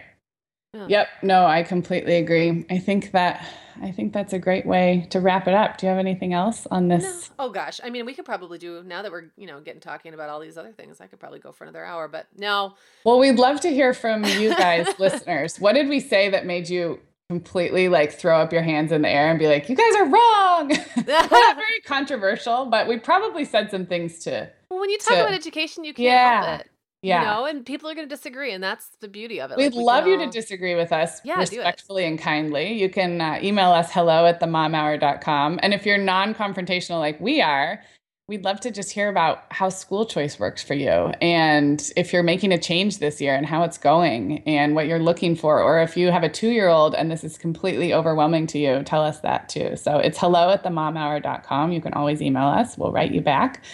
Yeah. 0.75 0.87
Yep. 0.89 1.09
No, 1.23 1.45
I 1.45 1.63
completely 1.63 2.17
agree. 2.17 2.65
I 2.71 2.79
think 2.79 3.13
that 3.13 3.47
I 3.83 3.91
think 3.91 4.13
that's 4.13 4.33
a 4.33 4.39
great 4.39 4.67
way 4.67 5.07
to 5.11 5.21
wrap 5.21 5.49
it 5.49 5.55
up. 5.55 5.79
Do 5.79 5.87
you 5.87 5.91
have 5.91 5.99
anything 5.99 6.33
else 6.33 6.67
on 6.71 6.89
this? 6.89 7.31
No. 7.31 7.47
Oh 7.47 7.51
gosh. 7.51 7.81
I 7.83 7.91
mean, 7.91 8.07
we 8.07 8.15
could 8.15 8.25
probably 8.25 8.59
do 8.59 8.83
now 8.83 9.03
that 9.03 9.11
we're, 9.11 9.31
you 9.37 9.47
know, 9.47 9.61
getting 9.61 9.81
talking 9.81 10.15
about 10.15 10.29
all 10.29 10.41
these 10.41 10.57
other 10.57 10.73
things. 10.73 11.01
I 11.01 11.07
could 11.07 11.21
probably 11.21 11.41
go 11.41 11.53
for 11.53 11.65
another 11.65 11.85
hour, 11.85 12.09
but 12.09 12.27
no. 12.37 12.75
Well, 13.05 13.19
we'd 13.19 13.39
love 13.39 13.61
to 13.61 13.69
hear 13.69 13.93
from 13.95 14.25
you 14.25 14.51
guys, 14.51 14.87
listeners. 14.99 15.59
What 15.59 15.75
did 15.75 15.89
we 15.89 16.01
say 16.01 16.31
that 16.31 16.47
made 16.47 16.69
you 16.69 17.01
completely 17.29 17.89
like 17.89 18.13
throw 18.13 18.41
up 18.41 18.53
your 18.53 18.63
hands 18.63 18.93
in 18.93 19.03
the 19.03 19.09
air 19.09 19.31
and 19.31 19.39
be 19.39 19.47
like, 19.47 19.69
you 19.69 19.77
guys 19.77 19.95
are 19.97 20.07
wrong. 20.07 20.69
We're 20.97 21.29
not 21.31 21.57
very 21.57 21.81
controversial, 21.85 22.67
but 22.67 22.87
we 22.87 22.99
probably 22.99 23.45
said 23.45 23.71
some 23.71 23.87
things 23.87 24.19
to. 24.25 24.51
Well, 24.71 24.81
when 24.81 24.91
you 24.91 24.99
talk 24.99 25.15
to, 25.15 25.21
about 25.23 25.35
education, 25.35 25.85
you 25.85 25.95
can't 25.95 26.05
yeah, 26.05 26.45
help 26.45 26.61
it. 26.61 26.71
Yeah. 27.03 27.21
You 27.21 27.27
know, 27.27 27.45
and 27.47 27.67
people 27.67 27.91
are 27.91 27.95
going 27.95 28.09
to 28.09 28.15
disagree, 28.15 28.53
and 28.53 28.63
that's 28.63 28.87
the 29.01 29.09
beauty 29.09 29.41
of 29.41 29.51
it. 29.51 29.57
We'd 29.57 29.67
like, 29.67 29.75
we 29.75 29.83
love 29.83 30.07
you 30.07 30.19
all... 30.21 30.25
to 30.25 30.31
disagree 30.31 30.77
with 30.77 30.93
us 30.93 31.21
yeah, 31.25 31.39
respectfully 31.39 32.05
and 32.05 32.17
kindly. 32.19 32.73
You 32.81 32.89
can 32.89 33.21
uh, 33.21 33.41
email 33.43 33.73
us 33.73 33.91
hello 33.93 34.25
at 34.27 34.41
themomhour.com. 34.41 35.59
And 35.63 35.75
if 35.75 35.85
you're 35.85 35.99
non 35.99 36.33
confrontational 36.33 37.01
like 37.01 37.21
we 37.21 37.43
are, 37.43 37.81
We'd 38.29 38.45
love 38.45 38.61
to 38.61 38.71
just 38.71 38.93
hear 38.93 39.09
about 39.09 39.45
how 39.51 39.69
school 39.69 40.07
choice 40.07 40.39
works 40.39 40.63
for 40.63 40.75
you 40.75 41.13
and 41.21 41.91
if 41.97 42.13
you're 42.13 42.23
making 42.23 42.53
a 42.53 42.59
change 42.59 42.99
this 42.99 43.21
year 43.21 43.35
and 43.35 43.45
how 43.45 43.65
it's 43.65 43.77
going 43.77 44.39
and 44.47 44.77
what 44.77 44.87
you're 44.87 45.01
looking 45.01 45.35
for. 45.35 45.61
Or 45.61 45.83
if 45.83 45.97
you 45.97 46.13
have 46.13 46.23
a 46.23 46.29
two 46.29 46.51
year 46.51 46.69
old 46.69 46.95
and 46.95 47.11
this 47.11 47.25
is 47.25 47.37
completely 47.37 47.93
overwhelming 47.93 48.47
to 48.47 48.59
you, 48.59 48.85
tell 48.85 49.03
us 49.03 49.19
that 49.21 49.49
too. 49.49 49.77
So 49.77 49.99
it's 49.99 50.19
hello 50.19 50.51
at 50.51 50.63
themomhour.com. 50.63 51.73
You 51.73 51.81
can 51.81 51.93
always 51.95 52.23
email 52.23 52.47
us, 52.47 52.79
we'll 52.79 52.93
write 52.93 53.13
you 53.13 53.21
back. 53.21 53.65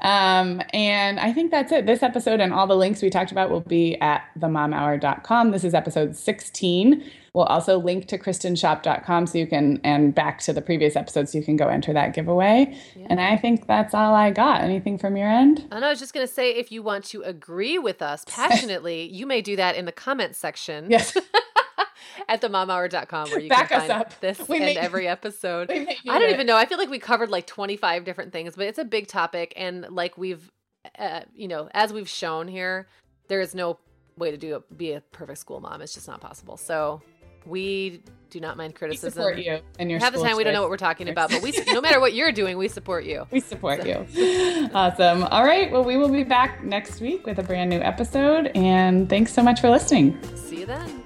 Um, 0.00 0.62
and 0.72 1.18
I 1.18 1.32
think 1.32 1.50
that's 1.50 1.72
it. 1.72 1.86
This 1.86 2.02
episode 2.02 2.40
and 2.40 2.52
all 2.52 2.66
the 2.66 2.76
links 2.76 3.02
we 3.02 3.10
talked 3.10 3.32
about 3.32 3.50
will 3.50 3.60
be 3.60 4.00
at 4.00 4.24
themomhour.com. 4.38 5.50
This 5.50 5.64
is 5.64 5.74
episode 5.74 6.16
16. 6.16 7.04
We'll 7.32 7.44
also 7.44 7.78
link 7.78 8.06
to 8.08 8.18
kristenshop.com 8.18 9.26
so 9.26 9.36
you 9.36 9.46
can, 9.46 9.78
and 9.84 10.14
back 10.14 10.38
to 10.40 10.54
the 10.54 10.62
previous 10.62 10.96
episodes, 10.96 11.32
so 11.32 11.38
you 11.38 11.44
can 11.44 11.56
go 11.56 11.68
enter 11.68 11.92
that 11.92 12.14
giveaway. 12.14 12.74
Yeah. 12.96 13.08
And 13.10 13.20
I 13.20 13.36
think 13.36 13.66
that's 13.66 13.92
all 13.92 14.14
I 14.14 14.30
got. 14.30 14.62
Anything 14.62 14.96
from 14.96 15.18
your 15.18 15.28
end? 15.28 15.66
And 15.70 15.84
I 15.84 15.90
was 15.90 15.98
just 15.98 16.14
going 16.14 16.26
to 16.26 16.32
say 16.32 16.52
if 16.52 16.72
you 16.72 16.82
want 16.82 17.04
to 17.06 17.20
agree 17.22 17.78
with 17.78 18.00
us 18.00 18.24
passionately, 18.28 19.02
you 19.02 19.26
may 19.26 19.42
do 19.42 19.54
that 19.56 19.76
in 19.76 19.84
the 19.84 19.92
comments 19.92 20.38
section. 20.38 20.90
Yes. 20.90 21.14
at 22.28 22.40
themomhour.com 22.40 23.30
where 23.30 23.40
you 23.40 23.48
Back 23.48 23.68
can 23.68 23.80
find 23.80 23.92
up. 23.92 24.20
this 24.20 24.48
we 24.48 24.62
and 24.62 24.78
every 24.78 25.08
episode. 25.08 25.70
I 25.70 25.84
don't 26.04 26.22
it. 26.22 26.30
even 26.30 26.46
know. 26.46 26.56
I 26.56 26.66
feel 26.66 26.78
like 26.78 26.90
we 26.90 26.98
covered 26.98 27.30
like 27.30 27.46
25 27.46 28.04
different 28.04 28.32
things, 28.32 28.56
but 28.56 28.66
it's 28.66 28.78
a 28.78 28.84
big 28.84 29.06
topic. 29.08 29.52
And 29.56 29.86
like 29.90 30.16
we've, 30.18 30.50
uh, 30.98 31.22
you 31.34 31.48
know, 31.48 31.68
as 31.72 31.92
we've 31.92 32.08
shown 32.08 32.48
here, 32.48 32.88
there 33.28 33.40
is 33.40 33.54
no 33.54 33.78
way 34.16 34.30
to 34.30 34.36
do 34.36 34.56
a, 34.56 34.74
be 34.74 34.92
a 34.92 35.00
perfect 35.00 35.38
school 35.38 35.60
mom. 35.60 35.82
It's 35.82 35.94
just 35.94 36.08
not 36.08 36.20
possible. 36.20 36.56
So 36.56 37.02
we 37.46 38.02
do 38.30 38.40
not 38.40 38.56
mind 38.56 38.74
criticism. 38.74 39.06
We 39.06 39.10
support 39.12 39.38
you 39.38 39.60
and 39.78 39.90
your 39.90 40.00
half 40.00 40.12
the 40.12 40.20
time 40.20 40.36
we 40.36 40.44
don't 40.44 40.52
know 40.52 40.60
what 40.60 40.70
we're 40.70 40.76
talking 40.76 41.08
about, 41.08 41.30
but 41.30 41.42
we 41.42 41.52
no 41.68 41.80
matter 41.80 42.00
what 42.00 42.12
you're 42.14 42.32
doing, 42.32 42.58
we 42.58 42.68
support 42.68 43.04
you. 43.04 43.26
We 43.30 43.40
support 43.40 43.82
so. 43.82 44.06
you. 44.12 44.68
Awesome. 44.74 45.24
All 45.24 45.44
right. 45.44 45.70
Well, 45.70 45.84
we 45.84 45.96
will 45.96 46.08
be 46.08 46.24
back 46.24 46.64
next 46.64 47.00
week 47.00 47.24
with 47.26 47.38
a 47.38 47.42
brand 47.42 47.70
new 47.70 47.80
episode, 47.80 48.50
and 48.54 49.08
thanks 49.08 49.32
so 49.32 49.42
much 49.42 49.60
for 49.60 49.70
listening. 49.70 50.18
See 50.34 50.60
you 50.60 50.66
then. 50.66 51.05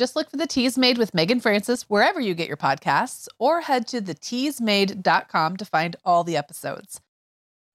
Just 0.00 0.16
look 0.16 0.30
for 0.30 0.38
the 0.38 0.46
Teasmade 0.46 0.96
with 0.96 1.12
Meagan 1.12 1.40
Francis 1.40 1.82
wherever 1.82 2.18
you 2.18 2.32
get 2.32 2.48
your 2.48 2.56
podcasts, 2.56 3.28
or 3.38 3.60
head 3.60 3.86
to 3.88 4.00
theteasmade.com 4.00 5.58
to 5.58 5.64
find 5.66 5.94
all 6.06 6.24
the 6.24 6.38
episodes. 6.38 7.02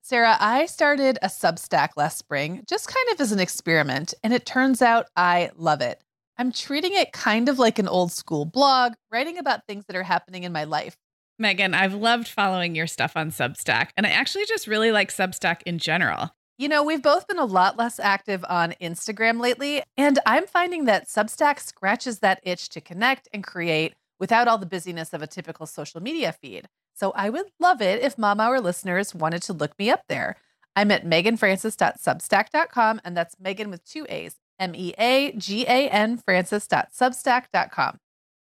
Sarah, 0.01 0.35
I 0.39 0.65
started 0.65 1.19
a 1.21 1.27
Substack 1.27 1.89
last 1.95 2.17
spring, 2.17 2.63
just 2.67 2.87
kind 2.87 3.13
of 3.13 3.21
as 3.21 3.31
an 3.31 3.39
experiment, 3.39 4.15
and 4.23 4.33
it 4.33 4.43
turns 4.43 4.81
out 4.81 5.05
I 5.15 5.51
love 5.55 5.81
it. 5.81 6.01
I'm 6.35 6.51
treating 6.51 6.95
it 6.95 7.13
kind 7.13 7.47
of 7.47 7.59
like 7.59 7.77
an 7.77 7.87
old 7.87 8.11
school 8.11 8.45
blog, 8.45 8.93
writing 9.11 9.37
about 9.37 9.67
things 9.67 9.85
that 9.85 9.95
are 9.95 10.01
happening 10.01 10.45
in 10.45 10.51
my 10.51 10.63
life. 10.63 10.97
Meagan, 11.37 11.75
I've 11.75 11.93
loved 11.93 12.27
following 12.27 12.73
your 12.73 12.87
stuff 12.87 13.15
on 13.15 13.29
Substack, 13.29 13.89
and 13.95 14.07
I 14.07 14.09
actually 14.09 14.47
just 14.47 14.65
really 14.65 14.91
like 14.91 15.11
Substack 15.11 15.61
in 15.67 15.77
general. 15.77 16.31
You 16.57 16.69
know, 16.69 16.83
we've 16.83 17.01
both 17.01 17.27
been 17.27 17.37
a 17.37 17.43
lot 17.43 17.77
less 17.77 17.99
active 17.99 18.45
on 18.47 18.75
Instagram 18.81 19.41
lately, 19.41 19.83
and 19.97 20.19
I'm 20.25 20.47
finding 20.47 20.85
that 20.85 21.09
Substack 21.09 21.59
scratches 21.59 22.19
that 22.19 22.39
itch 22.43 22.69
to 22.69 22.79
connect 22.79 23.27
and 23.33 23.43
create 23.43 23.93
without 24.19 24.47
all 24.47 24.57
the 24.57 24.65
busyness 24.65 25.11
of 25.11 25.21
a 25.21 25.27
typical 25.27 25.65
social 25.65 25.99
media 26.01 26.31
feed. 26.31 26.69
So 26.93 27.11
I 27.11 27.29
would 27.29 27.47
love 27.59 27.81
it 27.81 28.01
if 28.01 28.17
Mom 28.17 28.39
Hour 28.39 28.61
listeners 28.61 29.13
wanted 29.13 29.41
to 29.43 29.53
look 29.53 29.77
me 29.77 29.89
up 29.89 30.03
there. 30.07 30.37
I'm 30.77 30.91
at 30.91 31.05
meaganfrancis.substack.com, 31.05 33.01
and 33.03 33.17
that's 33.17 33.35
Meagan 33.37 33.69
with 33.69 33.83
two 33.83 34.05
A's, 34.07 34.37
M 34.57 34.73
E 34.75 34.93
A 34.97 35.33
G 35.33 35.65
A 35.67 35.89
N 35.89 36.15
Francis.substack.com. 36.17 37.97